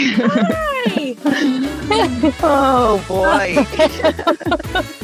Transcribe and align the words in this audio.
Hi. 0.00 1.16
oh 2.42 3.02
boy. 3.08 3.56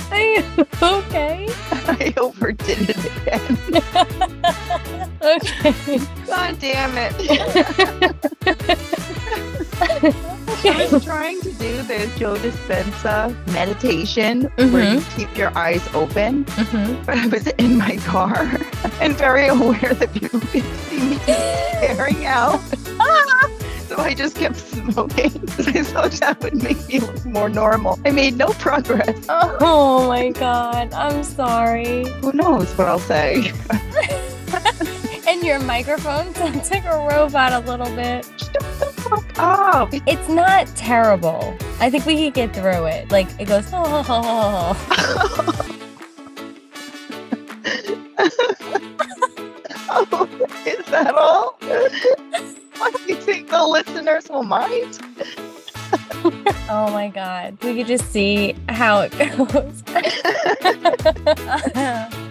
Okay? 0.82 1.48
I 1.86 2.12
overdid 2.16 2.90
it 2.90 3.04
again. 3.16 3.58
okay. 5.22 5.98
God 6.26 6.58
damn 6.60 6.92
it. 6.96 7.14
I 10.66 10.88
was 10.92 11.04
trying 11.04 11.40
to 11.40 11.50
do 11.52 11.82
the 11.82 12.10
Joe 12.16 12.36
Dispenza 12.36 13.34
meditation 13.52 14.42
where 14.56 14.94
you 14.94 15.00
keep 15.16 15.36
your 15.36 15.56
eyes 15.58 15.86
open, 15.94 16.44
hmm 16.48 16.94
but 17.04 17.18
I 17.18 17.26
was 17.26 17.46
in 17.48 17.76
my 17.78 17.96
car 17.98 18.48
and 19.00 19.16
very 19.16 19.48
aware 19.48 19.94
that 19.94 20.12
people 20.12 20.40
could 20.40 20.64
see 20.64 21.00
me 21.00 21.16
staring 21.24 22.24
out. 22.26 22.60
So 23.88 23.98
I 23.98 24.14
just 24.14 24.36
kept 24.36 24.56
smoking 24.92 25.26
I 25.26 25.82
thought 25.82 26.12
that 26.12 26.40
would 26.42 26.62
make 26.62 26.86
me 26.88 27.00
look 27.00 27.24
more 27.24 27.48
normal. 27.48 27.98
I 28.04 28.10
made 28.10 28.36
no 28.36 28.48
progress. 28.48 29.26
Oh 29.28 30.08
my 30.08 30.30
god. 30.30 30.92
I'm 30.92 31.22
sorry. 31.24 32.04
Who 32.20 32.32
knows 32.32 32.76
what 32.76 32.88
I'll 32.88 32.98
say? 32.98 33.52
And 35.26 35.42
your 35.42 35.58
microphone 35.60 36.34
sounds 36.36 36.70
like 36.70 36.84
a 36.84 36.96
robot 37.10 37.52
a 37.52 37.60
little 37.60 37.92
bit. 37.96 38.24
Fuck 38.26 39.38
up. 39.38 39.88
It's 40.06 40.28
not 40.28 40.66
terrible. 40.76 41.56
I 41.80 41.88
think 41.90 42.04
we 42.04 42.16
could 42.16 42.34
get 42.34 42.54
through 42.54 42.84
it. 42.86 43.10
Like 43.10 43.28
it 43.40 43.48
goes, 43.48 43.68
oh. 43.72 44.76
Oh, 49.96 50.28
is 50.66 50.86
that 50.86 51.14
all? 51.14 51.58
Do 52.84 52.98
you 53.08 53.16
think 53.16 53.48
the 53.48 53.64
listeners 53.64 54.28
will 54.28 54.42
mind? 54.42 54.98
Oh 56.68 56.90
my 56.92 57.08
god. 57.08 57.56
We 57.62 57.76
could 57.76 57.86
just 57.86 58.10
see 58.10 58.54
how 58.68 59.00
it 59.00 59.12
goes. 59.18 59.82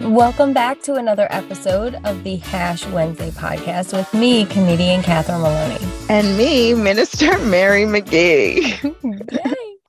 Welcome 0.00 0.52
back 0.52 0.82
to 0.82 0.94
another 0.94 1.26
episode 1.30 1.94
of 2.04 2.22
the 2.24 2.36
Hash 2.36 2.86
Wednesday 2.88 3.30
podcast 3.30 3.92
with 3.96 4.12
me, 4.12 4.44
comedian 4.46 5.02
Catherine 5.02 5.40
Maloney. 5.42 5.78
And 6.08 6.36
me, 6.36 6.74
Minister 6.74 7.38
Mary 7.38 7.86
Magee. 7.86 8.74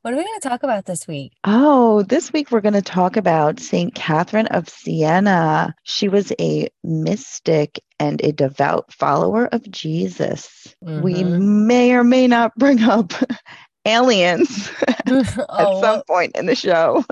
What 0.05 0.13
are 0.13 0.17
we 0.17 0.23
going 0.23 0.39
to 0.39 0.49
talk 0.49 0.61
about 0.61 0.85
this 0.85 1.07
week? 1.07 1.31
Oh, 1.45 2.03
this 2.03 2.31
week 2.31 2.51
we're 2.51 2.61
going 2.61 2.75
to 2.75 2.81
talk 2.83 3.17
about 3.17 3.59
St. 3.59 3.95
Catherine 3.95 4.45
of 4.45 4.69
Siena. 4.69 5.73
She 5.81 6.09
was 6.09 6.31
a 6.39 6.69
mystic 6.83 7.81
and 7.99 8.21
a 8.23 8.31
devout 8.31 8.93
follower 8.93 9.47
of 9.47 9.63
Jesus. 9.71 10.75
We 10.79 11.23
Mhm. 11.23 11.65
may 11.65 11.95
or 11.95 12.03
may 12.03 12.27
not 12.27 12.55
bring 12.55 12.83
up 12.83 13.13
aliens 13.85 14.69
at 14.87 15.25
oh, 15.49 15.81
some 15.81 16.03
point 16.03 16.35
in 16.35 16.45
the 16.45 16.55
show. 16.55 17.03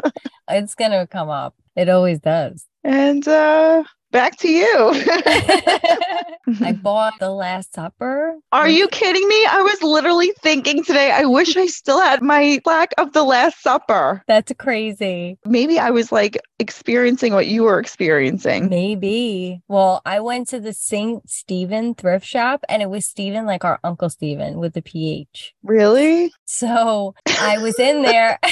it's 0.48 0.76
going 0.76 0.92
to 0.92 1.08
come 1.08 1.32
up. 1.32 1.56
It 1.76 1.90
always 1.90 2.20
does. 2.20 2.68
And 2.84 3.28
uh, 3.28 3.86
back 4.14 4.38
to 4.38 4.48
you. 4.48 4.92
I 6.64 6.72
bought 6.72 7.16
The 7.20 7.32
Last 7.32 7.74
Supper. 7.74 8.36
Are 8.52 8.70
you 8.70 8.88
kidding 8.88 9.28
me? 9.28 9.46
I 9.46 9.62
was 9.62 9.82
literally 9.82 10.32
thinking 10.42 10.84
today, 10.84 11.12
I 11.12 11.26
wish 11.26 11.58
I 11.58 11.66
still 11.66 12.00
had 12.00 12.22
my 12.22 12.62
plaque 12.64 12.94
of 12.98 13.12
the 13.12 13.24
Last 13.24 13.62
Supper. 13.62 14.24
That's 14.28 14.54
crazy. 14.58 15.38
Maybe 15.46 15.80
I 15.80 15.90
was 15.90 16.12
like 16.12 16.38
experiencing 16.60 17.34
what 17.34 17.48
you 17.48 17.64
were 17.64 17.80
experiencing. 17.80 18.70
Maybe. 18.70 19.62
Well, 19.68 20.02
I 20.06 20.20
went 20.20 20.48
to 20.50 20.60
the 20.60 20.74
St. 20.74 21.28
Stephen 21.28 21.96
thrift 21.96 22.26
shop 22.26 22.64
and 22.70 22.82
it 22.82 22.90
was 22.90 23.06
Stephen, 23.06 23.46
like 23.46 23.66
our 23.66 23.80
Uncle 23.84 24.10
Stephen 24.10 24.60
with 24.60 24.74
the 24.74 24.84
PH. 24.84 25.56
Really? 25.64 26.32
So 26.46 27.16
I 27.40 27.58
was 27.58 27.80
in 27.80 28.04
there. 28.04 28.38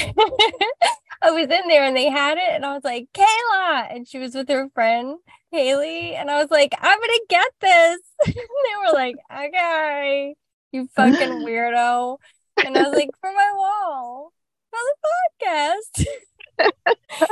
I 1.24 1.30
was 1.30 1.44
in 1.44 1.68
there 1.68 1.84
and 1.84 1.96
they 1.96 2.08
had 2.10 2.36
it, 2.36 2.50
and 2.50 2.66
I 2.66 2.74
was 2.74 2.82
like, 2.82 3.06
Kayla. 3.14 3.94
And 3.94 4.08
she 4.08 4.18
was 4.18 4.34
with 4.34 4.48
her 4.48 4.68
friend 4.74 5.18
Haley. 5.52 6.14
And 6.16 6.30
I 6.30 6.40
was 6.42 6.50
like, 6.50 6.74
I'm 6.80 6.98
gonna 6.98 7.12
get 7.28 7.48
this. 7.60 8.00
and 8.26 8.34
they 8.34 8.76
were 8.86 8.92
like, 8.94 9.16
Okay, 9.32 10.34
you 10.72 10.88
fucking 10.96 11.14
weirdo. 11.46 12.16
And 12.64 12.76
I 12.76 12.82
was 12.82 12.94
like, 12.96 13.10
for 13.20 13.32
my 13.32 13.52
wall, 13.56 14.32
for 14.70 14.78
the 14.88 16.66
podcast. 16.66 17.28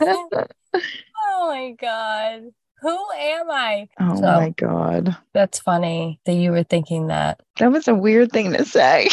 oh 1.24 1.48
my 1.48 1.74
god. 1.80 2.42
Who 2.80 2.98
am 3.16 3.50
I? 3.50 3.88
Oh 4.00 4.16
So- 4.16 4.22
my 4.22 4.50
God. 4.50 5.16
That's 5.34 5.58
funny 5.60 6.20
that 6.26 6.34
you 6.34 6.50
were 6.50 6.64
thinking 6.64 7.08
that. 7.08 7.40
That 7.58 7.70
was 7.72 7.86
a 7.88 7.94
weird 7.94 8.32
thing 8.32 8.52
to 8.54 8.64
say. 8.64 9.08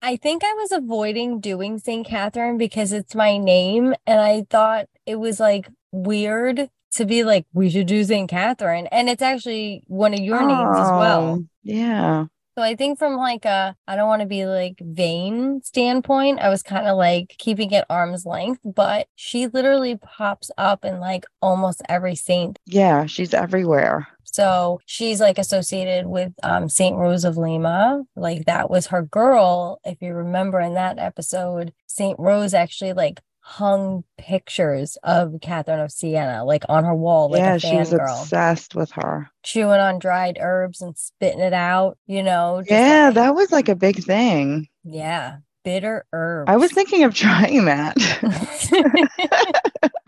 I 0.00 0.16
think 0.16 0.44
I 0.44 0.52
was 0.54 0.72
avoiding 0.72 1.40
doing 1.40 1.78
St. 1.78 2.06
Catherine 2.06 2.56
because 2.58 2.92
it's 2.92 3.14
my 3.14 3.36
name. 3.36 3.94
And 4.06 4.20
I 4.20 4.46
thought 4.48 4.86
it 5.06 5.16
was 5.16 5.40
like 5.40 5.68
weird 5.92 6.68
to 6.92 7.04
be 7.04 7.24
like, 7.24 7.46
we 7.52 7.70
should 7.70 7.86
do 7.86 8.04
St. 8.04 8.28
Catherine. 8.30 8.86
And 8.88 9.08
it's 9.08 9.22
actually 9.22 9.82
one 9.86 10.14
of 10.14 10.20
your 10.20 10.40
names 10.40 10.76
as 10.76 10.90
well. 10.90 11.38
Oh, 11.40 11.44
Yeah. 11.62 12.26
So 12.56 12.62
I 12.62 12.74
think 12.74 12.98
from 12.98 13.14
like 13.14 13.44
a, 13.44 13.76
I 13.86 13.94
don't 13.94 14.08
want 14.08 14.20
to 14.22 14.26
be 14.26 14.44
like 14.44 14.78
vain 14.80 15.60
standpoint, 15.62 16.40
I 16.40 16.48
was 16.48 16.64
kind 16.64 16.88
of 16.88 16.96
like 16.96 17.36
keeping 17.38 17.70
it 17.70 17.84
arm's 17.88 18.26
length, 18.26 18.60
but 18.64 19.06
she 19.14 19.46
literally 19.46 19.96
pops 19.96 20.50
up 20.58 20.84
in 20.84 20.98
like 20.98 21.24
almost 21.40 21.82
every 21.88 22.16
saint. 22.16 22.58
Yeah. 22.66 23.06
She's 23.06 23.32
everywhere. 23.32 24.08
So 24.32 24.80
she's 24.86 25.20
like 25.20 25.38
associated 25.38 26.06
with 26.06 26.32
um, 26.42 26.68
Saint 26.68 26.96
Rose 26.96 27.24
of 27.24 27.36
Lima. 27.36 28.02
Like 28.16 28.46
that 28.46 28.70
was 28.70 28.88
her 28.88 29.02
girl. 29.02 29.80
If 29.84 30.00
you 30.02 30.14
remember 30.14 30.60
in 30.60 30.74
that 30.74 30.98
episode, 30.98 31.72
Saint 31.86 32.18
Rose 32.18 32.54
actually 32.54 32.92
like 32.92 33.20
hung 33.40 34.04
pictures 34.18 34.98
of 35.02 35.34
Catherine 35.40 35.80
of 35.80 35.90
Siena 35.90 36.44
like 36.44 36.64
on 36.68 36.84
her 36.84 36.94
wall, 36.94 37.30
like 37.30 37.40
yeah. 37.40 37.54
a 37.54 37.58
She 37.58 37.74
was 37.76 37.90
fangirl, 37.90 38.20
obsessed 38.22 38.74
with 38.74 38.90
her. 38.92 39.30
chewing 39.42 39.80
on 39.80 39.98
dried 39.98 40.36
herbs 40.40 40.82
and 40.82 40.96
spitting 40.98 41.40
it 41.40 41.54
out. 41.54 41.96
You 42.06 42.22
know, 42.22 42.62
Yeah. 42.68 43.06
like- 43.06 43.14
That 43.14 43.34
was 43.34 43.50
like 43.50 43.68
a 43.70 43.74
big 43.74 44.04
thing. 44.04 44.68
yeah, 44.84 45.38
bitter 45.64 46.04
herbs. 46.12 46.50
I 46.50 46.56
was 46.58 46.72
thinking 46.72 47.04
of 47.04 47.14
trying 47.14 47.64
that. 47.64 47.96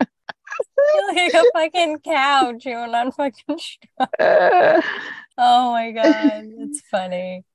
Like 1.07 1.33
a 1.33 1.43
fucking 1.53 1.99
cow 1.99 2.53
chewing 2.59 2.95
on 2.95 3.11
fucking. 3.11 3.57
straw. 3.59 4.07
Uh, 4.19 4.81
Oh 5.37 5.71
my 5.71 5.91
god, 5.91 6.43
it's 6.59 6.81
funny. 6.89 7.43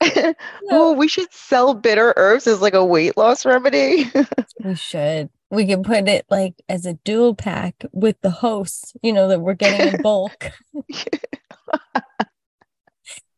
Oh. 0.00 0.24
oh, 0.70 0.92
we 0.94 1.06
should 1.06 1.30
sell 1.34 1.74
bitter 1.74 2.14
herbs 2.16 2.46
as 2.46 2.62
like 2.62 2.72
a 2.72 2.84
weight 2.84 3.14
loss 3.16 3.44
remedy. 3.44 4.10
We 4.64 4.74
should. 4.74 5.28
We 5.50 5.66
can 5.66 5.82
put 5.82 6.08
it 6.08 6.24
like 6.30 6.54
as 6.66 6.86
a 6.86 6.94
dual 6.94 7.34
pack 7.34 7.84
with 7.92 8.18
the 8.22 8.30
hosts, 8.30 8.94
you 9.02 9.12
know, 9.12 9.28
that 9.28 9.40
we're 9.40 9.52
getting 9.52 9.94
in 9.94 10.02
bulk 10.02 10.50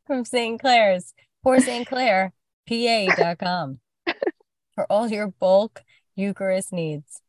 from 0.06 0.24
St. 0.24 0.60
Clair's. 0.60 1.12
For 1.42 1.58
St. 1.60 1.88
Clair, 1.88 2.32
PA.com 2.68 3.80
for 4.74 4.86
all 4.90 5.08
your 5.08 5.26
bulk 5.28 5.82
Eucharist 6.14 6.72
needs. 6.72 7.20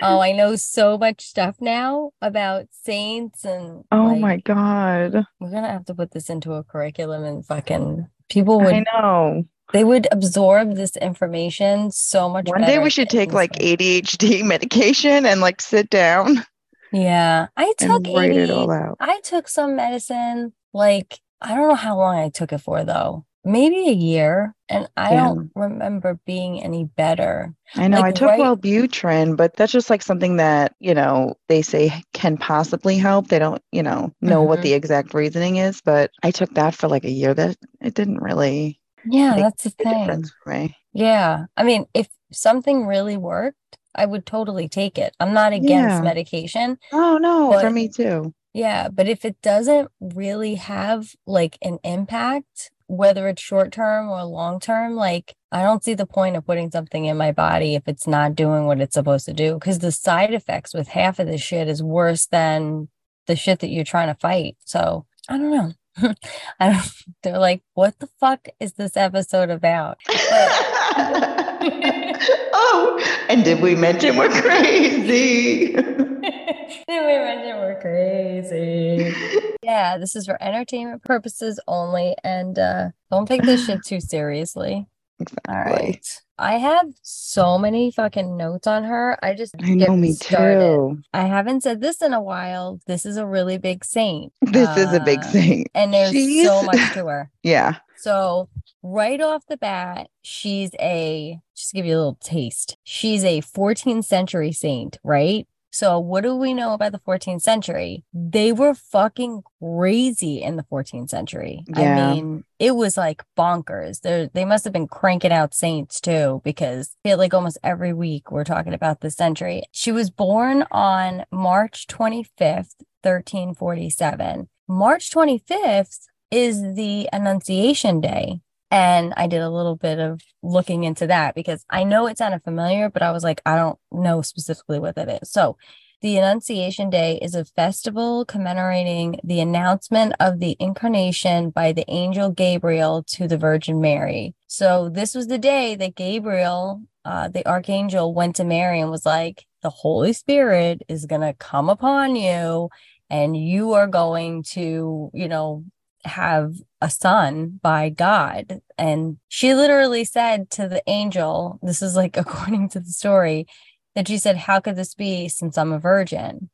Oh, 0.00 0.20
I 0.20 0.32
know 0.32 0.56
so 0.56 0.96
much 0.96 1.22
stuff 1.22 1.56
now 1.60 2.12
about 2.22 2.66
saints 2.70 3.44
and 3.44 3.84
oh 3.92 4.04
like, 4.04 4.20
my 4.20 4.36
God. 4.38 5.24
we're 5.38 5.50
gonna 5.50 5.70
have 5.70 5.84
to 5.86 5.94
put 5.94 6.12
this 6.12 6.30
into 6.30 6.54
a 6.54 6.64
curriculum 6.64 7.24
and 7.24 7.44
fucking 7.44 8.08
people 8.30 8.60
I 8.60 8.64
would 8.64 8.84
know. 8.92 9.44
they 9.72 9.84
would 9.84 10.08
absorb 10.10 10.76
this 10.76 10.96
information 10.96 11.90
so 11.90 12.28
much 12.28 12.48
One 12.48 12.62
day 12.62 12.78
we 12.78 12.90
should 12.90 13.10
take 13.10 13.32
like 13.32 13.52
way. 13.58 13.76
ADHD 13.76 14.44
medication 14.46 15.26
and 15.26 15.40
like 15.40 15.60
sit 15.60 15.90
down 15.90 16.44
Yeah, 16.92 17.48
I 17.56 17.72
took 17.78 18.06
and 18.06 18.14
write 18.16 18.32
it 18.32 18.50
all 18.50 18.70
out. 18.70 18.96
I 19.00 19.20
took 19.20 19.48
some 19.48 19.76
medicine, 19.76 20.52
like, 20.74 21.20
I 21.40 21.54
don't 21.54 21.68
know 21.68 21.74
how 21.74 21.96
long 21.96 22.16
I 22.16 22.28
took 22.28 22.52
it 22.52 22.58
for 22.58 22.84
though. 22.84 23.24
Maybe 23.44 23.88
a 23.88 23.92
year. 23.92 24.54
And 24.68 24.88
I 24.96 25.12
Yeah. 25.14 25.24
don't 25.28 25.50
remember 25.54 26.18
being 26.24 26.62
any 26.62 26.84
better. 26.84 27.52
I 27.74 27.88
know 27.88 28.00
I 28.02 28.12
took 28.12 28.28
right- 28.30 28.40
Wellbutrin, 28.40 29.36
but 29.36 29.56
that's 29.56 29.72
just 29.72 29.90
like 29.90 30.02
something 30.02 30.36
that, 30.36 30.74
you 30.80 30.94
know, 30.94 31.34
they 31.48 31.60
say 31.62 31.92
can 32.12 32.36
possibly 32.36 32.96
help. 32.96 33.28
They 33.28 33.38
don't, 33.38 33.60
you 33.72 33.82
know, 33.82 34.12
know 34.20 34.42
what 34.42 34.60
Mhm. 34.60 34.62
the 34.62 34.72
exact 34.74 35.12
reasoning 35.14 35.56
is, 35.56 35.80
but 35.84 36.10
I 36.22 36.30
took 36.30 36.54
that 36.54 36.74
for 36.74 36.88
like 36.88 37.04
a 37.04 37.10
year. 37.10 37.34
That 37.34 37.56
it 37.80 37.94
didn't 37.94 38.22
really 38.22 38.80
Yeah, 39.04 39.34
that's 39.36 39.64
the 39.64 39.70
thing. 39.70 39.92
difference 39.92 40.32
for 40.42 40.52
me. 40.52 40.76
Yeah. 40.92 41.46
I 41.56 41.64
mean, 41.64 41.86
if 41.94 42.08
something 42.32 42.86
really 42.86 43.16
worked, 43.16 43.56
I 43.94 44.06
would 44.06 44.24
totally 44.24 44.68
take 44.68 44.96
it. 44.98 45.14
I'm 45.20 45.34
not 45.34 45.52
against 45.52 45.96
Yeah. 45.96 46.00
medication. 46.00 46.78
Oh 46.92 47.18
no, 47.18 47.58
for 47.60 47.70
me 47.70 47.88
too. 47.88 48.32
Yeah, 48.54 48.88
but 48.88 49.08
if 49.08 49.24
it 49.24 49.40
doesn't 49.42 49.90
really 50.00 50.54
have 50.56 51.14
like 51.26 51.56
an 51.62 51.78
impact, 51.84 52.70
whether 52.92 53.26
it's 53.26 53.40
short 53.40 53.72
term 53.72 54.10
or 54.10 54.22
long 54.22 54.60
term, 54.60 54.94
like 54.94 55.34
I 55.50 55.62
don't 55.62 55.82
see 55.82 55.94
the 55.94 56.04
point 56.04 56.36
of 56.36 56.44
putting 56.44 56.70
something 56.70 57.06
in 57.06 57.16
my 57.16 57.32
body 57.32 57.74
if 57.74 57.84
it's 57.86 58.06
not 58.06 58.34
doing 58.34 58.66
what 58.66 58.80
it's 58.80 58.94
supposed 58.94 59.24
to 59.26 59.32
do. 59.32 59.54
Because 59.54 59.78
the 59.78 59.90
side 59.90 60.34
effects 60.34 60.74
with 60.74 60.88
half 60.88 61.18
of 61.18 61.26
this 61.26 61.40
shit 61.40 61.68
is 61.68 61.82
worse 61.82 62.26
than 62.26 62.88
the 63.26 63.34
shit 63.34 63.60
that 63.60 63.70
you're 63.70 63.84
trying 63.84 64.08
to 64.08 64.20
fight. 64.20 64.56
So 64.66 65.06
I 65.26 65.38
don't 65.38 65.50
know. 65.50 65.72
I 66.60 66.72
don't, 66.72 66.92
they're 67.22 67.38
like, 67.38 67.62
what 67.72 67.98
the 67.98 68.08
fuck 68.20 68.46
is 68.60 68.74
this 68.74 68.94
episode 68.96 69.48
about? 69.48 69.98
oh, 71.64 73.24
and 73.28 73.44
did 73.44 73.60
we 73.60 73.74
mention 73.74 74.16
we're 74.16 74.28
crazy? 74.42 75.72
did 75.72 75.84
we 75.86 76.88
mention 76.88 77.56
we're 77.58 77.80
crazy? 77.80 79.14
Yeah, 79.62 79.98
this 79.98 80.16
is 80.16 80.26
for 80.26 80.42
entertainment 80.42 81.02
purposes 81.04 81.60
only, 81.68 82.14
and 82.24 82.58
uh, 82.58 82.90
don't 83.10 83.26
take 83.26 83.42
this 83.42 83.66
shit 83.66 83.84
too 83.84 84.00
seriously. 84.00 84.86
Exactly. 85.20 85.54
All 85.54 85.60
right. 85.62 86.22
I 86.38 86.54
have 86.54 86.86
so 87.02 87.56
many 87.56 87.92
fucking 87.92 88.36
notes 88.36 88.66
on 88.66 88.82
her. 88.82 89.16
I 89.22 89.34
just 89.34 89.54
I 89.62 89.74
know 89.74 89.96
me 89.96 90.12
started. 90.14 90.58
too. 90.58 90.98
I 91.12 91.26
haven't 91.26 91.62
said 91.62 91.80
this 91.80 92.02
in 92.02 92.12
a 92.12 92.20
while. 92.20 92.80
This 92.86 93.06
is 93.06 93.16
a 93.16 93.24
really 93.24 93.58
big 93.58 93.84
saint. 93.84 94.32
This 94.40 94.76
is 94.76 94.92
a 94.92 94.98
big 94.98 95.22
saint. 95.22 95.68
And 95.74 95.94
there's 95.94 96.44
so 96.44 96.62
much 96.64 96.94
to 96.94 97.06
her. 97.06 97.30
Yeah. 97.44 97.76
So 98.02 98.48
right 98.82 99.20
off 99.20 99.46
the 99.46 99.56
bat, 99.56 100.08
she's 100.22 100.72
a 100.80 101.38
just 101.56 101.70
to 101.70 101.76
give 101.76 101.86
you 101.86 101.94
a 101.94 101.98
little 101.98 102.18
taste. 102.20 102.76
She's 102.82 103.22
a 103.22 103.42
14th 103.42 104.04
century 104.04 104.50
saint, 104.50 104.98
right? 105.04 105.46
So 105.70 106.00
what 106.00 106.22
do 106.22 106.34
we 106.34 106.52
know 106.52 106.74
about 106.74 106.90
the 106.90 106.98
14th 106.98 107.42
century? 107.42 108.04
They 108.12 108.52
were 108.52 108.74
fucking 108.74 109.44
crazy 109.62 110.42
in 110.42 110.56
the 110.56 110.64
14th 110.64 111.10
century. 111.10 111.62
Yeah. 111.68 112.08
I 112.08 112.14
mean, 112.14 112.44
it 112.58 112.74
was 112.74 112.96
like 112.96 113.22
bonkers. 113.38 114.00
They 114.00 114.28
they 114.34 114.44
must 114.44 114.64
have 114.64 114.72
been 114.72 114.88
cranking 114.88 115.32
out 115.32 115.54
saints 115.54 116.00
too, 116.00 116.42
because 116.44 116.96
I 117.04 117.08
feel 117.08 117.18
like 117.18 117.32
almost 117.32 117.58
every 117.62 117.92
week 117.92 118.32
we're 118.32 118.42
talking 118.42 118.74
about 118.74 119.00
this 119.00 119.14
century. 119.14 119.62
She 119.70 119.92
was 119.92 120.10
born 120.10 120.64
on 120.72 121.24
March 121.30 121.86
25th, 121.86 122.74
1347. 123.04 124.48
March 124.68 125.10
25th 125.10 126.08
is 126.32 126.74
the 126.74 127.08
Annunciation 127.12 128.00
Day. 128.00 128.40
And 128.70 129.12
I 129.18 129.26
did 129.26 129.42
a 129.42 129.50
little 129.50 129.76
bit 129.76 129.98
of 129.98 130.22
looking 130.42 130.84
into 130.84 131.06
that 131.06 131.34
because 131.34 131.66
I 131.68 131.84
know 131.84 132.06
it 132.06 132.16
sounded 132.16 132.42
familiar, 132.42 132.88
but 132.88 133.02
I 133.02 133.12
was 133.12 133.22
like, 133.22 133.42
I 133.44 133.54
don't 133.54 133.78
know 133.92 134.22
specifically 134.22 134.78
what 134.78 134.96
that 134.96 135.22
is. 135.22 135.30
So, 135.30 135.58
the 136.00 136.16
Annunciation 136.18 136.90
Day 136.90 137.20
is 137.22 137.36
a 137.36 137.44
festival 137.44 138.24
commemorating 138.24 139.20
the 139.22 139.38
announcement 139.38 140.14
of 140.18 140.40
the 140.40 140.56
incarnation 140.58 141.50
by 141.50 141.70
the 141.70 141.84
angel 141.88 142.30
Gabriel 142.30 143.04
to 143.04 143.28
the 143.28 143.38
Virgin 143.38 143.80
Mary. 143.80 144.34
So, 144.48 144.88
this 144.88 145.14
was 145.14 145.28
the 145.28 145.38
day 145.38 145.76
that 145.76 145.94
Gabriel, 145.94 146.82
uh, 147.04 147.28
the 147.28 147.46
archangel, 147.46 148.14
went 148.14 148.34
to 148.36 148.44
Mary 148.44 148.80
and 148.80 148.90
was 148.90 149.06
like, 149.06 149.46
The 149.62 149.70
Holy 149.70 150.14
Spirit 150.14 150.82
is 150.88 151.04
going 151.04 151.20
to 151.20 151.34
come 151.34 151.68
upon 151.68 152.16
you, 152.16 152.70
and 153.10 153.36
you 153.36 153.74
are 153.74 153.86
going 153.86 154.42
to, 154.54 155.10
you 155.12 155.28
know, 155.28 155.64
have 156.04 156.54
a 156.80 156.90
son 156.90 157.60
by 157.62 157.88
God. 157.88 158.60
And 158.76 159.18
she 159.28 159.54
literally 159.54 160.04
said 160.04 160.50
to 160.50 160.68
the 160.68 160.82
angel, 160.86 161.58
this 161.62 161.82
is 161.82 161.96
like 161.96 162.16
according 162.16 162.68
to 162.70 162.80
the 162.80 162.90
story, 162.90 163.46
that 163.94 164.08
she 164.08 164.18
said, 164.18 164.36
How 164.36 164.60
could 164.60 164.76
this 164.76 164.94
be 164.94 165.28
since 165.28 165.58
I'm 165.58 165.72
a 165.72 165.78
virgin? 165.78 166.50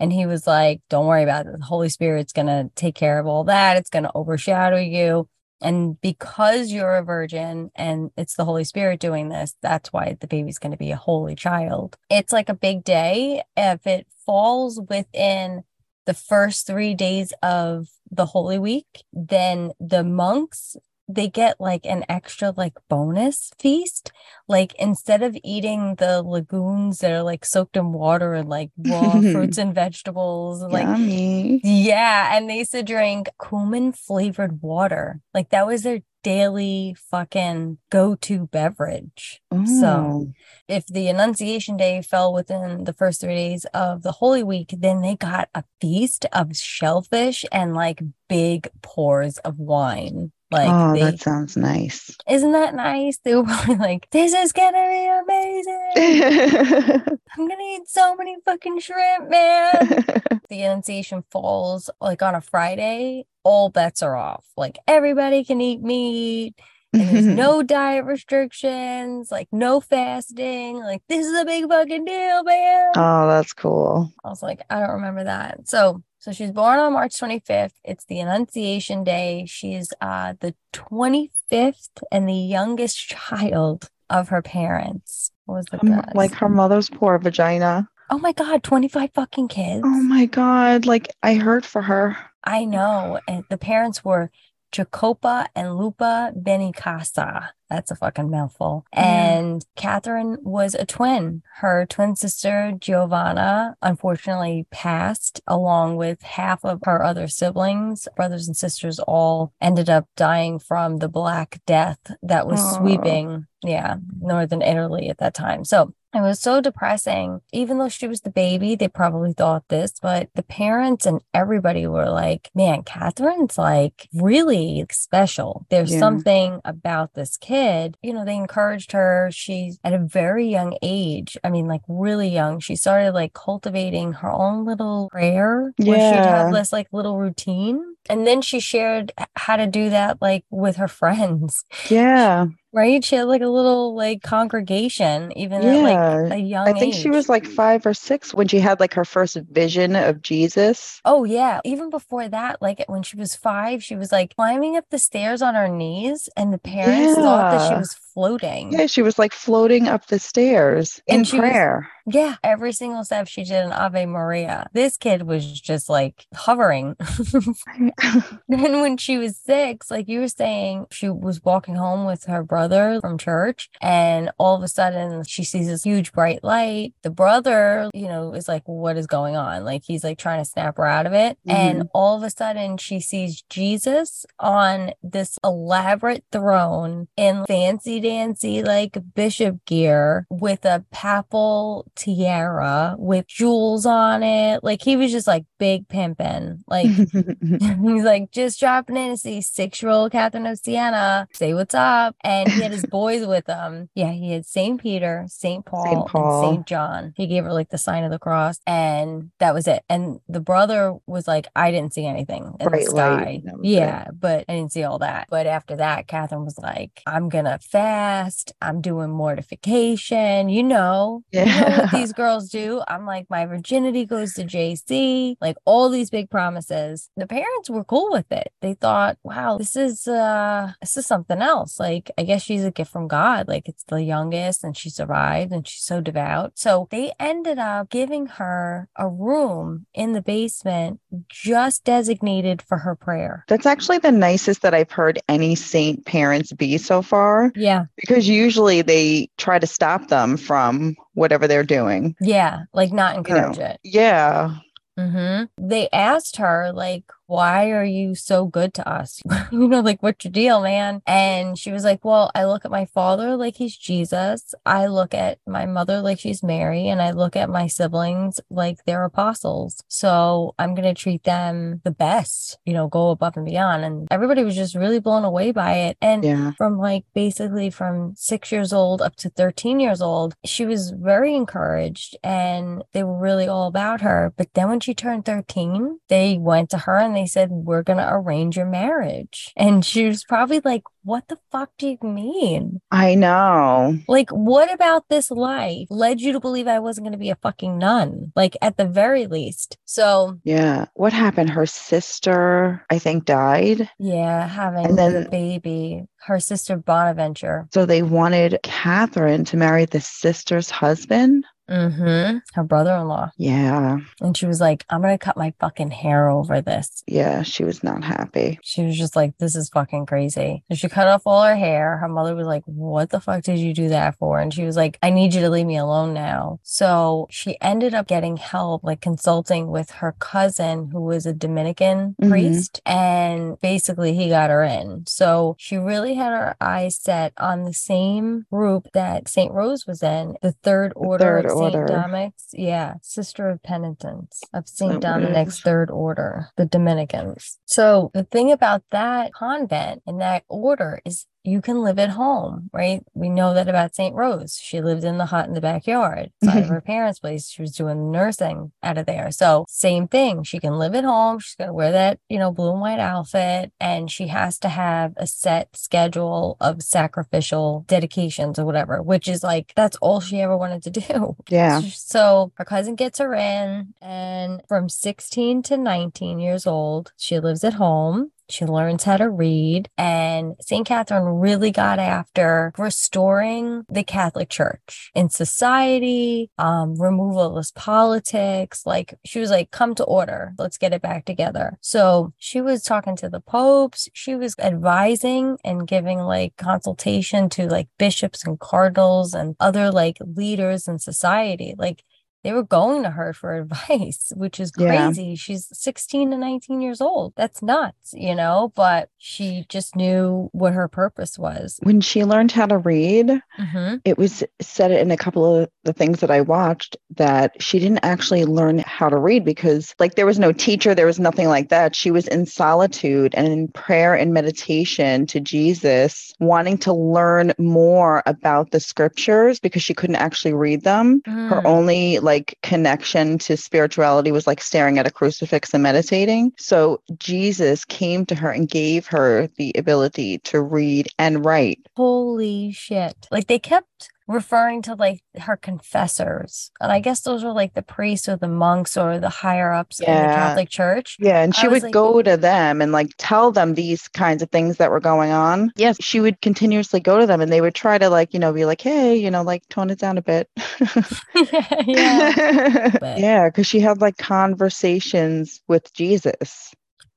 And 0.00 0.12
he 0.12 0.26
was 0.26 0.46
like, 0.46 0.80
Don't 0.88 1.06
worry 1.06 1.22
about 1.22 1.46
it. 1.46 1.58
The 1.58 1.64
Holy 1.64 1.88
Spirit's 1.88 2.32
going 2.32 2.46
to 2.46 2.70
take 2.74 2.94
care 2.94 3.18
of 3.18 3.26
all 3.26 3.44
that. 3.44 3.76
It's 3.76 3.90
going 3.90 4.04
to 4.04 4.12
overshadow 4.14 4.78
you. 4.78 5.28
And 5.60 6.00
because 6.00 6.70
you're 6.70 6.96
a 6.96 7.04
virgin 7.04 7.70
and 7.74 8.10
it's 8.16 8.36
the 8.36 8.44
Holy 8.44 8.62
Spirit 8.62 9.00
doing 9.00 9.28
this, 9.28 9.56
that's 9.60 9.92
why 9.92 10.16
the 10.20 10.28
baby's 10.28 10.58
going 10.58 10.70
to 10.70 10.78
be 10.78 10.92
a 10.92 10.96
holy 10.96 11.34
child. 11.34 11.96
It's 12.08 12.32
like 12.32 12.48
a 12.48 12.54
big 12.54 12.84
day. 12.84 13.42
If 13.56 13.86
it 13.86 14.06
falls 14.24 14.80
within 14.88 15.64
the 16.08 16.14
first 16.14 16.66
three 16.66 16.94
days 16.94 17.34
of 17.42 17.88
the 18.10 18.24
Holy 18.24 18.58
Week, 18.58 19.04
then 19.12 19.72
the 19.78 20.02
monks 20.02 20.74
they 21.06 21.28
get 21.28 21.58
like 21.58 21.84
an 21.84 22.04
extra 22.08 22.52
like 22.56 22.74
bonus 22.88 23.50
feast. 23.58 24.10
Like 24.46 24.74
instead 24.78 25.22
of 25.22 25.36
eating 25.44 25.96
the 25.96 26.22
lagoons 26.22 26.98
that 26.98 27.12
are 27.12 27.22
like 27.22 27.44
soaked 27.44 27.76
in 27.76 27.92
water 27.92 28.32
and 28.32 28.48
like 28.48 28.70
raw 28.78 29.20
fruits 29.20 29.58
and 29.62 29.74
vegetables, 29.74 30.62
like 30.62 30.86
Yummy. 30.86 31.60
yeah, 31.62 32.36
and 32.36 32.48
they 32.48 32.58
used 32.58 32.72
to 32.72 32.82
drink 32.82 33.28
cumin 33.38 33.92
flavored 33.92 34.62
water. 34.62 35.20
Like 35.34 35.50
that 35.50 35.66
was 35.66 35.82
their 35.82 36.00
daily 36.22 36.96
fucking 37.10 37.78
go-to 37.90 38.46
beverage. 38.48 39.40
So 39.50 39.86
Oh. 39.86 40.32
if 40.66 40.86
the 40.86 41.08
Annunciation 41.08 41.76
Day 41.76 42.02
fell 42.02 42.32
within 42.32 42.84
the 42.84 42.92
first 42.92 43.20
three 43.20 43.34
days 43.34 43.64
of 43.74 44.02
the 44.02 44.12
Holy 44.12 44.42
Week, 44.42 44.74
then 44.76 45.00
they 45.00 45.16
got 45.16 45.48
a 45.54 45.64
feast 45.80 46.26
of 46.32 46.56
shellfish 46.56 47.44
and 47.52 47.74
like 47.74 48.02
big 48.28 48.68
pours 48.82 49.38
of 49.38 49.58
wine. 49.58 50.32
Like 50.50 50.70
oh, 50.70 50.94
they, 50.94 51.00
that 51.02 51.20
sounds 51.20 51.58
nice. 51.58 52.16
isn't 52.28 52.52
that 52.52 52.74
nice? 52.74 53.18
They 53.18 53.34
were 53.34 53.42
probably 53.44 53.76
like, 53.76 54.08
"This 54.10 54.32
is 54.32 54.52
gonna 54.52 54.88
be 54.88 55.06
amazing. 55.06 57.02
I'm 57.36 57.48
gonna 57.48 57.62
eat 57.62 57.86
so 57.86 58.16
many 58.16 58.36
fucking 58.44 58.80
shrimp, 58.80 59.28
man." 59.28 60.04
the 60.48 60.62
Annunciation 60.62 61.22
falls 61.30 61.90
like 62.00 62.22
on 62.22 62.34
a 62.34 62.40
Friday. 62.40 63.26
All 63.44 63.68
bets 63.68 64.02
are 64.02 64.16
off. 64.16 64.46
Like 64.56 64.78
everybody 64.86 65.44
can 65.44 65.60
eat 65.60 65.82
meat 65.82 66.54
and 66.92 67.08
there's 67.08 67.26
no 67.26 67.62
diet 67.62 68.06
restrictions, 68.06 69.30
like 69.30 69.48
no 69.52 69.80
fasting. 69.80 70.78
Like 70.78 71.02
this 71.08 71.26
is 71.26 71.38
a 71.38 71.44
big 71.44 71.68
fucking 71.68 72.04
deal, 72.04 72.44
man. 72.44 72.92
oh, 72.96 73.28
that's 73.28 73.52
cool. 73.52 74.12
I 74.24 74.28
was 74.28 74.42
like, 74.42 74.62
I 74.70 74.80
don't 74.80 74.94
remember 74.94 75.24
that. 75.24 75.68
So, 75.68 76.02
so 76.18 76.32
she's 76.32 76.50
born 76.50 76.78
on 76.78 76.92
March 76.92 77.12
25th. 77.18 77.72
It's 77.84 78.04
the 78.04 78.20
Annunciation 78.20 79.04
Day. 79.04 79.44
She's 79.46 79.92
uh 80.00 80.34
the 80.40 80.54
25th 80.72 82.02
and 82.10 82.28
the 82.28 82.34
youngest 82.34 82.98
child 83.08 83.88
of 84.10 84.28
her 84.28 84.42
parents. 84.42 85.30
What 85.44 85.56
was 85.56 85.66
the 85.66 85.80
Um, 85.80 86.04
like 86.14 86.32
her 86.34 86.48
mother's 86.48 86.90
poor 86.90 87.18
vagina. 87.18 87.88
Oh 88.10 88.18
my 88.18 88.32
god, 88.32 88.62
25 88.62 89.10
fucking 89.14 89.48
kids. 89.48 89.82
Oh 89.84 90.02
my 90.02 90.26
god. 90.26 90.86
Like 90.86 91.08
I 91.22 91.34
hurt 91.34 91.64
for 91.64 91.82
her. 91.82 92.16
I 92.42 92.64
know. 92.64 93.20
And 93.28 93.44
the 93.50 93.58
parents 93.58 94.04
were 94.04 94.30
Jacopa 94.72 95.46
and 95.54 95.76
Lupa 95.76 96.32
Benincasa. 96.36 97.48
That's 97.68 97.90
a 97.90 97.96
fucking 97.96 98.30
mouthful. 98.30 98.86
Yeah. 98.94 99.36
And 99.36 99.66
Catherine 99.76 100.38
was 100.40 100.74
a 100.74 100.86
twin. 100.86 101.42
Her 101.56 101.84
twin 101.86 102.16
sister, 102.16 102.72
Giovanna, 102.78 103.76
unfortunately 103.82 104.66
passed 104.70 105.40
along 105.46 105.96
with 105.96 106.22
half 106.22 106.64
of 106.64 106.80
her 106.84 107.02
other 107.02 107.28
siblings. 107.28 108.08
Brothers 108.16 108.46
and 108.46 108.56
sisters 108.56 108.98
all 109.00 109.52
ended 109.60 109.90
up 109.90 110.06
dying 110.16 110.58
from 110.58 110.98
the 110.98 111.08
Black 111.08 111.60
Death 111.66 111.98
that 112.22 112.46
was 112.46 112.60
Aw. 112.60 112.78
sweeping, 112.78 113.46
yeah, 113.62 113.96
northern 114.20 114.62
Italy 114.62 115.10
at 115.10 115.18
that 115.18 115.34
time. 115.34 115.64
So 115.64 115.92
it 116.14 116.20
was 116.22 116.40
so 116.40 116.60
depressing. 116.60 117.40
Even 117.52 117.78
though 117.78 117.88
she 117.90 118.08
was 118.08 118.22
the 118.22 118.30
baby, 118.30 118.74
they 118.74 118.88
probably 118.88 119.32
thought 119.34 119.68
this, 119.68 119.92
but 120.00 120.28
the 120.34 120.42
parents 120.42 121.04
and 121.06 121.20
everybody 121.34 121.86
were 121.86 122.08
like, 122.08 122.50
man, 122.54 122.82
Catherine's 122.82 123.58
like 123.58 124.08
really 124.14 124.86
special. 124.90 125.66
There's 125.70 125.92
Yeah. 125.92 125.98
something 126.00 126.60
about 126.64 127.14
this 127.14 127.36
kid. 127.36 127.96
You 128.02 128.14
know, 128.14 128.24
they 128.24 128.36
encouraged 128.36 128.92
her. 128.92 129.28
She's 129.32 129.78
at 129.84 129.92
a 129.92 129.98
very 129.98 130.46
young 130.48 130.76
age. 130.82 131.36
I 131.44 131.50
mean, 131.50 131.66
like 131.68 131.82
really 131.88 132.28
young. 132.28 132.58
She 132.60 132.74
started 132.76 133.12
like 133.12 133.34
cultivating 133.34 134.14
her 134.14 134.30
own 134.32 134.64
little 134.64 135.08
prayer 135.10 135.72
where 135.78 136.12
she'd 136.14 136.16
have 136.24 136.52
Yeah. 136.52 136.58
this 136.58 136.72
like 136.72 136.88
little 136.92 137.18
routine. 137.18 137.82
And 138.10 138.26
then 138.26 138.40
she 138.40 138.58
shared 138.60 139.12
how 139.36 139.56
to 139.56 139.66
do 139.66 139.90
that 139.90 140.22
like 140.22 140.44
with 140.50 140.76
her 140.76 140.88
friends 141.00 141.64
Yeah. 141.90 142.46
Right? 142.72 143.02
She 143.04 143.16
had 143.16 143.24
like 143.24 143.42
a 143.42 143.48
little 143.48 143.94
like 143.94 144.22
congregation, 144.22 145.32
even 145.36 145.62
at 145.62 145.82
like 145.82 146.32
a 146.32 146.38
young 146.38 146.68
I 146.68 146.72
think 146.78 146.94
she 146.94 147.10
was 147.10 147.28
like 147.28 147.46
five 147.46 147.86
or 147.86 147.94
six 147.94 148.34
when 148.34 148.48
she 148.48 148.58
had 148.60 148.80
like 148.80 148.94
her 148.94 149.04
first 149.04 149.36
vision 149.50 149.96
of 149.96 150.22
Jesus. 150.22 151.00
Oh 151.04 151.24
yeah, 151.24 151.60
even 151.64 151.90
before 151.90 152.28
that, 152.28 152.60
like 152.60 152.84
when 152.86 153.02
she 153.02 153.16
was 153.16 153.34
five, 153.34 153.82
she 153.82 153.96
was 153.96 154.12
like 154.12 154.34
climbing 154.36 154.76
up 154.76 154.84
the 154.90 154.98
stairs 154.98 155.42
on 155.42 155.54
her 155.54 155.68
knees, 155.68 156.28
and 156.36 156.52
the 156.52 156.58
parents 156.58 157.16
thought 157.16 157.52
that 157.52 157.68
she 157.68 157.74
was 157.74 157.94
floating. 157.94 158.72
Yeah, 158.72 158.86
she 158.86 159.02
was 159.02 159.18
like 159.18 159.32
floating 159.32 159.88
up 159.88 160.06
the 160.06 160.18
stairs 160.18 161.00
in 161.06 161.24
she 161.24 161.40
was- 161.40 161.50
prayer. 161.50 161.88
Yeah, 162.10 162.36
every 162.42 162.72
single 162.72 163.04
step 163.04 163.28
she 163.28 163.44
did 163.44 163.66
an 163.66 163.70
Ave 163.70 164.06
Maria. 164.06 164.66
This 164.72 164.96
kid 164.96 165.24
was 165.24 165.60
just 165.60 165.90
like 165.90 166.26
hovering. 166.34 166.96
then 168.48 168.80
when 168.80 168.96
she 168.96 169.18
was 169.18 169.36
six, 169.36 169.90
like 169.90 170.08
you 170.08 170.20
were 170.20 170.28
saying, 170.28 170.86
she 170.90 171.10
was 171.10 171.44
walking 171.44 171.74
home 171.74 172.06
with 172.06 172.24
her 172.24 172.42
brother 172.42 172.57
from 173.00 173.18
church. 173.18 173.70
And 173.80 174.30
all 174.38 174.56
of 174.56 174.62
a 174.62 174.68
sudden, 174.68 175.24
she 175.24 175.44
sees 175.44 175.66
this 175.66 175.84
huge 175.84 176.12
bright 176.12 176.42
light. 176.42 176.94
The 177.02 177.10
brother, 177.10 177.90
you 177.94 178.08
know, 178.08 178.32
is 178.34 178.48
like, 178.48 178.62
What 178.66 178.96
is 178.96 179.06
going 179.06 179.36
on? 179.36 179.64
Like, 179.64 179.82
he's 179.84 180.04
like 180.04 180.18
trying 180.18 180.40
to 180.40 180.44
snap 180.44 180.76
her 180.76 180.86
out 180.86 181.06
of 181.06 181.12
it. 181.12 181.38
Mm-hmm. 181.46 181.50
And 181.50 181.88
all 181.94 182.16
of 182.16 182.22
a 182.22 182.30
sudden, 182.30 182.76
she 182.78 183.00
sees 183.00 183.42
Jesus 183.50 184.26
on 184.38 184.92
this 185.02 185.38
elaborate 185.44 186.24
throne 186.32 187.08
in 187.16 187.44
fancy 187.46 188.00
dancy, 188.00 188.62
like 188.62 188.96
bishop 189.14 189.64
gear 189.64 190.26
with 190.30 190.64
a 190.64 190.84
papal 190.90 191.90
tiara 191.94 192.96
with 192.98 193.26
jewels 193.26 193.86
on 193.86 194.22
it. 194.22 194.62
Like, 194.62 194.82
he 194.82 194.96
was 194.96 195.12
just 195.12 195.26
like 195.26 195.44
big 195.58 195.88
pimping. 195.88 196.64
Like, 196.66 196.86
he's 197.12 198.04
like 198.04 198.30
just 198.30 198.60
dropping 198.60 198.96
in 198.96 199.10
to 199.10 199.16
see 199.16 199.40
six 199.40 199.82
year 199.82 199.90
old 199.90 200.12
Catherine 200.12 200.46
of 200.46 200.58
Siena, 200.58 201.28
say 201.32 201.54
what's 201.54 201.74
up. 201.74 202.16
And 202.22 202.47
he 202.48 202.62
had 202.62 202.72
his 202.72 202.86
boys 202.86 203.26
with 203.26 203.46
him. 203.46 203.88
Yeah, 203.94 204.12
he 204.12 204.32
had 204.32 204.46
St. 204.46 204.80
Peter, 204.80 205.24
St. 205.28 205.64
Paul, 205.64 206.06
Paul. 206.08 206.44
and 206.48 206.54
St. 206.56 206.66
John. 206.66 207.12
He 207.16 207.26
gave 207.26 207.44
her 207.44 207.52
like 207.52 207.70
the 207.70 207.78
sign 207.78 208.04
of 208.04 208.10
the 208.10 208.18
cross, 208.18 208.58
and 208.66 209.30
that 209.38 209.54
was 209.54 209.66
it. 209.66 209.82
And 209.88 210.20
the 210.28 210.40
brother 210.40 210.94
was 211.06 211.26
like, 211.28 211.46
I 211.56 211.70
didn't 211.70 211.94
see 211.94 212.06
anything 212.06 212.56
in 212.60 212.68
Bright 212.68 212.84
the 212.84 212.90
sky. 212.90 213.40
that 213.44 213.58
was 213.58 213.66
it. 213.66 213.68
Yeah, 213.70 214.08
but 214.12 214.44
I 214.48 214.54
didn't 214.54 214.72
see 214.72 214.82
all 214.82 214.98
that. 215.00 215.28
But 215.30 215.46
after 215.46 215.76
that, 215.76 216.06
Catherine 216.08 216.44
was 216.44 216.58
like, 216.58 217.02
I'm 217.06 217.28
gonna 217.28 217.58
fast. 217.60 218.52
I'm 218.62 218.80
doing 218.80 219.10
mortification. 219.10 220.48
You 220.48 220.62
know, 220.62 221.22
you 221.32 221.44
know 221.44 221.68
what 221.78 221.90
these 221.92 222.12
girls 222.12 222.48
do. 222.50 222.82
I'm 222.88 223.06
like, 223.06 223.26
my 223.30 223.46
virginity 223.46 224.04
goes 224.04 224.34
to 224.34 224.44
JC, 224.44 225.36
like 225.40 225.56
all 225.64 225.88
these 225.88 226.10
big 226.10 226.30
promises. 226.30 227.10
The 227.16 227.26
parents 227.26 227.70
were 227.70 227.84
cool 227.84 228.10
with 228.10 228.30
it. 228.30 228.52
They 228.60 228.74
thought, 228.74 229.18
wow, 229.22 229.58
this 229.58 229.76
is 229.76 230.06
uh 230.06 230.72
this 230.80 230.96
is 230.96 231.06
something 231.06 231.40
else. 231.40 231.78
Like, 231.80 232.10
I 232.18 232.22
guess 232.24 232.37
she's 232.42 232.64
a 232.64 232.70
gift 232.70 232.90
from 232.92 233.08
God. 233.08 233.48
Like 233.48 233.68
it's 233.68 233.84
the 233.84 234.02
youngest 234.02 234.64
and 234.64 234.76
she 234.76 234.90
survived 234.90 235.52
and 235.52 235.66
she's 235.66 235.82
so 235.82 236.00
devout. 236.00 236.52
So 236.56 236.88
they 236.90 237.12
ended 237.20 237.58
up 237.58 237.90
giving 237.90 238.26
her 238.26 238.88
a 238.96 239.08
room 239.08 239.86
in 239.94 240.12
the 240.12 240.22
basement 240.22 241.00
just 241.28 241.84
designated 241.84 242.62
for 242.62 242.78
her 242.78 242.94
prayer. 242.94 243.44
That's 243.48 243.66
actually 243.66 243.98
the 243.98 244.12
nicest 244.12 244.62
that 244.62 244.74
I've 244.74 244.90
heard 244.90 245.18
any 245.28 245.54
saint 245.54 246.04
parents 246.06 246.52
be 246.52 246.78
so 246.78 247.02
far 247.02 247.52
Yeah. 247.54 247.86
because 247.96 248.28
usually 248.28 248.82
they 248.82 249.28
try 249.38 249.58
to 249.58 249.66
stop 249.66 250.08
them 250.08 250.36
from 250.36 250.96
whatever 251.14 251.46
they're 251.48 251.62
doing. 251.64 252.14
Yeah. 252.20 252.62
Like 252.72 252.92
not 252.92 253.28
You 253.28 253.34
know, 253.34 253.52
it. 253.56 253.80
Yeah. 253.82 254.56
hmm 254.96 255.44
They 255.60 255.88
asked 255.92 256.36
her, 256.36 256.72
like, 256.72 257.04
why 257.28 257.70
are 257.70 257.84
you 257.84 258.14
so 258.14 258.46
good 258.46 258.72
to 258.74 258.88
us? 258.88 259.22
you 259.52 259.68
know, 259.68 259.80
like, 259.80 260.02
what's 260.02 260.24
your 260.24 260.32
deal, 260.32 260.62
man? 260.62 261.02
And 261.06 261.58
she 261.58 261.70
was 261.70 261.84
like, 261.84 262.02
well, 262.04 262.30
I 262.34 262.46
look 262.46 262.64
at 262.64 262.70
my 262.70 262.86
father 262.86 263.36
like 263.36 263.56
he's 263.56 263.76
Jesus. 263.76 264.54
I 264.64 264.86
look 264.86 265.12
at 265.12 265.38
my 265.46 265.66
mother 265.66 266.00
like 266.00 266.18
she's 266.18 266.42
Mary. 266.42 266.88
And 266.88 267.02
I 267.02 267.10
look 267.10 267.36
at 267.36 267.50
my 267.50 267.66
siblings 267.66 268.40
like 268.48 268.78
they're 268.86 269.04
apostles. 269.04 269.82
So 269.88 270.54
I'm 270.58 270.74
going 270.74 270.88
to 270.88 271.00
treat 271.00 271.24
them 271.24 271.82
the 271.84 271.90
best, 271.90 272.58
you 272.64 272.72
know, 272.72 272.88
go 272.88 273.10
above 273.10 273.36
and 273.36 273.44
beyond. 273.44 273.84
And 273.84 274.08
everybody 274.10 274.42
was 274.42 274.56
just 274.56 274.74
really 274.74 274.98
blown 274.98 275.24
away 275.24 275.52
by 275.52 275.74
it. 275.74 275.98
And 276.00 276.24
Yeah. 276.24 276.52
from 276.52 276.78
like 276.78 277.04
basically 277.14 277.68
from 277.68 278.14
six 278.16 278.50
years 278.50 278.72
old 278.72 279.02
up 279.02 279.16
to 279.16 279.28
13 279.28 279.80
years 279.80 280.00
old, 280.00 280.34
she 280.46 280.64
was 280.64 280.92
very 280.92 281.34
encouraged 281.36 282.16
and 282.24 282.82
they 282.94 283.02
were 283.02 283.18
really 283.18 283.46
all 283.46 283.66
about 283.68 284.00
her. 284.00 284.32
But 284.38 284.48
then 284.54 284.70
when 284.70 284.80
she 284.80 284.94
turned 284.94 285.26
13, 285.26 285.98
they 286.08 286.38
went 286.38 286.70
to 286.70 286.78
her 286.78 286.96
and 286.96 287.17
they 287.18 287.26
said, 287.26 287.50
We're 287.50 287.82
going 287.82 287.98
to 287.98 288.08
arrange 288.12 288.56
your 288.56 288.66
marriage. 288.66 289.52
And 289.56 289.84
she 289.84 290.06
was 290.06 290.24
probably 290.24 290.60
like, 290.64 290.82
What 291.02 291.28
the 291.28 291.38
fuck 291.52 291.70
do 291.78 291.88
you 291.88 291.98
mean? 292.08 292.80
I 292.90 293.14
know. 293.14 293.98
Like, 294.08 294.30
what 294.30 294.72
about 294.72 295.08
this 295.08 295.30
life 295.30 295.86
led 295.90 296.20
you 296.20 296.32
to 296.32 296.40
believe 296.40 296.66
I 296.68 296.78
wasn't 296.78 297.04
going 297.06 297.12
to 297.12 297.18
be 297.18 297.30
a 297.30 297.36
fucking 297.36 297.78
nun? 297.78 298.32
Like, 298.36 298.56
at 298.62 298.76
the 298.76 298.86
very 298.86 299.26
least. 299.26 299.76
So, 299.84 300.38
Yeah. 300.44 300.86
What 300.94 301.12
happened? 301.12 301.50
Her 301.50 301.66
sister, 301.66 302.84
I 302.90 302.98
think, 302.98 303.24
died. 303.24 303.88
yeah, 303.98 304.46
having 304.46 304.84
And 304.86 304.92
a 304.92 304.96
then- 304.96 305.30
baby, 305.30 306.04
her 306.26 306.40
sister 306.40 306.76
Bonaventure. 306.76 307.68
So 307.72 307.86
they 307.86 308.02
wanted 308.02 308.58
Catherine 308.62 309.44
to 309.46 309.56
marry 309.56 309.84
the 309.84 310.00
sister's 310.00 310.70
husband. 310.70 311.44
Mm-hmm. 311.68 312.38
Her 312.54 312.64
brother-in-law. 312.64 313.32
Yeah. 313.36 313.98
And 314.20 314.36
she 314.36 314.46
was 314.46 314.60
like, 314.60 314.84
I'm 314.90 315.00
gonna 315.02 315.18
cut 315.18 315.36
my 315.36 315.52
fucking 315.60 315.90
hair 315.90 316.28
over 316.28 316.60
this. 316.60 317.02
Yeah. 317.06 317.42
She 317.42 317.64
was 317.64 317.82
not 317.84 318.04
happy. 318.04 318.58
She 318.62 318.84
was 318.84 318.96
just 318.96 319.16
like, 319.16 319.36
this 319.38 319.54
is 319.54 319.68
fucking 319.68 320.06
crazy. 320.06 320.64
So 320.70 320.76
she 320.76 320.88
cut 320.88 321.06
off 321.08 321.22
all 321.26 321.42
her 321.42 321.56
hair. 321.56 321.98
Her 321.98 322.08
mother 322.08 322.34
was 322.34 322.46
like, 322.46 322.62
What 322.66 323.10
the 323.10 323.20
fuck 323.20 323.42
did 323.42 323.58
you 323.58 323.74
do 323.74 323.88
that 323.90 324.16
for? 324.18 324.40
And 324.40 324.52
she 324.52 324.64
was 324.64 324.76
like, 324.76 324.98
I 325.02 325.10
need 325.10 325.34
you 325.34 325.40
to 325.42 325.50
leave 325.50 325.66
me 325.66 325.76
alone 325.76 326.14
now. 326.14 326.60
So 326.62 327.26
she 327.30 327.56
ended 327.60 327.94
up 327.94 328.06
getting 328.06 328.36
help, 328.36 328.82
like 328.84 329.00
consulting 329.00 329.68
with 329.68 329.90
her 329.92 330.14
cousin, 330.18 330.90
who 330.92 331.00
was 331.02 331.26
a 331.26 331.32
Dominican 331.32 332.16
Mhm. 332.20 332.30
priest. 332.30 332.80
And 332.86 333.60
basically, 333.60 334.14
he 334.14 334.28
got 334.28 334.50
her 334.50 334.62
in. 334.62 335.04
So 335.06 335.54
she 335.58 335.76
really 335.76 336.14
had 336.14 336.30
her 336.32 336.56
eyes 336.60 336.96
set 336.96 337.32
on 337.38 337.64
the 337.64 337.74
same 337.74 338.46
group 338.50 338.88
that 338.94 339.28
St. 339.28 339.52
Rose 339.52 339.86
was 339.86 340.02
in, 340.02 340.36
the 340.42 340.52
Third 340.52 340.92
Order 340.96 341.42
Third. 341.42 341.50
Order. 341.58 341.86
Dominic's. 341.86 342.46
Yeah, 342.52 342.94
Sister 343.02 343.48
of 343.48 343.62
Penitence 343.62 344.42
of 344.52 344.68
St. 344.68 344.94
it 344.94 345.00
Dominic's? 345.00 345.60
Third 345.60 345.90
Order, 345.90 346.48
the 346.56 346.66
Dominicans. 346.66 347.58
So 347.64 348.10
the 348.14 348.24
thing 348.24 348.50
about 348.52 348.82
that 348.90 349.32
convent 349.32 350.02
and 350.06 350.20
that 350.20 350.44
order 350.48 351.00
is 351.04 351.26
you 351.44 351.60
can 351.60 351.82
live 351.82 351.98
at 351.98 352.10
home, 352.10 352.68
right? 352.72 353.02
We 353.14 353.28
know 353.28 353.54
that 353.54 353.68
about 353.68 353.94
St. 353.94 354.14
Rose. 354.14 354.58
She 354.60 354.80
lived 354.80 355.04
in 355.04 355.18
the 355.18 355.26
hut 355.26 355.46
in 355.46 355.54
the 355.54 355.60
backyard, 355.60 356.30
side 356.42 356.64
of 356.64 356.68
her 356.68 356.80
parents' 356.80 357.20
place. 357.20 357.48
She 357.48 357.62
was 357.62 357.72
doing 357.72 358.10
nursing 358.10 358.72
out 358.82 358.98
of 358.98 359.06
there. 359.06 359.30
So 359.30 359.64
same 359.68 360.08
thing. 360.08 360.42
She 360.42 360.58
can 360.58 360.78
live 360.78 360.94
at 360.94 361.04
home. 361.04 361.38
She's 361.38 361.54
gonna 361.54 361.72
wear 361.72 361.92
that, 361.92 362.18
you 362.28 362.38
know, 362.38 362.50
blue 362.50 362.72
and 362.72 362.80
white 362.80 362.98
outfit, 362.98 363.72
and 363.80 364.10
she 364.10 364.28
has 364.28 364.58
to 364.60 364.68
have 364.68 365.14
a 365.16 365.26
set 365.26 365.76
schedule 365.76 366.56
of 366.60 366.82
sacrificial 366.82 367.84
dedications 367.88 368.58
or 368.58 368.64
whatever, 368.64 369.02
which 369.02 369.28
is 369.28 369.42
like 369.42 369.72
that's 369.74 369.96
all 369.98 370.20
she 370.20 370.40
ever 370.40 370.56
wanted 370.56 370.82
to 370.84 370.90
do. 370.90 371.36
Yeah. 371.48 371.80
So 371.80 372.52
her 372.56 372.64
cousin 372.64 372.94
gets 372.94 373.18
her 373.18 373.34
in, 373.34 373.94
and 374.02 374.60
from 374.68 374.88
16 374.88 375.62
to 375.64 375.76
19 375.76 376.38
years 376.38 376.66
old, 376.66 377.12
she 377.16 377.38
lives 377.40 377.64
at 377.64 377.74
home. 377.74 378.32
She 378.50 378.64
learns 378.64 379.04
how 379.04 379.18
to 379.18 379.28
read, 379.28 379.90
and 379.98 380.54
St. 380.60 380.86
Catherine 380.86 381.24
really 381.24 381.70
got 381.70 381.98
after 381.98 382.72
restoring 382.78 383.84
the 383.88 384.02
Catholic 384.02 384.48
Church 384.48 385.10
in 385.14 385.28
society, 385.28 386.50
um, 386.58 386.96
removalist 386.96 387.74
politics. 387.74 388.86
Like 388.86 389.14
she 389.24 389.40
was 389.40 389.50
like, 389.50 389.70
come 389.70 389.94
to 389.96 390.04
order. 390.04 390.54
Let's 390.58 390.78
get 390.78 390.92
it 390.92 391.02
back 391.02 391.24
together. 391.24 391.78
So 391.80 392.32
she 392.38 392.60
was 392.60 392.82
talking 392.82 393.16
to 393.16 393.28
the 393.28 393.40
popes. 393.40 394.08
She 394.14 394.34
was 394.34 394.54
advising 394.58 395.58
and 395.64 395.86
giving 395.86 396.20
like 396.20 396.56
consultation 396.56 397.48
to 397.50 397.68
like 397.68 397.88
bishops 397.98 398.44
and 398.44 398.58
cardinals 398.58 399.34
and 399.34 399.56
other 399.60 399.90
like 399.90 400.16
leaders 400.20 400.88
in 400.88 400.98
society. 400.98 401.74
Like 401.76 402.02
they 402.48 402.54
were 402.54 402.62
going 402.62 403.02
to 403.02 403.10
her 403.10 403.34
for 403.34 403.54
advice, 403.60 404.32
which 404.34 404.58
is 404.58 404.72
Yeah. 404.78 404.86
crazy. 404.86 405.34
She's 405.36 405.68
16 405.70 406.30
to 406.30 406.36
19 406.38 406.80
years 406.80 407.02
old. 407.02 407.34
That's 407.36 407.60
nuts, 407.62 408.14
you 408.16 408.34
know, 408.34 408.72
but 408.74 409.10
she 409.18 409.66
just 409.68 409.94
knew 409.94 410.48
what 410.52 410.72
her 410.72 410.88
purpose 410.88 411.38
was. 411.38 411.78
When 411.82 412.00
she 412.00 412.24
learned 412.24 412.52
how 412.52 412.64
to 412.66 412.78
read, 412.78 413.42
hmm 413.58 413.96
it 414.04 414.16
was 414.16 414.44
said 414.60 414.90
in 414.92 415.10
a 415.10 415.16
couple 415.16 415.44
of 415.44 415.68
the 415.84 415.92
things 415.92 416.20
that 416.20 416.30
I 416.30 416.40
watched 416.40 416.96
that 417.16 417.60
she 417.60 417.78
didn't 417.80 418.04
actually 418.04 418.44
learn 418.44 418.78
how 418.78 419.08
to 419.08 419.18
read 419.18 419.44
because 419.44 419.94
like 419.98 420.14
there 420.14 420.24
was 420.24 420.38
no 420.38 420.52
teacher, 420.52 420.94
there 420.94 421.04
was 421.06 421.18
nothing 421.18 421.48
like 421.48 421.68
that. 421.70 421.96
She 421.96 422.10
was 422.10 422.28
in 422.28 422.46
solitude 422.46 423.34
and 423.34 423.46
in 423.48 423.68
prayer 423.68 424.14
and 424.14 424.32
meditation 424.32 425.26
to 425.26 425.40
Jesus, 425.40 426.32
wanting 426.38 426.78
to 426.78 426.92
learn 426.92 427.52
more 427.58 428.22
about 428.24 428.70
the 428.70 428.80
scriptures 428.80 429.58
because 429.58 429.82
she 429.82 429.94
couldn't 429.94 430.16
actually 430.16 430.54
read 430.54 430.82
them. 430.84 431.20
Her 431.26 431.60
Mm. 431.64 431.66
only 431.66 432.18
like 432.20 432.37
connection 432.62 433.38
to 433.38 433.56
spirituality 433.56 434.32
was 434.32 434.46
like 434.46 434.60
staring 434.60 434.98
at 434.98 435.06
a 435.06 435.10
crucifix 435.10 435.72
and 435.74 435.82
meditating. 435.82 436.52
So 436.58 437.02
Jesus 437.18 437.84
came 437.84 438.26
to 438.26 438.34
her 438.34 438.50
and 438.50 438.68
gave 438.68 439.06
her 439.08 439.48
the 439.56 439.72
ability 439.76 440.38
to 440.38 440.60
read 440.60 441.08
and 441.18 441.44
write. 441.44 441.80
Holy 441.96 442.72
shit. 442.72 443.28
Like 443.30 443.46
they 443.46 443.58
kept 443.58 443.97
referring 444.26 444.82
to 444.82 444.94
like 444.94 445.22
her 445.38 445.56
confessors. 445.56 446.70
And 446.80 446.92
I 446.92 447.00
guess 447.00 447.22
those 447.22 447.42
were 447.42 447.52
like 447.52 447.72
the 447.72 447.80
priests 447.82 448.28
or 448.28 448.36
the 448.36 448.46
monks 448.46 448.94
or 448.96 449.18
the 449.18 449.30
higher 449.30 449.72
ups 449.72 450.00
in 450.00 450.06
the 450.06 450.12
Catholic 450.12 450.68
Church. 450.68 451.16
Yeah, 451.18 451.40
and 451.42 451.56
she 451.56 451.66
was 451.66 451.76
would 451.76 451.82
like- 451.84 451.92
go 451.94 452.20
to 452.20 452.36
them 452.36 452.82
and 452.82 452.92
like 452.92 453.08
tell 453.16 453.50
them 453.52 453.74
these 453.74 454.06
kinds 454.08 454.42
of 454.42 454.50
things 454.50 454.76
that 454.76 454.90
were 454.90 455.00
going 455.00 455.30
on. 455.32 455.72
Yes, 455.76 455.96
she 456.00 456.20
would 456.20 456.40
continuously 456.42 457.00
go 457.00 457.18
to 457.18 457.26
them 457.26 457.40
and 457.40 457.50
they 457.50 457.62
would 457.62 457.74
try 457.74 457.96
to 457.96 458.10
like, 458.10 458.34
you 458.34 458.38
know, 458.38 458.52
be 458.52 458.66
like, 458.66 458.82
hey, 458.82 459.16
you 459.16 459.30
know, 459.30 459.42
like 459.42 459.66
tone 459.70 459.88
it 459.88 459.98
down 459.98 460.18
a 460.18 460.22
bit. 460.22 460.50
yeah. 461.86 462.90
Yeah, 463.18 463.48
because 463.48 463.66
she 463.66 463.80
had 463.80 464.00
like 464.00 464.16
conversations 464.18 465.60
with 465.68 465.92
Jesus. 465.94 466.72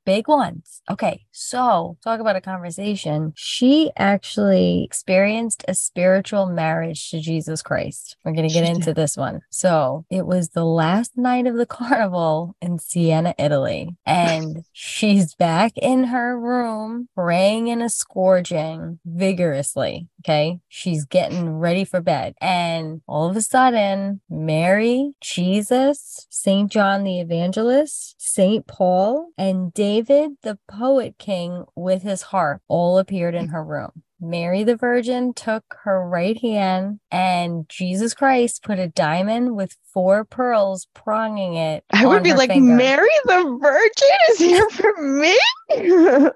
Big 0.06 0.28
ones. 0.28 0.82
Okay, 0.90 1.26
so 1.32 1.98
talk 2.04 2.20
about 2.20 2.36
a 2.36 2.42
conversation. 2.42 3.34
She 3.36 3.92
actually 3.98 4.84
experienced 4.84 5.64
a 5.68 5.74
spiritual 5.74 6.48
marriage 6.48 7.10
to 7.12 7.20
Jesus 7.20 7.62
Christ. 7.62 8.18
We're 8.24 8.34
going 8.34 8.48
to 8.48 8.54
get 8.54 8.66
She 8.66 8.72
into 8.72 8.94
this 8.94 9.18
one. 9.18 9.42
So 9.50 10.06
it 10.10 10.26
was 10.26 10.50
the 10.50 10.66
last 10.66 11.18
night 11.18 11.48
of 11.48 11.56
the 11.56 11.66
carnival 11.66 12.56
in 12.62 12.80
Siena, 12.80 13.34
Italy, 13.38 13.96
and 14.06 14.64
she's 14.72 15.36
back 15.36 15.74
in 15.76 16.06
her 16.06 16.40
room 16.40 17.10
praying 17.16 17.70
and 17.70 17.82
a 17.82 17.90
scourging 17.90 19.00
vigorously. 19.06 20.08
Okay, 20.24 20.60
she's 20.68 21.06
getting 21.06 21.58
ready 21.58 21.84
for 21.84 22.00
bed, 22.00 22.36
and 22.40 23.02
all 23.08 23.28
of 23.28 23.36
a 23.36 23.42
sudden, 23.42 24.22
Mary, 24.30 25.14
Jesus, 25.20 26.28
Saint 26.30 26.72
John 26.72 27.04
the 27.04 27.20
Evangelist, 27.20 28.14
Saint 28.20 28.68
Paul, 28.68 29.32
and 29.36 29.74
David 29.74 30.34
the 30.44 30.60
poet 30.68 31.16
king 31.18 31.66
with 31.76 32.04
his 32.04 32.22
harp 32.22 32.62
all 32.68 33.00
appeared 33.00 33.34
in 33.34 33.48
her 33.48 33.64
room. 33.64 34.04
Mary 34.22 34.64
the 34.64 34.76
Virgin 34.76 35.34
took 35.34 35.64
her 35.84 36.08
right 36.08 36.40
hand, 36.40 37.00
and 37.10 37.68
Jesus 37.68 38.14
Christ 38.14 38.62
put 38.64 38.78
a 38.78 38.88
diamond 38.88 39.56
with 39.56 39.76
four 39.94 40.24
pearls 40.24 40.88
pronging 40.94 41.56
it. 41.56 41.84
I 41.92 42.06
would 42.06 42.22
be 42.22 42.34
like, 42.34 42.52
finger. 42.52 42.76
Mary 42.76 43.10
the 43.26 43.58
Virgin 43.60 44.18
is 44.30 44.38
here 44.38 44.70
for 44.70 44.94
me. 45.02 45.38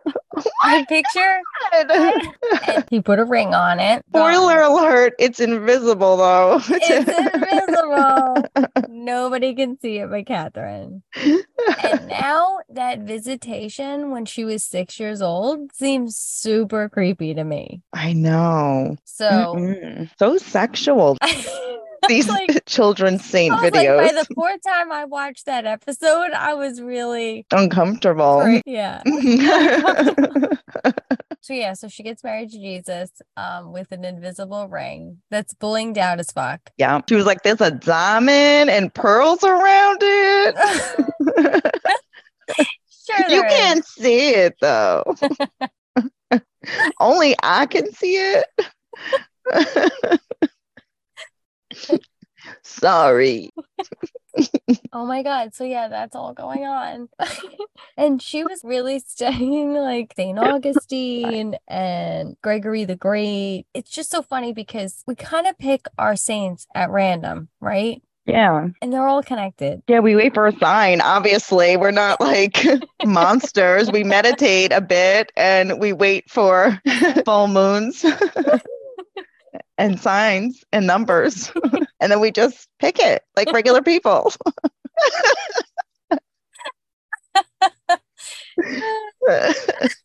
I 0.63 0.86
picture, 0.89 1.42
oh 1.74 2.22
and 2.68 2.86
he 2.89 3.01
put 3.01 3.20
a 3.20 3.25
ring 3.25 3.54
on 3.54 3.80
it. 3.80 4.04
Spoiler 4.10 4.62
alert, 4.62 5.13
it's 5.20 5.39
invisible 5.39 6.18
though. 6.18 6.62
It's 6.70 7.45
Nobody 8.89 9.55
can 9.55 9.79
see 9.79 9.98
it 9.98 10.10
but 10.10 10.25
Catherine. 10.25 11.03
And 11.15 12.08
now 12.08 12.60
that 12.70 13.00
visitation 13.00 14.12
when 14.12 14.25
she 14.25 14.44
was 14.46 14.65
six 14.65 15.00
years 15.00 15.22
old 15.22 15.74
seems 15.74 16.17
super 16.17 16.89
creepy 16.89 17.34
to 17.34 17.44
me. 17.44 17.82
I 17.94 18.13
know. 18.13 18.98
So 19.05 19.55
Mm-mm. 19.55 20.10
So 20.20 20.38
sexual. 20.38 21.17
These 22.10 22.28
like- 22.30 22.66
children's 22.66 23.24
saint 23.26 23.54
videos. 23.56 23.98
like, 23.98 24.16
by 24.16 24.22
the 24.22 24.28
fourth 24.36 24.62
time 24.66 24.92
I 24.92 25.06
watched 25.06 25.46
that 25.46 25.66
episode, 25.66 26.32
I 26.32 26.54
was 26.56 26.82
really, 26.82 27.46
Uncomfortable. 27.52 28.62
yeah. 28.66 29.02
So 31.42 31.54
yeah, 31.54 31.74
so 31.74 31.88
she 31.90 32.02
gets 32.02 32.24
married 32.24 32.50
to 32.54 32.58
Jesus, 32.58 33.12
um, 33.38 33.72
with 33.72 33.92
an 33.92 34.04
invisible 34.04 34.68
ring 34.68 35.22
that's 35.30 35.54
blinged 35.54 35.98
out 35.98 36.20
as 36.20 36.32
fuck. 36.32 36.60
yeah. 36.76 37.00
She 37.08 37.14
was 37.14 37.28
like, 37.28 37.44
there's 37.44 37.62
a 37.62 37.70
diamond 37.70 38.72
and 38.72 38.92
pearls 38.92 39.44
around 39.44 40.00
it. 40.02 40.56
sure, 43.06 43.30
you 43.30 43.44
can't 43.44 43.86
see 43.86 44.30
it 44.32 44.56
though. 44.60 45.04
Only 47.00 47.36
I 47.44 47.68
can 47.68 47.94
see 47.94 48.16
it. 48.16 48.48
Sorry. 52.63 53.51
Oh 54.91 55.05
my 55.05 55.24
God. 55.24 55.53
So 55.53 55.63
yeah, 55.63 55.88
that's 55.88 56.15
all 56.15 56.34
going 56.34 56.65
on. 56.65 57.10
and 57.98 58.22
she 58.22 58.44
was 58.44 58.62
really 58.63 59.00
studying 59.00 59.74
like 59.74 60.13
St. 60.15 60.38
Augustine 60.38 61.58
and 61.67 62.36
Gregory 62.41 62.86
the 62.86 62.96
Great. 62.96 63.65
It's 63.74 63.89
just 63.89 64.12
so 64.12 64.22
funny 64.22 64.53
because 64.53 65.03
we 65.08 65.15
kind 65.15 65.48
of 65.48 65.58
pick 65.58 65.86
our 65.98 66.15
saints 66.15 66.67
at 66.75 66.89
random, 66.89 67.50
right? 67.60 68.01
Yeah. 68.25 68.70
And 68.82 68.91
they're 68.91 69.08
all 69.08 69.22
connected. 69.22 69.84
Yeah, 69.88 70.00
we 70.00 70.15
wait 70.15 70.34
for 70.34 70.48
a 70.48 70.58
sign. 70.58 71.00
Obviously, 71.00 71.77
we're 71.77 71.91
not 71.91 72.20
like 72.20 72.65
monsters. 73.05 73.91
We 73.91 74.03
meditate 74.03 74.72
a 74.72 74.82
bit 74.82 75.32
and 75.38 75.79
we 75.79 75.94
wait 75.94 76.29
for 76.29 76.82
full 77.24 77.48
moons 77.48 78.03
and 79.77 80.00
signs 80.00 80.63
and 80.72 80.88
numbers. 80.88 81.51
and 82.00 82.12
then 82.12 82.20
we 82.20 82.32
just 82.32 82.67
pick 82.79 83.00
it 83.00 83.24
like 83.36 83.51
regular 83.51 83.82
people. 83.82 84.32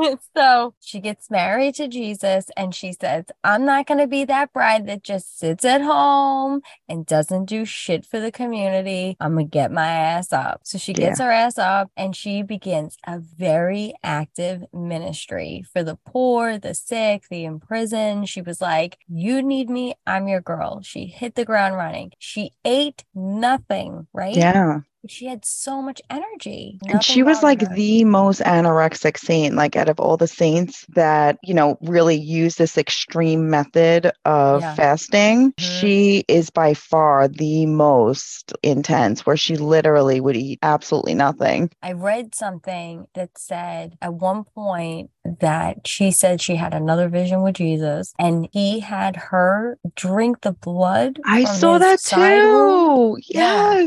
so 0.36 0.74
she 0.80 1.00
gets 1.00 1.30
married 1.30 1.74
to 1.76 1.88
Jesus 1.88 2.46
and 2.56 2.74
she 2.74 2.92
says, 2.92 3.26
I'm 3.44 3.64
not 3.64 3.86
going 3.86 3.98
to 3.98 4.06
be 4.06 4.24
that 4.24 4.52
bride 4.52 4.86
that 4.86 5.02
just 5.02 5.38
sits 5.38 5.64
at 5.64 5.80
home 5.80 6.60
and 6.88 7.06
doesn't 7.06 7.46
do 7.46 7.64
shit 7.64 8.04
for 8.04 8.20
the 8.20 8.32
community. 8.32 9.16
I'm 9.20 9.34
going 9.34 9.46
to 9.46 9.50
get 9.50 9.72
my 9.72 9.86
ass 9.86 10.32
up. 10.32 10.60
So 10.64 10.78
she 10.78 10.94
gets 10.94 11.18
her 11.18 11.30
ass 11.30 11.58
up 11.58 11.90
and 11.96 12.14
she 12.14 12.42
begins 12.42 12.96
a 13.06 13.18
very 13.18 13.94
active 14.02 14.64
ministry 14.72 15.64
for 15.72 15.82
the 15.82 15.96
poor, 16.06 16.58
the 16.58 16.74
sick, 16.74 17.24
the 17.30 17.44
imprisoned. 17.44 18.28
She 18.28 18.42
was 18.42 18.60
like, 18.60 18.98
You 19.08 19.42
need 19.42 19.70
me. 19.70 19.94
I'm 20.06 20.28
your 20.28 20.40
girl. 20.40 20.80
She 20.82 21.06
hit 21.06 21.34
the 21.34 21.44
ground 21.44 21.76
running. 21.76 22.12
She 22.18 22.52
ate 22.64 23.04
nothing, 23.14 24.06
right? 24.12 24.36
yeah. 24.36 24.80
She 25.08 25.26
had 25.26 25.44
so 25.44 25.80
much 25.80 26.00
energy. 26.10 26.78
And 26.88 27.02
she 27.02 27.22
was 27.22 27.42
like 27.42 27.62
her. 27.62 27.74
the 27.74 28.04
most 28.04 28.40
anorexic 28.42 29.16
saint, 29.18 29.54
like 29.54 29.74
out 29.76 29.88
of 29.88 29.98
all 29.98 30.16
the 30.16 30.26
saints 30.26 30.84
that, 30.90 31.38
you 31.42 31.54
know, 31.54 31.78
really 31.80 32.16
use 32.16 32.56
this 32.56 32.76
extreme 32.76 33.48
method 33.48 34.12
of 34.24 34.60
Yeah. 34.60 34.74
fasting. 34.74 35.52
Mhm. 35.52 35.60
She 35.80 36.24
is 36.28 36.50
by 36.50 36.74
far 36.74 37.28
the 37.28 37.66
most 37.66 38.52
intense, 38.62 39.24
where 39.24 39.36
she 39.36 39.56
literally 39.56 40.20
would 40.20 40.36
eat 40.36 40.58
absolutely 40.62 41.14
nothing. 41.14 41.70
I 41.82 41.92
read 41.92 42.34
something 42.34 43.06
that 43.14 43.30
said 43.38 43.96
at 44.02 44.14
one 44.14 44.44
point 44.44 45.10
that 45.40 45.86
she 45.86 46.10
said 46.10 46.40
she 46.40 46.56
had 46.56 46.74
another 46.74 47.08
vision 47.08 47.42
with 47.42 47.54
Jesus 47.56 48.12
and 48.18 48.48
he 48.52 48.80
had 48.80 49.16
her 49.16 49.78
drink 49.94 50.42
the 50.42 50.52
blood. 50.52 51.20
I 51.24 51.44
saw 51.44 51.78
that 51.78 52.00
too. 52.00 53.18
Yeah. 53.28 53.86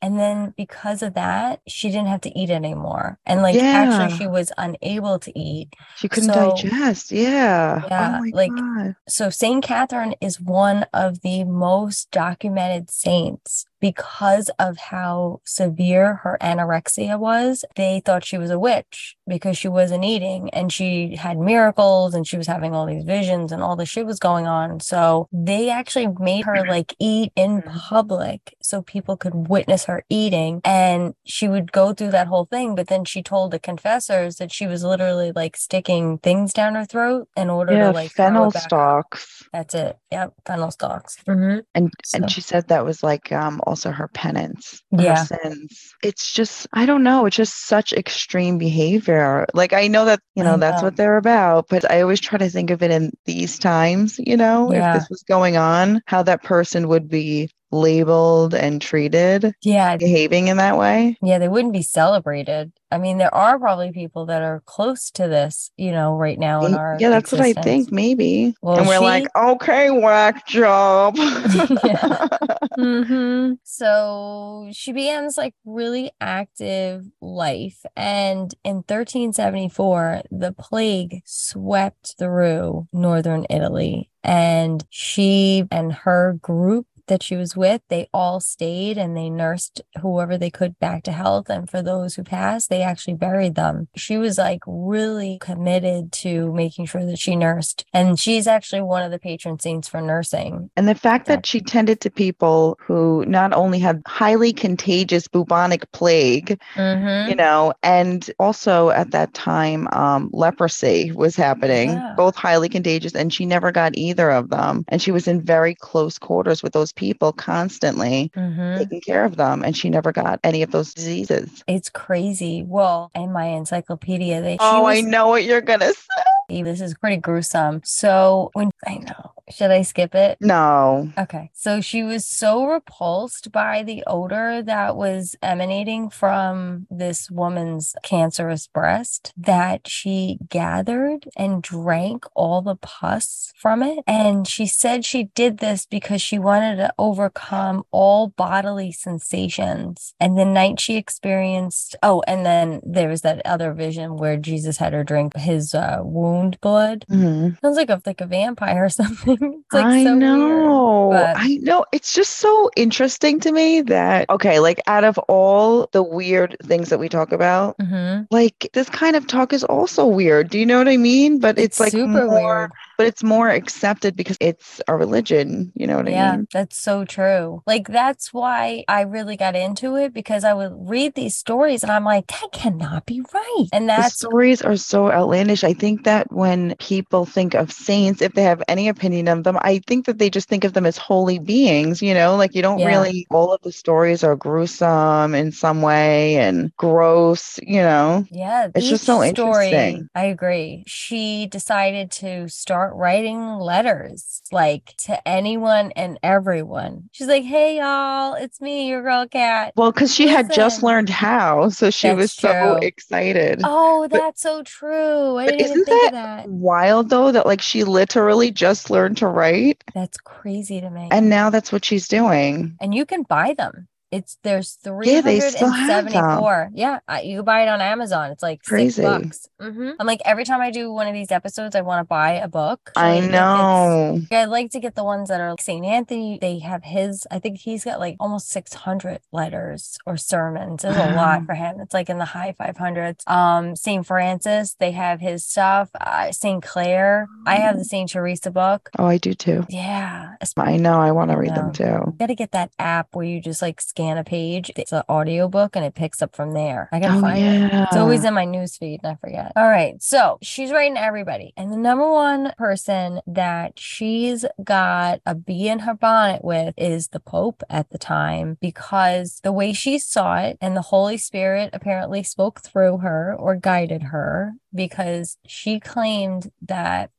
And 0.00 0.18
then 0.18 0.54
because 0.56 1.02
of 1.02 1.14
that, 1.14 1.60
she 1.66 1.88
didn't 1.88 2.06
have 2.06 2.20
to 2.22 2.38
eat 2.38 2.50
anymore. 2.50 3.18
And 3.26 3.42
like 3.42 3.56
Yeah. 3.56 3.62
actually 3.62 4.16
she 4.16 4.26
was 4.28 4.52
unable 4.56 5.18
to 5.18 5.36
eat. 5.38 5.74
She 5.96 6.08
couldn't 6.08 6.32
So- 6.32 6.50
digest. 6.56 7.10
Yeah. 7.10 7.80
Oh 7.84 7.88
yeah, 7.90 8.20
oh 8.22 8.30
like- 8.32 8.54
God. 8.54 8.94
So 9.08 9.28
Saint 9.30 9.64
Catherine 9.64 10.14
is 10.20 10.40
one 10.40 10.86
of 10.94 11.22
the 11.22 11.42
most 11.44 12.10
documented 12.12 12.90
saints 12.90 13.64
because 13.80 14.50
of 14.58 14.76
how 14.78 15.40
severe 15.44 16.16
her 16.16 16.38
anorexia 16.40 17.18
was. 17.18 17.64
They 17.76 18.00
thought 18.04 18.24
she 18.24 18.38
was 18.38 18.50
a 18.50 18.58
witch 18.58 19.16
because 19.26 19.56
she 19.58 19.68
wasn't 19.68 20.04
eating 20.04 20.50
and 20.50 20.72
she 20.72 21.16
had 21.16 21.38
miracles 21.38 22.14
and 22.14 22.26
she 22.26 22.36
was 22.36 22.46
having 22.46 22.74
all 22.74 22.86
these 22.86 23.04
visions 23.04 23.52
and 23.52 23.62
all 23.62 23.76
this 23.76 23.88
shit 23.88 24.06
was 24.06 24.18
going 24.18 24.46
on. 24.46 24.80
So 24.80 25.28
they 25.32 25.70
actually 25.70 26.08
made 26.18 26.44
her 26.44 26.66
like 26.66 26.94
eat 26.98 27.32
in 27.36 27.62
Mhm. 27.62 27.78
public 27.88 28.54
so 28.62 28.82
people 28.82 29.16
could 29.16 29.48
witness 29.48 29.84
her 29.84 30.04
eating 30.08 30.60
and 30.64 31.14
she 31.24 31.48
would 31.48 31.72
go 31.72 31.92
through 31.92 32.10
that 32.10 32.26
whole 32.26 32.44
thing 32.46 32.74
but 32.74 32.88
then 32.88 33.04
she 33.04 33.22
told 33.22 33.50
the 33.50 33.58
confessors 33.58 34.36
that 34.36 34.52
she 34.52 34.66
was 34.66 34.84
literally 34.84 35.32
like 35.32 35.56
sticking 35.56 36.18
things 36.18 36.52
down 36.52 36.74
her 36.74 36.84
throat 36.84 37.28
in 37.36 37.48
order 37.50 37.72
Yeah, 37.74 37.86
to 37.88 37.92
like 37.92 38.10
fennel 38.10 38.50
stalks. 38.50 39.42
That's 39.52 39.74
it. 39.74 39.96
Yep, 40.10 40.34
fennel 40.46 40.70
stalks. 40.70 41.16
Mm-hmm. 41.28 41.60
And 41.74 41.92
So- 42.04 42.18
and 42.18 42.30
she 42.30 42.40
said 42.40 42.68
that 42.68 42.84
was 42.84 43.02
like 43.02 43.30
um 43.32 43.60
also 43.68 43.90
her 43.92 44.08
penance, 44.08 44.82
Yeah. 44.90 45.26
her 45.28 45.38
sins. 45.42 45.92
It's 46.02 46.32
just 46.32 46.66
I 46.72 46.86
don't 46.86 47.02
know, 47.04 47.26
it's 47.26 47.36
just 47.36 47.66
such 47.66 47.92
extreme 47.92 48.58
behavior. 48.58 49.46
Like 49.54 49.72
I 49.72 49.88
know 49.88 50.04
that, 50.06 50.20
you 50.34 50.42
I 50.42 50.44
know, 50.44 50.56
that's 50.56 50.82
what 50.82 50.96
they're 50.96 51.16
about, 51.18 51.68
but 51.68 51.90
I 51.90 52.00
always 52.02 52.20
try 52.20 52.38
to 52.38 52.48
think 52.50 52.70
of 52.70 52.82
it 52.82 52.90
in 52.90 53.12
these 53.26 53.58
times, 53.58 54.18
you 54.18 54.36
know, 54.36 54.72
Yeah. 54.72 54.78
if 54.78 54.90
this 54.90 55.08
was 55.10 55.22
going 55.24 55.56
on, 55.56 56.02
how 56.06 56.22
that 56.24 56.42
person 56.42 56.88
would 56.88 57.08
be 57.08 57.50
labeled 57.70 58.54
and 58.54 58.80
treated 58.80 59.52
Yeah, 59.62 59.96
behaving 59.96 60.48
in 60.48 60.56
that 60.58 60.76
way. 60.78 61.16
yeah, 61.22 61.38
they 61.38 61.48
wouldn't 61.48 61.72
be 61.72 61.82
celebrated. 61.82 62.72
I 62.90 62.98
mean, 62.98 63.18
there 63.18 63.34
are 63.34 63.58
probably 63.58 63.92
people 63.92 64.26
that 64.26 64.42
are 64.42 64.62
close 64.64 65.10
to 65.12 65.28
this, 65.28 65.70
you 65.76 65.92
know, 65.92 66.16
right 66.16 66.38
now 66.38 66.64
in 66.64 66.74
our 66.74 66.96
yeah, 66.98 67.10
that's 67.10 67.32
what 67.32 67.42
I 67.42 67.52
think, 67.52 67.92
maybe. 67.92 68.54
Well, 68.62 68.78
and 68.78 68.88
we're 68.88 68.98
like, 69.00 69.28
okay, 69.36 69.90
whack 69.90 70.46
job. 70.46 71.16
hmm 72.74 73.52
So 73.64 74.68
she 74.72 74.92
begins 74.92 75.36
like 75.36 75.54
really 75.64 76.10
active 76.20 77.04
life. 77.20 77.84
And 77.96 78.54
in 78.64 78.76
1374, 78.76 80.22
the 80.30 80.52
plague 80.52 81.22
swept 81.24 82.14
through 82.18 82.88
northern 82.92 83.46
Italy. 83.50 84.10
And 84.24 84.84
she 84.90 85.64
and 85.70 85.92
her 85.92 86.38
group 86.40 86.86
that 87.08 87.22
she 87.22 87.36
was 87.36 87.56
with, 87.56 87.82
they 87.88 88.08
all 88.14 88.40
stayed 88.40 88.96
and 88.98 89.16
they 89.16 89.28
nursed 89.28 89.80
whoever 90.00 90.38
they 90.38 90.50
could 90.50 90.78
back 90.78 91.02
to 91.04 91.12
health. 91.12 91.48
And 91.50 91.68
for 91.68 91.82
those 91.82 92.14
who 92.14 92.22
passed, 92.22 92.70
they 92.70 92.82
actually 92.82 93.14
buried 93.14 93.54
them. 93.54 93.88
She 93.96 94.16
was 94.16 94.38
like 94.38 94.60
really 94.66 95.38
committed 95.40 96.12
to 96.12 96.52
making 96.52 96.86
sure 96.86 97.04
that 97.04 97.18
she 97.18 97.36
nursed. 97.36 97.84
And 97.92 98.18
she's 98.18 98.46
actually 98.46 98.82
one 98.82 99.02
of 99.02 99.10
the 99.10 99.18
patron 99.18 99.58
saints 99.58 99.88
for 99.88 100.00
nursing. 100.00 100.70
And 100.76 100.88
the 100.88 100.94
fact 100.94 101.26
that 101.26 101.46
she 101.46 101.60
tended 101.60 102.00
to 102.02 102.10
people 102.10 102.78
who 102.80 103.24
not 103.26 103.52
only 103.52 103.78
had 103.78 104.02
highly 104.06 104.52
contagious 104.52 105.28
bubonic 105.28 105.90
plague, 105.92 106.58
Mhm. 106.76 107.28
you 107.28 107.34
know, 107.34 107.72
and 107.82 108.30
also 108.38 108.90
at 108.90 109.10
that 109.10 109.34
time, 109.34 109.88
um, 109.92 110.30
leprosy 110.32 111.12
was 111.12 111.36
happening, 111.36 111.90
Yeah. 111.90 112.14
both 112.16 112.36
highly 112.36 112.68
contagious, 112.68 113.14
and 113.14 113.32
she 113.32 113.46
never 113.46 113.72
got 113.72 113.96
either 113.96 114.30
of 114.30 114.50
them. 114.50 114.84
And 114.88 115.00
she 115.00 115.10
was 115.10 115.26
in 115.26 115.40
very 115.42 115.74
close 115.74 116.18
quarters 116.18 116.62
with 116.62 116.72
those 116.72 116.92
people 116.98 117.32
constantly 117.32 118.30
Mhm. 118.36 118.78
taking 118.78 119.00
care 119.00 119.24
of 119.24 119.36
them, 119.36 119.62
and 119.62 119.76
she 119.76 119.88
never 119.88 120.10
got 120.10 120.40
any 120.42 120.62
of 120.62 120.72
those 120.72 120.92
diseases. 120.92 121.62
It's 121.68 121.88
crazy. 121.88 122.64
Well, 122.66 123.12
in 123.14 123.32
my 123.32 123.46
encyclopedia, 123.46 124.42
they 124.42 124.58
Oh, 124.60 124.84
I 124.84 125.00
know 125.00 125.28
what 125.28 125.44
you're 125.44 125.60
gonna 125.60 125.92
say. 125.92 126.22
This 126.48 126.80
is 126.80 126.94
pretty 126.94 127.18
gruesome. 127.18 127.82
So 127.84 128.50
when 128.54 128.70
I 128.86 128.96
know, 128.96 129.32
should 129.50 129.70
I 129.70 129.82
skip 129.82 130.14
it? 130.14 130.38
No. 130.40 131.12
Okay. 131.18 131.50
So 131.52 131.80
she 131.82 132.02
was 132.02 132.24
so 132.24 132.64
repulsed 132.64 133.52
by 133.52 133.82
the 133.82 134.02
odor 134.06 134.62
that 134.62 134.96
was 134.96 135.36
emanating 135.42 136.08
from 136.08 136.86
this 136.90 137.30
woman's 137.30 137.94
cancerous 138.02 138.66
breast 138.66 139.32
that 139.36 139.86
she 139.86 140.38
gathered 140.48 141.28
and 141.36 141.62
drank 141.62 142.24
all 142.34 142.62
the 142.62 142.76
pus 142.76 143.52
from 143.56 143.82
it. 143.82 143.98
And 144.06 144.48
she 144.48 144.66
said 144.66 145.04
she 145.04 145.24
did 145.34 145.58
this 145.58 145.84
because 145.84 146.22
she 146.22 146.38
wanted 146.38 146.76
to 146.76 146.94
overcome 146.98 147.84
all 147.90 148.28
bodily 148.28 148.92
sensations. 148.92 150.14
And 150.18 150.38
the 150.38 150.46
night 150.46 150.80
she 150.80 150.96
experienced, 150.96 151.94
oh, 152.02 152.22
and 152.26 152.46
then 152.46 152.80
there 152.84 153.08
was 153.08 153.20
that 153.22 153.44
other 153.44 153.72
vision 153.74 154.16
where 154.16 154.38
Jesus 154.38 154.78
had 154.78 154.94
her 154.94 155.04
drink 155.04 155.36
his 155.36 155.74
uh, 155.74 155.98
wound 156.38 156.60
blood. 156.60 157.04
Mhm. 157.10 157.60
Sounds 157.60 157.76
like 157.76 157.90
a 157.90 158.00
like 158.06 158.20
a 158.20 158.26
vampire 158.26 158.84
or 158.84 158.88
something. 159.00 159.38
It's 159.64 159.74
like 159.74 159.84
I 159.84 160.04
so 160.04 160.10
weird. 160.10 160.18
know. 160.18 161.08
but- 161.12 161.34
I 161.36 161.58
know. 161.62 161.84
It's 161.92 162.12
just 162.12 162.36
so 162.36 162.70
interesting 162.76 163.40
to 163.40 163.52
me 163.52 163.82
that, 163.82 164.28
okay, 164.30 164.60
like 164.60 164.80
out 164.86 165.04
of 165.04 165.18
all 165.28 165.88
the 165.92 166.02
weird 166.02 166.56
things 166.64 166.90
that 166.90 166.98
we 166.98 167.08
talk 167.08 167.32
about, 167.32 167.76
Mhm. 167.78 168.26
like 168.30 168.68
this 168.72 168.88
kind 168.88 169.16
of 169.16 169.26
talk 169.26 169.52
is 169.52 169.64
also 169.64 170.06
weird. 170.06 170.50
Do 170.50 170.58
you 170.58 170.66
know 170.66 170.78
what 170.78 170.88
I 170.88 170.96
mean? 170.96 171.38
But 171.38 171.58
it's, 171.58 171.80
like 171.80 171.92
super 171.92 172.26
more, 172.26 172.58
weird. 172.58 172.70
But 172.98 173.06
it's 173.08 173.22
more 173.24 173.48
accepted 173.50 174.16
because 174.16 174.38
it's 174.40 174.80
a 174.88 174.96
religion. 174.96 175.72
You 175.76 175.86
know 175.88 175.96
what 175.98 176.08
I 176.08 176.12
Yeah, 176.12 176.14
mean? 176.14 176.48
that's 176.52 176.76
so 176.78 177.04
true. 177.04 177.62
Like 177.66 177.88
that's 177.88 178.32
why 178.32 178.84
I 178.88 179.02
really 179.02 179.36
got 179.36 179.56
into 179.56 179.96
it 179.96 180.12
because 180.14 180.44
I 180.44 180.54
would 180.54 180.72
read 180.88 181.14
these 181.14 181.36
stories 181.36 181.82
and 181.82 181.92
I'm 181.92 182.04
like, 182.04 182.28
that 182.28 182.48
cannot 182.52 183.04
be 183.04 183.20
right. 183.34 183.68
And 183.72 183.88
The 183.96 184.02
that's 184.02 184.04
stories 184.04 184.62
are 184.62 184.76
so 184.76 185.10
outlandish. 185.10 185.62
I 185.64 185.72
think 185.74 186.04
that 186.04 186.30
when 186.32 186.74
people 186.76 187.24
think 187.26 187.54
of 187.54 187.72
saints, 187.72 188.22
if 188.22 188.32
they 188.32 188.42
have 188.44 188.62
any 188.68 188.88
opinion 188.88 189.28
of 189.28 189.42
them, 189.44 189.58
I 189.60 189.80
think 189.86 190.06
that 190.06 190.18
they 190.18 190.30
just 190.30 190.48
think 190.48 190.64
of 190.64 190.72
them 190.72 190.86
as 190.86 190.96
holy 190.96 191.38
beings, 191.38 192.00
you 192.00 192.14
know, 192.14 192.36
like 192.36 192.54
you 192.54 192.62
don't 192.62 192.80
Yeah. 192.80 192.82
really, 192.82 193.26
all 193.30 193.52
of 193.52 193.60
the 193.62 193.72
stories 193.72 194.22
are 194.24 194.36
gruesome 194.36 195.34
in 195.34 195.50
some 195.52 195.82
way 195.82 196.36
and 196.36 196.72
gross, 196.76 197.58
you 197.62 197.80
know. 197.82 198.24
yeah, 198.30 198.68
It's 198.74 198.88
just 198.88 199.04
so 199.04 199.22
story, 199.22 199.24
interesting. 199.24 200.08
I 200.14 200.24
agree. 200.26 200.84
She 200.86 201.46
decided 201.46 202.10
to 202.12 202.48
start 202.48 202.87
writing 202.94 203.58
letters 203.58 204.42
like 204.52 204.94
to 204.98 205.28
anyone 205.28 205.92
and 205.96 206.18
everyone. 206.22 207.08
She's 207.12 207.26
like, 207.26 207.44
"Hey 207.44 207.78
y'all, 207.78 208.34
it's 208.34 208.60
me, 208.60 208.88
your 208.88 209.02
girl 209.02 209.26
cat." 209.26 209.72
Well, 209.76 209.92
because 209.92 210.14
she 210.14 210.26
had 210.28 210.52
just 210.52 210.82
learned 210.82 211.08
how, 211.08 211.68
so 211.68 211.90
she 211.90 212.08
was 212.12 212.34
That's 212.34 212.56
so 212.56 212.76
excited. 212.76 213.60
Oh, 213.64 214.06
But- 214.10 214.18
that's 214.18 214.42
so 214.42 214.62
true. 214.62 215.36
I 215.38 215.46
didn't 215.46 215.60
even 215.60 215.72
isn't 215.72 215.84
think 215.84 216.06
of 216.06 216.12
that. 216.12 216.48
Wild 216.48 217.10
though 217.10 217.32
that 217.32 217.46
like 217.46 217.60
she 217.60 217.84
literally 217.84 218.50
just 218.50 218.90
learned 218.90 219.16
to 219.18 219.26
write, 219.26 219.84
That's 219.94 220.18
crazy 220.18 220.80
to 220.80 220.90
me. 220.90 221.08
and 221.10 221.28
now 221.28 221.50
that's 221.50 221.70
what 221.72 221.84
she's 221.84 222.08
doing. 222.08 222.76
and 222.80 222.94
you 222.94 223.04
can 223.04 223.22
buy 223.22 223.54
them. 223.56 223.88
It's 224.10 224.38
there's 224.42 224.78
Yeah, 225.02 225.20
they 225.20 225.38
still 225.40 225.68
have 225.70 226.04
them. 226.04 226.12
374. 226.12 226.70
Yeah, 226.74 227.00
I, 227.06 227.20
you 227.22 227.42
buy 227.42 227.62
it 227.64 227.68
on 227.68 227.80
Amazon. 227.82 228.30
It's 228.30 228.42
like 228.42 228.62
Crazy. 228.64 229.02
six 229.02 229.06
bucks. 229.06 229.48
hmm 229.60 229.90
I'm 230.00 230.06
like 230.06 230.22
every 230.24 230.44
time 230.44 230.60
I 230.62 230.70
do 230.70 230.90
one 230.92 231.06
of 231.06 231.12
these 231.12 231.30
episodes, 231.30 231.76
I 231.76 231.82
want 231.82 232.00
to 232.00 232.04
buy 232.04 232.32
a 232.32 232.48
book. 232.48 232.90
I 232.96 233.20
Like, 233.20 233.30
know. 233.30 234.20
I 234.32 234.44
like 234.46 234.70
to 234.70 234.80
get 234.80 234.94
the 234.94 235.04
ones 235.04 235.28
that 235.28 235.40
are 235.40 235.50
like 235.50 235.60
St. 235.60 235.84
Anthony. 235.84 236.38
They 236.40 236.58
have 236.60 236.84
his, 236.84 237.26
I 237.30 237.38
think 237.38 237.58
he's 237.58 237.84
got 237.84 238.00
like 238.00 238.16
almost 238.18 238.48
600 238.48 239.20
letters 239.30 239.98
or 240.06 240.16
sermons. 240.16 240.82
There's 240.82 240.96
a 240.96 241.14
lot 241.14 241.44
for 241.44 241.54
him. 241.54 241.80
It's 241.80 241.92
like 241.92 242.08
in 242.08 242.16
the 242.18 242.24
high 242.24 242.54
500s. 242.58 243.28
Um, 243.28 243.76
St. 243.76 244.06
Francis, 244.06 244.74
they 244.78 244.92
have 244.92 245.20
his 245.20 245.44
stuff. 245.44 245.90
Uh, 246.00 246.32
St. 246.32 246.62
Clair, 246.62 247.28
I 247.46 247.56
have 247.56 247.76
the 247.78 247.84
St. 247.84 248.08
Teresa 248.08 248.50
book. 248.50 248.88
Oh, 248.98 249.04
I 249.06 249.18
do 249.18 249.34
too. 249.34 249.66
Yeah. 249.68 250.34
I 250.56 250.76
know. 250.76 250.98
I 251.00 251.12
want 251.12 251.30
to 251.30 251.36
read 251.36 251.54
them 251.54 251.72
Yeah. 251.78 252.00
too. 252.00 252.14
got 252.18 252.26
to 252.26 252.34
get 252.34 252.52
that 252.52 252.70
app 252.78 253.08
where 253.14 253.24
you 253.26 253.40
just 253.40 253.60
like 253.62 253.80
scan 253.98 254.16
a 254.16 254.22
page. 254.22 254.70
It's 254.76 254.92
an 254.92 255.02
audiobook 255.08 255.74
and 255.74 255.84
it 255.84 255.94
picks 255.96 256.22
up 256.22 256.36
from 256.36 256.52
there. 256.52 256.88
I 256.92 257.00
gotta 257.00 257.18
Oh, 257.18 257.20
find 257.20 257.44
it. 257.44 257.70
It's 257.72 257.96
always 257.96 258.22
in 258.22 258.32
my 258.32 258.44
news 258.44 258.76
feed 258.76 259.00
and 259.02 259.12
I 259.12 259.16
forget. 259.16 259.50
All 259.56 259.68
right. 259.68 260.00
So 260.00 260.38
she's 260.40 260.70
writing 260.70 260.94
to 260.94 261.00
everybody. 261.02 261.52
And 261.56 261.72
the 261.72 261.76
number 261.76 262.08
one 262.08 262.52
person 262.56 263.20
that 263.26 263.76
she's 263.76 264.44
got 264.62 265.20
a 265.26 265.34
bee 265.34 265.68
in 265.68 265.80
her 265.80 265.94
bonnet 265.94 266.44
with 266.44 266.74
is 266.76 267.08
the 267.08 267.18
Pope 267.18 267.64
at 267.68 267.90
the 267.90 267.98
time 267.98 268.56
because 268.60 269.40
the 269.42 269.50
way 269.52 269.72
she 269.72 269.98
saw 269.98 270.36
it 270.38 270.58
and 270.60 270.76
the 270.76 270.82
Holy 270.82 271.16
Spirit 271.18 271.70
apparently 271.72 272.22
spoke 272.22 272.60
through 272.60 272.98
her 272.98 273.34
or 273.36 273.56
guided 273.56 274.04
her 274.04 274.52
because 274.72 275.38
she 275.44 275.80
claimed 275.80 276.52
that 276.62 277.10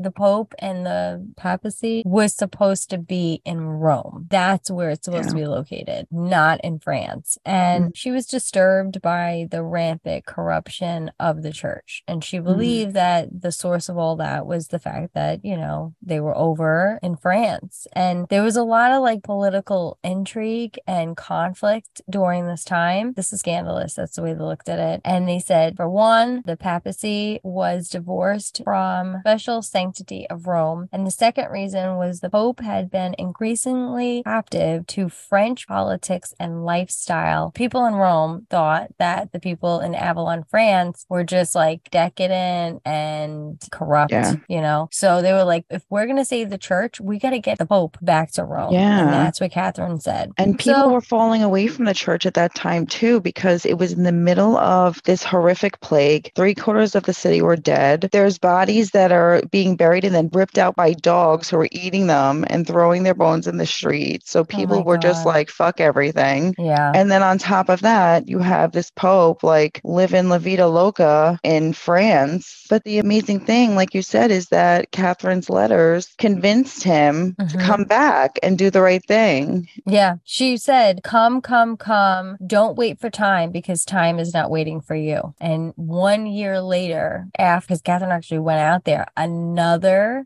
the 0.00 0.10
Pope 0.10 0.54
and 0.58 0.86
the 0.86 1.28
papacy 1.36 2.02
was 2.06 2.32
supposed 2.34 2.88
to 2.90 2.98
be 2.98 3.42
in 3.44 3.60
Rome. 3.60 4.26
That's 4.30 4.70
where 4.70 4.90
it's 4.90 5.04
supposed 5.04 5.28
to 5.28 5.34
be 5.34 5.46
located, 5.46 6.06
not 6.10 6.58
in 6.64 6.78
France. 6.78 7.36
And 7.44 7.84
mm-hmm. 7.84 7.94
she 7.94 8.10
was 8.10 8.26
disturbed 8.26 9.02
by 9.02 9.46
the 9.50 9.62
rampant 9.62 10.24
corruption 10.24 11.10
of 11.20 11.42
the 11.42 11.52
church. 11.52 12.02
And 12.08 12.24
she 12.24 12.38
mm-hmm. 12.38 12.46
believed 12.46 12.94
that 12.94 13.42
the 13.42 13.52
source 13.52 13.90
of 13.90 13.98
all 13.98 14.16
that 14.16 14.46
was 14.46 14.68
the 14.68 14.78
fact 14.78 15.12
that, 15.14 15.44
you 15.44 15.56
know, 15.56 15.94
they 16.00 16.18
were 16.18 16.36
over 16.36 16.98
in 17.02 17.16
France. 17.16 17.86
And 17.92 18.26
there 18.30 18.42
was 18.42 18.56
a 18.56 18.64
lot 18.64 18.92
of 18.92 19.02
like 19.02 19.22
political 19.22 19.98
intrigue 20.02 20.78
and 20.86 21.16
conflict 21.16 22.00
during 22.08 22.46
this 22.46 22.64
time. 22.64 23.12
This 23.12 23.34
is 23.34 23.40
scandalous. 23.40 23.94
That's 23.94 24.16
the 24.16 24.22
way 24.22 24.32
they 24.32 24.40
looked 24.40 24.70
at 24.70 24.78
it. 24.78 25.02
And 25.04 25.28
they 25.28 25.40
said, 25.40 25.76
for 25.76 25.90
one, 25.90 26.42
the 26.46 26.56
papacy 26.56 27.40
was 27.42 27.90
divorced 27.90 28.62
from 28.64 29.18
special 29.20 29.60
sanctity 29.60 29.89
of 30.30 30.46
Rome. 30.46 30.88
And 30.92 31.06
the 31.06 31.10
second 31.10 31.50
reason 31.50 31.96
was 31.96 32.20
the 32.20 32.30
Pope 32.30 32.60
had 32.60 32.90
been 32.90 33.14
increasingly 33.18 34.22
captive 34.24 34.86
to 34.88 35.08
French 35.08 35.66
politics 35.66 36.32
and 36.38 36.64
lifestyle. 36.64 37.50
People 37.50 37.84
in 37.86 37.94
Rome 37.94 38.46
thought 38.50 38.88
that 38.98 39.32
the 39.32 39.40
people 39.40 39.80
in 39.80 39.94
Avignon, 39.94 40.44
France 40.48 41.04
were 41.08 41.24
just 41.24 41.54
like 41.54 41.90
decadent 41.90 42.80
and 42.84 43.58
corrupt, 43.70 44.12
Yeah. 44.12 44.34
you 44.48 44.60
know? 44.60 44.88
So 44.92 45.22
they 45.22 45.32
were 45.32 45.44
like, 45.44 45.64
if 45.70 45.82
we're 45.90 46.06
going 46.06 46.16
to 46.16 46.24
save 46.24 46.50
the 46.50 46.58
church, 46.58 47.00
we 47.00 47.18
got 47.18 47.30
to 47.30 47.40
get 47.40 47.58
the 47.58 47.66
Pope 47.66 47.98
back 48.00 48.30
to 48.32 48.44
Rome. 48.44 48.72
Yeah. 48.72 49.00
And 49.00 49.08
that's 49.12 49.40
what 49.40 49.50
Catherine 49.50 50.00
said. 50.00 50.30
And 50.38 50.58
people 50.58 50.74
So- 50.82 50.92
were 50.92 51.00
falling 51.00 51.42
away 51.42 51.66
from 51.66 51.84
the 51.84 51.94
church 51.94 52.26
at 52.26 52.34
that 52.34 52.54
time 52.54 52.86
too, 52.86 53.20
because 53.20 53.66
it 53.66 53.78
was 53.78 53.92
in 53.92 54.04
the 54.04 54.12
middle 54.12 54.56
of 54.56 55.02
this 55.04 55.24
horrific 55.24 55.80
plague. 55.80 56.30
Three 56.36 56.54
quarters 56.54 56.94
of 56.94 57.02
the 57.04 57.12
city 57.12 57.42
were 57.42 57.56
dead. 57.56 58.08
There's 58.12 58.38
bodies 58.38 58.90
that 58.90 59.12
are 59.12 59.42
being 59.50 59.76
buried 59.80 60.04
and 60.04 60.14
then 60.14 60.28
ripped 60.34 60.58
out 60.58 60.76
by 60.76 60.92
dogs 60.92 61.48
who 61.48 61.56
were 61.56 61.68
eating 61.72 62.06
them 62.06 62.44
and 62.48 62.66
throwing 62.66 63.02
their 63.02 63.14
bones 63.14 63.46
in 63.48 63.56
the 63.56 63.64
street. 63.66 64.22
So 64.26 64.44
people 64.44 64.76
my 64.76 64.82
were 64.82 64.98
just 64.98 65.24
like, 65.24 65.48
fuck 65.48 65.80
everything. 65.80 66.54
Yeah. 66.58 66.92
And 66.94 67.10
then 67.10 67.22
on 67.22 67.38
top 67.38 67.70
of 67.70 67.80
that, 67.80 68.28
you 68.28 68.40
have 68.40 68.72
this 68.72 68.90
Pope 68.90 69.42
like 69.42 69.80
living 69.82 70.28
La 70.28 70.36
Vida 70.38 70.68
Loca 70.68 71.38
in 71.42 71.72
France. 71.72 72.66
But 72.68 72.84
the 72.84 72.98
amazing 72.98 73.40
thing, 73.40 73.74
like 73.74 73.94
you 73.94 74.02
said, 74.02 74.30
is 74.30 74.48
that 74.48 74.92
Catherine's 74.92 75.48
letters 75.48 76.08
convinced 76.18 76.84
him 76.84 77.34
to 77.38 77.56
Mhm. 77.56 77.60
come 77.60 77.84
back 77.84 78.38
and 78.42 78.58
do 78.58 78.70
the 78.70 78.82
right 78.82 79.04
thing. 79.08 79.66
Yeah, 79.86 80.16
she 80.24 80.58
said, 80.58 81.00
Come, 81.02 81.40
come, 81.40 81.76
come. 81.78 82.36
Don't 82.46 82.76
wait 82.76 83.00
for 83.00 83.08
time 83.08 83.50
because 83.50 83.84
time 83.86 84.18
is 84.18 84.34
not 84.34 84.50
waiting 84.50 84.82
for 84.82 84.94
you. 84.94 85.34
And 85.40 85.72
one 85.76 86.26
year 86.26 86.60
later, 86.60 87.28
after, 87.38 87.68
because 87.68 87.80
Catherine 87.82 88.10
actually 88.12 88.40
went 88.40 88.60
out 88.60 88.84
there, 88.84 89.06
another 89.16 89.59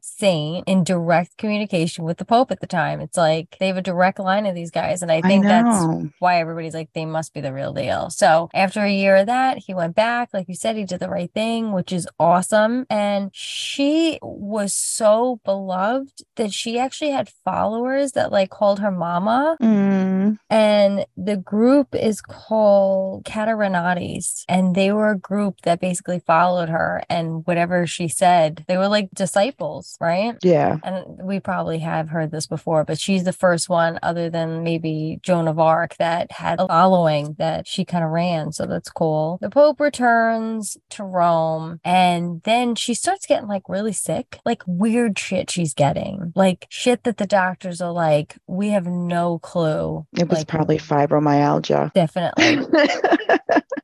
saint 0.02 0.68
in 0.68 0.84
direct 0.84 1.36
communication 1.36 2.04
with 2.04 2.18
the 2.18 2.24
Pope 2.24 2.50
at 2.50 2.60
the 2.60 2.66
time. 2.66 3.00
It's 3.00 3.16
like 3.16 3.56
they 3.58 3.66
have 3.68 3.76
a 3.76 3.82
direct 3.82 4.18
line 4.18 4.46
of 4.46 4.54
these 4.54 4.70
guys. 4.70 5.02
And 5.02 5.10
I 5.10 5.20
think 5.20 5.44
that's 5.44 5.86
why 6.18 6.40
everybody's 6.40 6.74
like, 6.74 6.90
they 6.94 7.04
must 7.04 7.34
be 7.34 7.40
the 7.40 7.52
real 7.52 7.72
deal. 7.72 8.10
So 8.10 8.48
after 8.54 8.80
a 8.80 8.90
year 8.90 9.16
of 9.16 9.26
that, 9.26 9.58
he 9.58 9.74
went 9.74 9.94
back. 9.94 10.30
Like 10.32 10.48
you 10.48 10.54
said, 10.54 10.76
he 10.76 10.84
did 10.84 11.00
the 11.00 11.08
right 11.08 11.32
thing, 11.32 11.72
which 11.72 11.92
is 11.92 12.08
awesome. 12.18 12.86
And 12.90 13.30
she 13.32 14.18
was 14.22 14.72
so 14.72 15.40
beloved 15.44 16.22
that 16.36 16.52
she 16.52 16.78
actually 16.78 17.10
had 17.10 17.28
followers 17.44 18.12
that 18.12 18.32
like 18.32 18.50
called 18.50 18.80
her 18.80 18.90
mama. 18.90 19.56
Mm. 19.60 19.93
Mm-hmm. 20.24 20.34
And 20.50 21.06
the 21.16 21.36
group 21.36 21.94
is 21.94 22.20
called 22.20 23.24
Caterinatis. 23.24 24.44
And 24.48 24.74
they 24.74 24.92
were 24.92 25.10
a 25.10 25.18
group 25.18 25.60
that 25.62 25.80
basically 25.80 26.20
followed 26.20 26.68
her 26.68 27.02
and 27.08 27.46
whatever 27.46 27.86
she 27.86 28.08
said, 28.08 28.64
they 28.68 28.76
were 28.76 28.88
like 28.88 29.08
disciples, 29.14 29.96
right? 30.00 30.36
Yeah. 30.42 30.78
And 30.82 31.22
we 31.22 31.40
probably 31.40 31.78
have 31.78 32.08
heard 32.08 32.30
this 32.30 32.46
before, 32.46 32.84
but 32.84 32.98
she's 32.98 33.24
the 33.24 33.32
first 33.32 33.68
one, 33.68 33.98
other 34.02 34.30
than 34.30 34.62
maybe 34.62 35.18
Joan 35.22 35.48
of 35.48 35.58
Arc, 35.58 35.96
that 35.96 36.32
had 36.32 36.60
a 36.60 36.66
following 36.66 37.34
that 37.38 37.66
she 37.66 37.84
kind 37.84 38.04
of 38.04 38.10
ran. 38.10 38.52
So 38.52 38.66
that's 38.66 38.90
cool. 38.90 39.38
The 39.40 39.50
Pope 39.50 39.80
returns 39.80 40.76
to 40.90 41.04
Rome 41.04 41.80
and 41.84 42.42
then 42.44 42.74
she 42.74 42.94
starts 42.94 43.26
getting 43.26 43.48
like 43.48 43.68
really 43.68 43.92
sick, 43.92 44.40
like 44.44 44.62
weird 44.66 45.18
shit 45.18 45.50
she's 45.50 45.74
getting, 45.74 46.32
like 46.34 46.66
shit 46.68 47.04
that 47.04 47.18
the 47.18 47.26
doctors 47.26 47.80
are 47.80 47.92
like, 47.92 48.36
we 48.46 48.70
have 48.70 48.86
no 48.86 49.38
clue. 49.38 50.06
It 50.16 50.28
was 50.28 50.40
Like, 50.40 50.48
probably 50.48 50.78
fibromyalgia. 50.78 51.92
Definitely. 51.92 52.58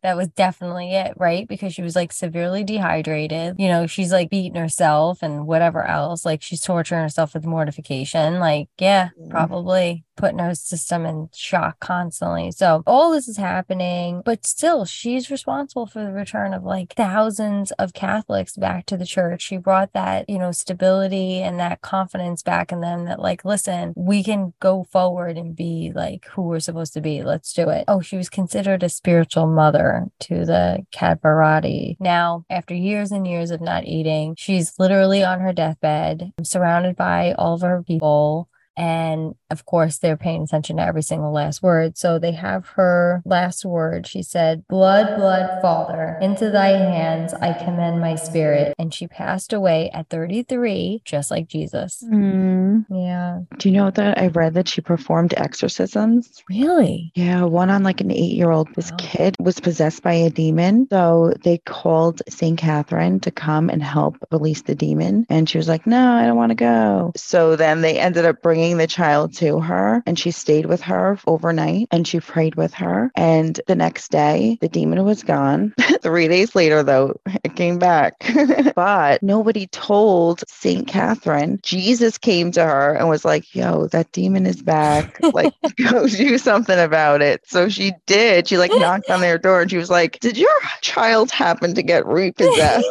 That 0.03 0.17
was 0.17 0.29
definitely 0.29 0.95
it, 0.95 1.13
right? 1.19 1.47
Because 1.47 1.75
she 1.75 1.83
was 1.83 1.95
like 1.95 2.11
severely 2.11 2.65
dehydrated. 2.65 3.57
You 3.59 3.69
know, 3.69 3.87
she's 3.87 4.11
like 4.11 4.31
beating 4.31 4.59
herself 4.59 5.23
and 5.23 5.47
whatever 5.47 5.85
else. 5.87 6.25
Like 6.25 6.41
she's 6.41 6.63
torturing 6.63 7.03
herself 7.03 7.35
with 7.35 7.45
mortification. 7.45 8.39
Like, 8.39 8.71
yeah, 8.79 9.11
Yeah. 9.19 9.27
probably 9.29 10.05
putting 10.21 10.39
her 10.39 10.55
system 10.55 11.07
in 11.07 11.29
shock 11.33 11.81
constantly. 11.81 12.51
So 12.51 12.83
all 12.87 13.11
this 13.11 13.29
is 13.29 13.37
happening, 13.37 14.23
but 14.25 14.47
still, 14.47 14.85
she's 14.85 15.31
responsible 15.31 15.87
for 15.87 16.05
the 16.05 16.13
return 16.13 16.55
of 16.55 16.63
like 16.63 16.95
thousands 16.95 17.73
of 17.73 17.93
Catholics 17.93 18.57
back 18.57 18.87
to 18.87 18.97
the 18.97 19.07
church. 19.07 19.43
She 19.43 19.57
brought 19.57 19.93
that, 19.93 20.29
you 20.29 20.39
know, 20.39 20.53
stability 20.53 21.41
and 21.41 21.59
that 21.59 21.81
confidence 21.81 22.43
back 22.43 22.73
in 22.73 22.81
them 22.81 23.07
that, 23.07 23.21
like, 23.21 23.45
listen, 23.45 23.95
we 23.97 24.23
can 24.23 24.53
go 24.61 24.85
forward 24.85 25.37
and 25.37 25.57
be 25.57 25.93
like 25.95 26.27
who 26.27 26.43
we're 26.43 26.61
supposed 26.61 26.93
to 26.95 27.01
be. 27.01 27.23
Let's 27.23 27.53
do 27.53 27.69
it. 27.71 27.85
Oh, 27.89 28.01
she 28.01 28.17
was 28.17 28.29
considered 28.29 28.83
a 28.83 28.89
spiritual 28.89 29.47
mother 29.47 30.07
to 30.21 30.45
the 30.45 30.87
Caterinati. 30.93 31.97
Now, 31.99 32.45
after 32.51 32.75
years 32.75 33.11
and 33.11 33.27
years 33.27 33.51
of 33.51 33.61
not 33.61 33.85
eating, 33.85 34.35
she's 34.37 34.79
literally 34.79 35.25
on 35.25 35.41
her 35.41 35.53
deathbed, 35.53 36.33
surrounded 36.43 36.97
by 36.97 37.33
all 37.33 37.55
of 37.55 37.63
her 37.63 37.83
people. 37.83 38.49
And 38.77 39.35
of 39.51 39.67
course, 39.67 39.99
they're 39.99 40.17
paying 40.17 40.43
attention 40.45 40.77
to 40.77 40.83
every 40.87 41.03
single 41.03 41.33
last 41.33 41.63
word. 41.63 41.99
So 41.99 42.19
they 42.19 42.33
have 42.33 42.67
her 42.77 43.21
last 43.25 43.65
word. 43.65 44.07
She 44.07 44.23
said, 44.23 44.67
Blood, 44.69 45.17
blood, 45.17 45.61
Father, 45.61 46.19
into 46.21 46.51
thy 46.51 46.69
hands 46.69 47.35
I 47.35 47.53
commend 47.53 48.01
my 48.01 48.15
spirit. 48.15 48.75
And 48.79 48.95
she 48.95 49.07
passed 49.07 49.53
away 49.53 49.91
at 49.93 50.09
33, 50.09 51.03
just 51.05 51.31
like 51.31 51.49
Jesus. 51.49 52.03
Mm. 52.07 52.87
Yeah. 52.91 53.41
Do 53.59 53.69
you 53.69 53.75
know 53.75 53.91
that 53.91 54.19
I 54.19 54.29
read 54.29 54.55
that 54.55 54.69
she 54.69 54.81
performed 54.81 55.35
exorcisms? 55.37 56.43
Really? 56.49 57.13
Yeah, 57.15 57.45
one 57.45 57.71
on 57.71 57.83
like 57.83 58.01
an 58.01 58.11
eight 58.11 58.35
year 58.35 58.51
old. 58.51 58.69
This 58.75 58.91
Wow. 58.91 58.97
kid 58.99 59.37
was 59.41 59.61
possessed 59.61 60.03
by 60.03 60.15
a 60.15 60.31
demon. 60.31 60.87
So 60.91 61.35
they 61.45 61.59
called 61.59 62.23
St. 62.29 62.59
Catherine 62.59 63.21
to 63.21 63.31
come 63.31 63.69
and 63.69 63.83
help 63.83 64.17
release 64.33 64.63
the 64.63 64.75
demon. 64.75 65.27
And 65.29 65.49
she 65.49 65.59
was 65.59 65.69
like, 65.69 65.87
no, 65.87 66.13
I 66.13 66.27
don't 66.27 66.37
want 66.37 66.51
to 66.51 66.57
go. 66.57 67.13
So 67.17 67.57
then 67.57 67.81
they 67.83 67.99
ended 67.99 68.25
up 68.25 68.43
bringing 68.43 68.70
the 68.79 68.87
child 68.87 69.35
to 69.37 69.61
her 69.61 70.03
and 70.07 70.19
she 70.19 70.31
stayed 70.31 70.67
with 70.67 70.81
her 70.83 71.19
overnight 71.27 71.89
and 71.91 72.07
she 72.07 72.21
prayed 72.21 72.55
with 72.55 72.75
her. 72.75 73.11
And 73.15 73.61
the 73.67 73.75
next 73.75 74.11
day, 74.11 74.59
the 74.61 74.69
demon 74.69 75.05
was 75.05 75.23
gone. 75.23 75.75
Three 76.03 76.29
days 76.29 76.55
later, 76.55 76.83
though, 76.83 77.21
it 77.45 77.57
came 77.57 77.79
back. 77.79 78.15
but 78.75 79.23
nobody 79.23 79.67
told 79.69 80.43
St. 80.49 80.87
Catherine. 80.87 81.59
Jesus 81.63 82.19
came 82.19 82.53
to 82.53 82.65
her 82.65 82.95
and 82.95 83.09
was 83.09 83.25
like, 83.25 83.55
yo, 83.55 83.87
that 83.89 84.13
demon 84.13 84.47
is 84.47 84.63
back. 84.63 85.21
Like, 85.33 85.55
go 85.91 86.07
do 86.07 86.39
something 86.39 86.79
about 86.79 87.23
it. 87.23 87.43
So 87.47 87.69
she 87.69 87.93
did. 88.07 88.49
She 88.49 88.59
like 88.59 88.75
knocked 88.77 89.11
on 89.11 89.21
their 89.21 89.39
door 89.39 89.63
and 89.63 89.71
she 89.71 89.77
was 89.77 89.91
like, 89.91 90.19
Did 90.21 90.37
your 90.37 90.51
child 90.81 91.31
happen 91.31 91.75
to 91.75 91.83
get 91.83 92.07
repossessed? 92.07 92.87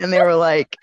and 0.00 0.12
they 0.12 0.20
were 0.20 0.36
like, 0.36 0.76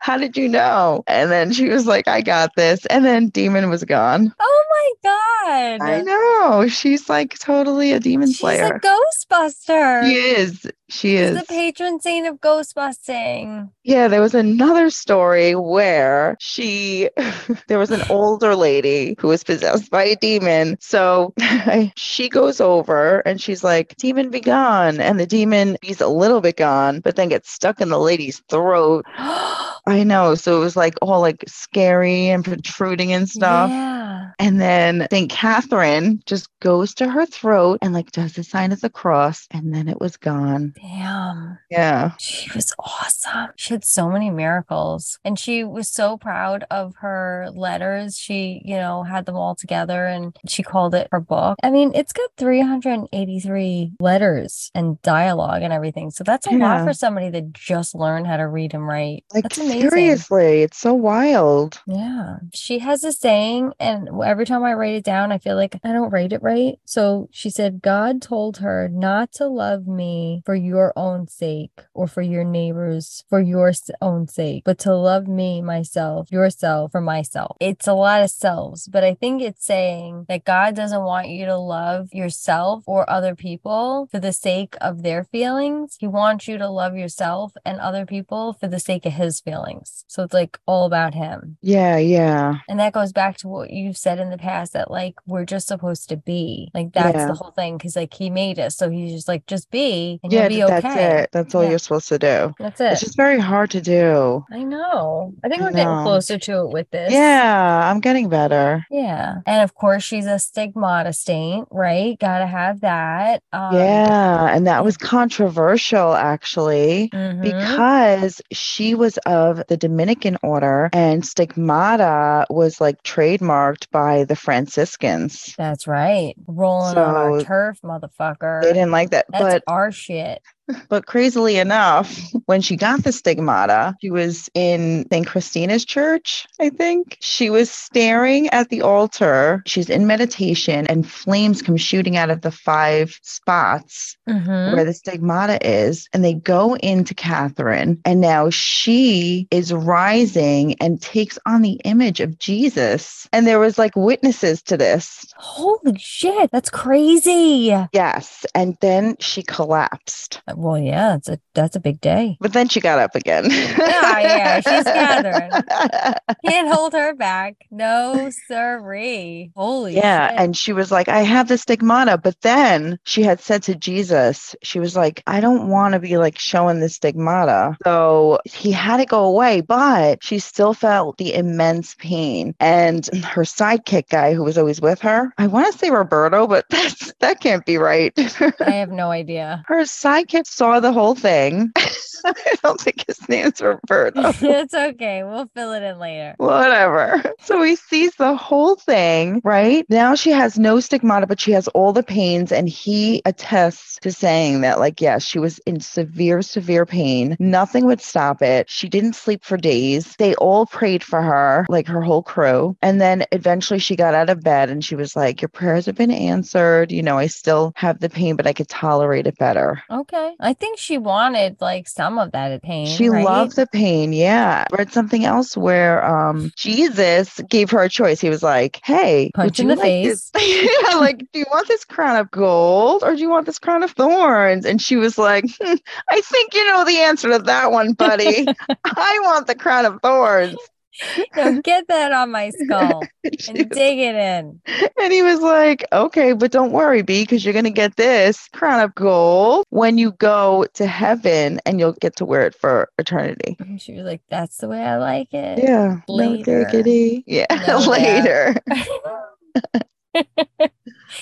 How 0.00 0.16
did 0.16 0.36
you 0.36 0.48
know? 0.48 1.02
And 1.06 1.30
then 1.30 1.52
she 1.52 1.68
was 1.68 1.86
like, 1.86 2.08
I 2.08 2.20
got 2.20 2.54
this. 2.56 2.86
And 2.86 2.99
then 3.04 3.28
demon 3.28 3.68
was 3.70 3.84
gone. 3.84 4.34
Oh 4.38 4.64
my 4.70 5.10
God. 5.10 5.80
I 5.82 6.02
know. 6.02 6.68
She's 6.68 7.08
like 7.08 7.38
totally 7.38 7.92
a 7.92 8.00
demon 8.00 8.32
slayer. 8.32 8.58
She's 8.58 8.68
slayer. 8.68 8.76
a 8.76 8.80
Ghostbuster. 8.80 10.04
She 10.04 10.14
is. 10.14 10.62
She 10.88 11.16
She's 11.16 11.20
is. 11.20 11.38
the 11.40 11.46
patron 11.46 12.00
saint 12.00 12.26
of 12.26 12.40
ghostbusting. 12.40 13.70
Yeah, 13.84 14.08
there 14.08 14.20
was 14.20 14.34
another 14.34 14.90
story 14.90 15.54
where 15.54 16.36
she, 16.40 17.10
there 17.68 17.78
was 17.78 17.90
an 17.90 18.02
older 18.10 18.56
lady 18.56 19.14
who 19.18 19.28
was 19.28 19.44
possessed 19.44 19.90
by 19.90 20.04
a 20.04 20.16
demon. 20.16 20.76
So 20.80 21.32
she 21.96 22.28
goes 22.28 22.60
over 22.60 23.20
and 23.20 23.40
she's 23.40 23.62
like, 23.62 23.96
Demon 23.96 24.30
be 24.30 24.40
gone. 24.40 25.00
And 25.00 25.20
the 25.20 25.26
demon, 25.26 25.76
he's 25.82 26.00
a 26.00 26.08
little 26.08 26.40
bit 26.40 26.56
gone, 26.56 27.00
but 27.00 27.16
then 27.16 27.28
gets 27.28 27.50
stuck 27.50 27.80
in 27.80 27.88
the 27.88 27.98
lady's 27.98 28.40
throat. 28.48 29.04
I 29.86 30.04
know. 30.04 30.34
So 30.34 30.56
it 30.56 30.60
was 30.60 30.76
like 30.76 30.94
all 31.02 31.20
like 31.20 31.44
scary 31.48 32.28
and 32.28 32.44
protruding 32.44 33.12
and 33.12 33.28
stuff. 33.28 33.70
Yeah. 33.70 34.19
And 34.40 34.60
then 34.60 35.06
St. 35.10 35.30
Catherine 35.30 36.22
just 36.26 36.48
goes 36.60 36.94
to 36.94 37.08
her 37.08 37.26
throat 37.26 37.78
and 37.82 37.92
like 37.92 38.10
does 38.12 38.32
the 38.32 38.42
sign 38.42 38.72
of 38.72 38.80
the 38.80 38.90
cross. 38.90 39.46
And 39.50 39.74
then 39.74 39.88
it 39.88 40.00
was 40.00 40.16
gone. 40.16 40.74
Damn. 40.80 41.58
Yeah. 41.70 42.12
She 42.18 42.50
was 42.54 42.72
awesome. 42.78 43.50
She 43.56 43.74
had 43.74 43.84
so 43.84 44.08
many 44.08 44.30
miracles. 44.30 45.18
And 45.24 45.38
she 45.38 45.62
was 45.62 45.88
so 45.88 46.16
proud 46.16 46.64
of 46.70 46.94
her 47.00 47.48
letters. 47.52 48.16
She, 48.16 48.62
you 48.64 48.76
know, 48.76 49.02
had 49.02 49.26
them 49.26 49.36
all 49.36 49.54
together 49.54 50.06
and 50.06 50.36
she 50.48 50.62
called 50.62 50.94
it 50.94 51.08
her 51.12 51.20
book. 51.20 51.58
I 51.62 51.70
mean, 51.70 51.92
it's 51.94 52.12
got 52.12 52.30
383 52.38 53.92
letters 54.00 54.70
and 54.74 55.00
dialogue 55.02 55.62
and 55.62 55.72
everything. 55.72 56.10
So 56.10 56.24
that's 56.24 56.46
a 56.46 56.50
lot 56.50 56.84
for 56.84 56.94
somebody 56.94 57.28
that 57.30 57.52
just 57.52 57.94
learned 57.94 58.26
how 58.26 58.38
to 58.38 58.48
read 58.48 58.72
and 58.74 58.86
write. 58.86 59.24
Like 59.34 59.44
that's 59.44 59.58
amazing. 59.58 59.90
seriously, 59.90 60.62
it's 60.62 60.78
so 60.78 60.94
wild. 60.94 61.80
Yeah. 61.86 62.38
She 62.54 62.78
has 62.78 63.04
a 63.04 63.12
saying, 63.12 63.72
and 63.78 64.08
every 64.30 64.46
time 64.46 64.62
I 64.62 64.74
write 64.74 64.94
it 64.94 65.02
down, 65.02 65.32
I 65.32 65.38
feel 65.38 65.56
like 65.56 65.76
I 65.82 65.92
don't 65.92 66.10
write 66.10 66.32
it 66.32 66.40
right. 66.40 66.78
So 66.84 67.28
she 67.32 67.50
said, 67.50 67.82
God 67.82 68.22
told 68.22 68.58
her 68.58 68.88
not 68.88 69.32
to 69.32 69.48
love 69.48 69.88
me 69.88 70.42
for 70.46 70.54
your 70.54 70.92
own 70.94 71.26
sake 71.26 71.80
or 71.94 72.06
for 72.06 72.22
your 72.22 72.44
neighbors 72.44 73.24
for 73.28 73.40
your 73.40 73.72
own 74.00 74.28
sake, 74.28 74.62
but 74.64 74.78
to 74.78 74.94
love 74.94 75.26
me, 75.26 75.60
myself, 75.60 76.30
yourself 76.30 76.92
for 76.92 77.00
myself. 77.00 77.56
It's 77.60 77.88
a 77.88 77.92
lot 77.92 78.22
of 78.22 78.30
selves, 78.30 78.86
but 78.86 79.02
I 79.02 79.14
think 79.14 79.42
it's 79.42 79.66
saying 79.66 80.26
that 80.28 80.44
God 80.44 80.76
doesn't 80.76 81.02
want 81.02 81.28
you 81.28 81.46
to 81.46 81.56
love 81.56 82.08
yourself 82.12 82.84
or 82.86 83.10
other 83.10 83.34
people 83.34 84.08
for 84.12 84.20
the 84.20 84.32
sake 84.32 84.76
of 84.80 85.02
their 85.02 85.24
feelings. 85.24 85.96
He 85.98 86.06
wants 86.06 86.46
you 86.46 86.56
to 86.58 86.68
love 86.68 86.96
yourself 86.96 87.52
and 87.64 87.80
other 87.80 88.06
people 88.06 88.52
for 88.52 88.68
the 88.68 88.78
sake 88.78 89.06
of 89.06 89.14
his 89.14 89.40
feelings. 89.40 90.04
So 90.06 90.22
it's 90.22 90.34
like 90.34 90.60
all 90.66 90.86
about 90.86 91.14
him. 91.14 91.56
Yeah, 91.60 91.98
yeah. 91.98 92.58
And 92.68 92.78
that 92.78 92.92
goes 92.92 93.12
back 93.12 93.36
to 93.38 93.48
what 93.48 93.70
you've 93.70 93.96
said 93.96 94.09
in 94.18 94.30
the 94.30 94.38
past 94.38 94.72
that 94.72 94.90
like 94.90 95.14
we're 95.26 95.44
just 95.44 95.68
supposed 95.68 96.08
to 96.08 96.16
be. 96.16 96.70
Like 96.74 96.92
that's 96.92 97.14
Yeah. 97.16 97.26
the 97.26 97.34
whole 97.34 97.50
thing. 97.52 97.78
Cause 97.78 97.96
like 97.96 98.12
he 98.14 98.30
made 98.30 98.58
us. 98.58 98.76
So 98.76 98.90
he's 98.90 99.12
just 99.12 99.28
like, 99.28 99.46
just 99.46 99.70
be 99.70 100.18
and 100.22 100.32
Yeah, 100.32 100.48
you'll 100.48 100.68
be 100.68 100.72
okay. 100.74 100.80
that's 100.80 100.96
it. 101.24 101.30
That's 101.32 101.54
all 101.54 101.62
Yeah. 101.62 101.70
you're 101.70 101.78
supposed 101.78 102.08
to 102.08 102.18
do. 102.18 102.54
That's 102.58 102.80
it. 102.80 102.92
It's 102.92 103.00
just 103.00 103.16
very 103.16 103.38
hard 103.38 103.70
to 103.72 103.80
do. 103.80 104.44
I 104.52 104.62
know. 104.62 105.34
I 105.44 105.48
think 105.48 105.62
we're 105.62 105.70
getting 105.72 106.02
closer 106.02 106.38
to 106.38 106.52
it 106.62 106.70
with 106.70 106.90
this. 106.90 107.12
Yeah, 107.12 107.90
I'm 107.90 108.00
getting 108.00 108.28
better. 108.28 108.84
Yeah. 108.90 109.36
And 109.46 109.62
of 109.62 109.74
course 109.74 110.02
she's 110.02 110.26
a 110.26 110.38
stigmata 110.38 111.12
saint, 111.12 111.68
right? 111.70 112.18
Gotta 112.18 112.46
have 112.46 112.80
that. 112.80 113.42
Um 113.52 113.74
yeah, 113.74 114.54
and 114.54 114.66
that 114.66 114.84
was 114.84 114.96
controversial 114.96 116.14
actually. 116.14 117.10
mhm. 117.12 117.42
Because 117.42 118.40
she 118.52 118.94
was 118.94 119.18
of 119.26 119.62
the 119.68 119.76
Dominican 119.76 120.36
order 120.42 120.88
and 120.92 121.24
stigmata 121.24 122.46
was 122.50 122.80
like 122.80 123.02
trademarked 123.02 123.90
by 123.90 123.99
the 124.26 124.36
Franciscans. 124.36 125.54
That's 125.56 125.86
right. 125.86 126.34
Rolling 126.46 126.96
on 126.96 127.16
our 127.16 127.40
turf, 127.42 127.78
motherfucker. 127.82 128.62
They 128.62 128.72
didn't 128.72 128.90
like 128.90 129.10
that. 129.10 129.26
That's 129.30 129.42
but 129.42 129.62
our 129.66 129.92
shit. 129.92 130.42
But 130.88 131.06
crazily 131.06 131.56
enough, 131.58 132.18
when 132.46 132.60
she 132.60 132.76
got 132.76 133.04
the 133.04 133.12
stigmata, 133.12 133.94
she 134.00 134.10
was 134.10 134.48
in 134.54 135.06
St. 135.12 135.26
Christina's 135.26 135.84
church, 135.84 136.46
I 136.60 136.70
think. 136.70 137.16
She 137.20 137.50
was 137.50 137.70
staring 137.70 138.48
at 138.48 138.68
the 138.68 138.82
altar. 138.82 139.62
She's 139.66 139.90
in 139.90 140.06
meditation, 140.06 140.86
and 140.86 141.08
flames 141.08 141.62
come 141.62 141.76
shooting 141.76 142.16
out 142.16 142.30
of 142.30 142.42
the 142.42 142.50
five 142.50 143.18
spots 143.22 144.16
Mhm. 144.28 144.74
where 144.74 144.84
the 144.84 144.92
stigmata 144.94 145.58
is. 145.66 146.08
And 146.12 146.24
they 146.24 146.34
go 146.34 146.76
into 146.76 147.14
Catherine. 147.14 148.00
And 148.04 148.20
now 148.20 148.50
she 148.50 149.46
is 149.50 149.72
rising 149.72 150.74
and 150.80 151.00
takes 151.00 151.38
on 151.46 151.62
the 151.62 151.80
image 151.84 152.20
of 152.20 152.38
Jesus. 152.38 153.28
And 153.32 153.46
there 153.46 153.58
was 153.58 153.78
like 153.78 153.96
witnesses 153.96 154.62
to 154.62 154.76
this. 154.76 155.26
Holy 155.36 155.98
shit, 155.98 156.50
that's 156.50 156.70
crazy. 156.70 157.74
Yes. 157.92 158.44
And 158.54 158.76
then 158.80 159.16
she 159.20 159.42
collapsed. 159.42 160.40
Well, 160.60 160.78
yeah, 160.78 161.16
it's 161.16 161.28
a 161.28 161.38
that's 161.54 161.76
a 161.76 161.80
big 161.80 162.00
day. 162.00 162.36
But 162.40 162.52
then 162.52 162.68
she 162.68 162.80
got 162.80 162.98
up 162.98 163.14
again. 163.14 163.46
Yeah, 163.50 164.20
yeah, 164.20 164.60
she's 164.60 164.84
gathering. 164.84 165.50
Can't 166.44 166.68
hold 166.68 166.92
her 166.92 167.14
back. 167.14 167.56
No 167.70 168.30
siree. 168.46 169.50
Holy 169.56 169.96
Yeah. 169.96 170.30
shit. 170.30 170.38
And 170.40 170.56
she 170.56 170.72
was 170.72 170.90
like, 170.92 171.08
I 171.08 171.20
have 171.20 171.48
the 171.48 171.58
stigmata. 171.58 172.18
But 172.18 172.40
then 172.42 172.98
she 173.04 173.22
had 173.22 173.40
said 173.40 173.62
to 173.64 173.74
Jesus, 173.74 174.54
she 174.62 174.78
was 174.80 174.96
like, 174.96 175.22
I 175.26 175.40
don't 175.40 175.68
want 175.68 175.94
to 175.94 176.00
be 176.00 176.16
like 176.18 176.38
showing 176.38 176.80
the 176.80 176.88
stigmata. 176.88 177.76
So 177.84 178.38
he 178.44 178.70
had 178.72 179.00
it 179.00 179.08
go 179.08 179.24
away, 179.24 179.60
but 179.60 180.22
she 180.22 180.38
still 180.38 180.74
felt 180.74 181.18
the 181.18 181.34
immense 181.34 181.94
pain. 181.98 182.54
And 182.60 183.06
her 183.24 183.42
sidekick 183.42 184.08
guy 184.08 184.34
who 184.34 184.44
was 184.44 184.58
always 184.58 184.80
with 184.80 185.00
her, 185.00 185.32
I 185.38 185.46
want 185.46 185.72
to 185.72 185.78
say 185.78 185.90
Roberto, 185.90 186.46
but 186.46 186.64
that's 186.70 187.12
that 187.20 187.40
can't 187.40 187.64
be 187.66 187.76
right. 187.78 188.12
I 188.60 188.70
have 188.72 188.90
no 188.90 189.10
idea. 189.10 189.62
her 189.66 189.82
sidekick 189.82 190.46
saw 190.50 190.80
the 190.80 190.92
whole 190.92 191.14
thing. 191.14 191.72
I 192.24 192.54
don't 192.62 192.80
think 192.80 193.04
his 193.06 193.28
name's 193.28 193.60
Roberto. 193.60 194.32
it's 194.40 194.74
okay. 194.74 195.22
We'll 195.22 195.50
fill 195.54 195.72
it 195.72 195.82
in 195.82 195.98
later. 195.98 196.34
Whatever. 196.38 197.22
So 197.40 197.62
he 197.62 197.76
sees 197.76 198.14
the 198.16 198.34
whole 198.34 198.76
thing, 198.76 199.40
right? 199.44 199.84
Now 199.88 200.14
she 200.14 200.30
has 200.30 200.58
no 200.58 200.80
stigmata, 200.80 201.26
but 201.26 201.40
she 201.40 201.52
has 201.52 201.68
all 201.68 201.92
the 201.92 202.02
pains. 202.02 202.52
And 202.52 202.68
he 202.68 203.22
attests 203.24 203.98
to 204.00 204.12
saying 204.12 204.60
that, 204.62 204.78
like, 204.78 205.00
yes, 205.00 205.24
she 205.24 205.38
was 205.38 205.58
in 205.60 205.80
severe, 205.80 206.42
severe 206.42 206.86
pain. 206.86 207.36
Nothing 207.38 207.86
would 207.86 208.00
stop 208.00 208.42
it. 208.42 208.68
She 208.70 208.88
didn't 208.88 209.14
sleep 209.14 209.44
for 209.44 209.56
days. 209.56 210.14
They 210.18 210.34
all 210.36 210.66
prayed 210.66 211.02
for 211.02 211.22
her, 211.22 211.66
like 211.68 211.86
her 211.86 212.02
whole 212.02 212.22
crew. 212.22 212.76
And 212.82 213.00
then 213.00 213.24
eventually 213.32 213.78
she 213.78 213.96
got 213.96 214.14
out 214.14 214.30
of 214.30 214.42
bed 214.42 214.70
and 214.70 214.84
she 214.84 214.94
was 214.96 215.16
like, 215.16 215.40
Your 215.40 215.48
prayers 215.48 215.86
have 215.86 215.96
been 215.96 216.10
answered. 216.10 216.92
You 216.92 217.02
know, 217.02 217.18
I 217.18 217.26
still 217.26 217.72
have 217.76 218.00
the 218.00 218.08
pain, 218.10 218.36
but 218.36 218.46
I 218.46 218.52
could 218.52 218.68
tolerate 218.68 219.26
it 219.26 219.38
better. 219.38 219.82
Okay. 219.90 220.34
I 220.40 220.52
think 220.54 220.78
she 220.78 220.98
wanted 220.98 221.60
like 221.60 221.88
some 222.10 222.18
of 222.18 222.32
that 222.32 222.62
pain. 222.62 222.86
She 222.86 223.08
right? 223.08 223.24
loved 223.24 223.56
the 223.56 223.66
pain. 223.66 224.12
Yeah. 224.12 224.64
I 224.70 224.76
read 224.76 224.92
something 224.92 225.24
else 225.24 225.56
where 225.56 226.04
um 226.04 226.50
Jesus 226.56 227.40
gave 227.48 227.70
her 227.70 227.82
a 227.82 227.88
choice. 227.88 228.20
He 228.20 228.28
was 228.28 228.42
like, 228.42 228.80
Hey, 228.84 229.30
Punch 229.34 229.60
in 229.60 229.68
the 229.68 229.76
like 229.76 230.02
this- 230.02 230.30
yeah, 230.36 230.96
like, 230.96 231.18
do 231.32 231.38
you 231.38 231.46
want 231.50 231.68
this 231.68 231.84
crown 231.84 232.16
of 232.16 232.30
gold 232.30 233.04
or 233.04 233.14
do 233.14 233.20
you 233.20 233.30
want 233.30 233.46
this 233.46 233.58
crown 233.58 233.82
of 233.82 233.92
thorns? 233.92 234.66
And 234.66 234.82
she 234.82 234.96
was 234.96 235.18
like, 235.18 235.44
"Hmm, 235.60 235.74
I 236.10 236.20
think 236.20 236.54
you 236.54 236.66
know 236.66 236.84
the 236.84 236.98
answer 236.98 237.28
to 237.30 237.38
that 237.38 237.70
one, 237.70 237.92
buddy. 237.92 238.46
I 238.84 239.18
want 239.22 239.46
the 239.46 239.54
crown 239.54 239.84
of 239.86 240.00
thorns. 240.02 240.56
No, 241.36 241.60
get 241.62 241.86
that 241.88 242.12
on 242.12 242.30
my 242.30 242.50
skull 242.50 243.02
And, 243.24 243.40
she 243.40 243.50
and 243.50 243.58
was- 243.58 243.66
dig 243.78 243.98
it 243.98 244.14
in. 244.16 244.60
and 245.00 245.12
he 245.12 245.22
was 245.22 245.40
like, 245.40 245.84
Okay, 245.92 246.32
but 246.32 246.50
don't 246.50 246.72
worry, 246.72 247.02
B, 247.02 247.22
because 247.22 247.44
you're 247.44 247.54
gonna 247.54 247.70
get 247.70 247.96
this 247.96 248.48
crown 248.48 248.80
of 248.80 248.94
gold 248.94 249.64
when 249.70 249.98
you 249.98 250.12
go 250.12 250.66
to 250.74 250.86
heaven 250.86 251.60
and 251.64 251.78
you'll 251.78 251.92
get 251.92 252.16
to 252.16 252.24
wear 252.24 252.42
it 252.46 252.54
for 252.54 252.90
eternity. 252.98 253.56
And 253.60 253.80
she 253.80 253.92
was 253.94 254.04
like, 254.04 254.22
That's 254.28 254.56
the 254.58 254.68
way 254.68 254.82
I 254.82 254.98
like 254.98 255.32
it. 255.32 255.58
Yeah. 255.62 256.00
No 256.08 256.14
Later. 256.14 256.64
diggity. 256.64 257.24
Yeah. 257.26 257.46
No 257.66 257.78
later. 257.88 258.56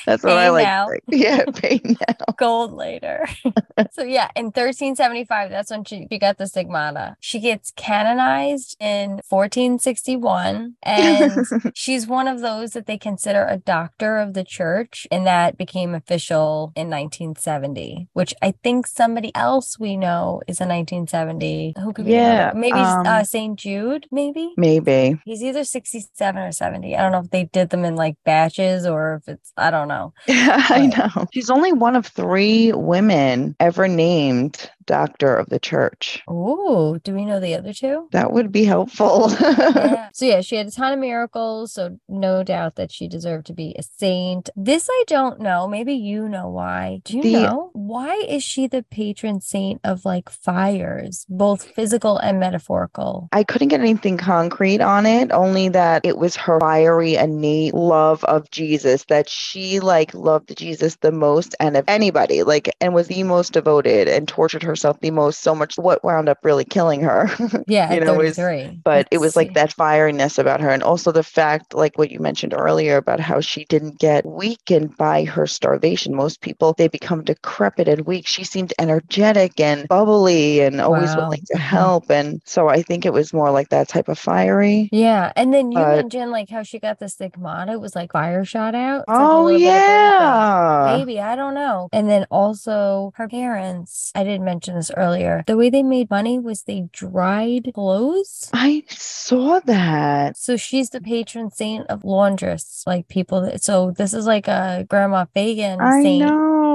That's 0.07 0.23
what 0.23 0.37
I 0.37 0.47
Pay 0.47 0.51
like. 0.51 0.67
now. 0.67 0.89
Yeah, 1.09 1.45
pay 1.55 1.81
now. 1.85 2.35
Gold 2.37 2.73
later. 2.73 3.27
so 3.93 4.03
yeah, 4.03 4.31
in 4.37 4.47
1375, 4.47 5.51
that's 5.51 5.71
when 5.71 5.85
she, 5.85 6.07
she 6.11 6.19
got 6.19 6.39
the 6.39 6.47
stigmata. 6.47 7.17
She 7.21 7.41
gets 7.41 7.73
canonized 7.73 8.77
in 8.81 9.21
1461, 9.29 10.77
and 10.83 11.47
she's 11.75 12.07
one 12.07 12.29
of 12.29 12.41
those 12.41 12.73
that 12.73 12.87
they 12.87 12.99
consider 12.99 13.45
a 13.45 13.57
doctor 13.57 14.19
of 14.19 14.35
the 14.35 14.45
church, 14.45 15.07
and 15.11 15.27
that 15.27 15.57
became 15.57 15.95
official 15.95 16.73
in 16.77 16.89
1970, 16.91 18.09
which 18.13 18.35
I 18.43 18.53
think 18.63 18.87
somebody 18.87 19.35
else 19.35 19.79
we 19.79 19.97
know 19.97 20.43
is 20.47 20.61
a 20.61 20.67
1970. 20.67 21.75
Who 21.83 21.93
could 21.93 22.05
be 22.07 22.13
Yeah, 22.13 22.53
Maybe 22.55 22.79
um, 22.79 23.07
uh, 23.07 23.25
St. 23.25 23.59
Jude, 23.59 24.07
maybe? 24.11 24.53
Maybe. 24.57 25.19
He's 25.25 25.43
either 25.43 25.65
67 25.65 26.41
or 26.43 26.53
70. 26.53 26.97
I 26.97 27.03
don't 27.03 27.13
know 27.13 27.21
if 27.21 27.31
they 27.31 27.45
did 27.45 27.71
them 27.71 27.85
in 27.85 27.97
like 27.97 28.17
batches 28.25 28.87
or 28.87 29.15
if 29.21 29.29
it's, 29.29 29.53
I 29.57 29.71
don't 29.71 29.78
know. 29.87 30.13
I 30.29 30.91
But- 30.93 31.17
know. 31.17 31.27
She's 31.33 31.51
only 31.51 31.73
one 31.73 31.95
of 31.95 32.07
three 32.07 32.73
women 32.73 33.55
ever 33.61 33.87
named 33.87 34.71
doctor 34.89 35.37
of 35.37 35.49
the 35.51 35.61
church. 35.61 36.23
Oh, 36.27 36.99
do 37.05 37.15
we 37.15 37.25
know 37.25 37.39
the 37.39 37.55
other 37.55 37.73
two? 37.73 38.09
That 38.11 38.33
would 38.33 38.51
be 38.51 38.65
helpful. 38.65 39.31
yeah. 39.41 40.09
So 40.13 40.25
yeah, 40.25 40.41
she 40.41 40.57
had 40.57 40.67
a 40.67 40.71
ton 40.73 40.95
of 40.95 40.99
miracles, 40.99 41.75
so 41.75 41.99
no 42.09 42.43
doubt 42.43 42.75
that 42.77 42.91
she 42.91 43.07
deserved 43.07 43.47
to 43.47 43.53
be 43.53 43.77
a 43.79 43.83
saint. 43.83 44.51
This 44.57 44.89
I 44.91 45.05
don't 45.07 45.41
know. 45.41 45.69
Maybe 45.69 45.95
you 45.95 46.29
know 46.29 46.49
why. 46.49 47.03
Do 47.05 47.19
you 47.19 47.23
The- 47.23 47.43
know 47.43 47.71
why 47.75 48.15
is 48.29 48.43
she 48.43 48.67
the 48.67 48.83
patron 48.91 49.41
saint 49.41 49.81
of 49.85 50.05
like 50.05 50.29
fires, 50.31 51.25
both 51.29 51.63
physical 51.63 52.19
and 52.19 52.41
metaphorical? 52.41 53.29
I 53.33 53.45
couldn't 53.45 53.69
get 53.69 53.81
anything 53.81 54.17
concrete 54.17 54.81
on 54.81 55.07
it, 55.07 55.31
only 55.33 55.69
that 55.69 56.05
it 56.05 56.19
was 56.19 56.35
her 56.37 56.59
fiery, 56.61 57.15
innate 57.17 57.75
love 57.75 58.25
of 58.25 58.51
Jesus, 58.51 59.05
that 59.05 59.29
she 59.29 59.81
like 59.81 60.15
loved 60.15 60.57
Jesus 60.57 60.97
the 60.97 61.13
most 61.13 61.55
and 61.61 61.77
of 61.77 61.85
anybody, 61.89 62.43
like, 62.43 62.71
and 62.81 62.95
was 62.95 63.09
the 63.09 63.23
most 63.23 63.53
devoted 63.53 64.09
and 64.09 64.27
tortured 64.27 64.63
herself 64.79 65.01
the 65.01 65.11
most, 65.11 65.41
so 65.41 65.55
much 65.55 65.77
what 65.77 66.03
wound 66.05 66.29
up 66.29 66.39
really 66.45 66.65
killing 66.65 67.03
her. 67.03 67.29
Yeah, 67.67 67.93
you 67.95 68.01
know, 68.01 68.15
33. 68.17 68.81
but 68.85 69.09
it 69.11 69.19
was 69.19 69.37
like 69.37 69.53
Let's 69.55 69.75
that 69.75 69.77
fieriness 69.77 70.39
about 70.39 70.61
her 70.61 70.71
and 70.71 70.83
also 70.83 71.13
the 71.13 71.23
fact 71.23 71.75
like 71.75 71.99
what 71.99 72.11
you 72.11 72.21
mentioned 72.21 72.55
earlier 72.55 72.97
about 72.97 73.21
how 73.21 73.41
she 73.41 73.65
didn't 73.67 73.99
get 73.99 74.25
weakened 74.27 74.97
by 74.97 75.25
her 75.25 75.47
starvation 75.47 76.15
most 76.15 76.41
people 76.41 76.75
they 76.79 76.89
become 76.89 77.25
decrepit 77.25 77.89
and 77.89 78.07
weak 78.07 78.27
she 78.27 78.45
seemed 78.45 78.73
energetic 78.79 79.59
and 79.61 79.89
bubbly 79.89 80.61
and 80.61 80.81
always 80.81 81.17
Wow. 81.17 81.17
willing 81.17 81.43
to 81.47 81.59
Mhm. 81.59 81.59
help 81.59 82.11
and 82.11 82.41
so 82.45 82.69
i 82.69 82.83
think 82.83 83.05
it 83.07 83.13
was 83.13 83.33
more 83.33 83.51
like 83.51 83.69
that 83.71 83.89
type 83.89 84.09
of 84.09 84.19
fiery. 84.19 84.93
Yeah, 84.93 85.33
and 85.37 85.53
then 85.53 85.73
you 85.73 85.87
mentioned 85.87 86.31
like 86.31 86.49
how 86.51 86.63
she 86.63 86.79
got 86.79 86.99
the 86.99 87.09
stigmata. 87.09 87.73
It 87.73 87.81
was 87.81 87.95
like 87.95 88.13
fire 88.13 88.45
shot 88.45 88.75
out. 88.75 89.05
It's 89.09 89.19
oh 89.19 89.37
little 89.37 89.61
bit 89.61 89.77
of 89.77 89.85
everything. 89.89 90.51
yeah 90.53 90.83
Maybe, 90.83 91.21
I 91.21 91.37
don't 91.37 91.55
know. 91.55 91.89
And 91.93 92.09
then 92.09 92.27
also 92.31 93.13
her 93.17 93.29
parents, 93.29 94.13
I 94.15 94.25
didn't 94.25 94.45
mention 94.45 94.68
this 94.75 94.91
earlier. 94.97 95.45
The 95.47 95.57
way 95.57 95.71
they 95.71 95.83
made 95.83 96.11
money 96.11 96.39
was 96.39 96.63
they 96.63 96.89
dried 96.93 97.71
clothes. 97.75 98.51
i 98.53 98.83
saw 98.89 99.61
that 99.61 100.37
So 100.37 100.57
she's 100.57 100.91
the 100.91 101.01
patron 101.01 101.51
saint 101.51 101.87
of 101.89 102.05
laundress, 102.05 102.85
like 102.87 103.09
people 103.09 103.41
that 103.43 103.63
so 103.63 103.91
this 103.91 104.13
is 104.15 104.27
like 104.27 104.49
a 104.49 104.87
grandma 104.89 105.25
Fagan 105.35 105.81
i 105.81 106.03
saint. 106.03 106.27
know 106.27 106.68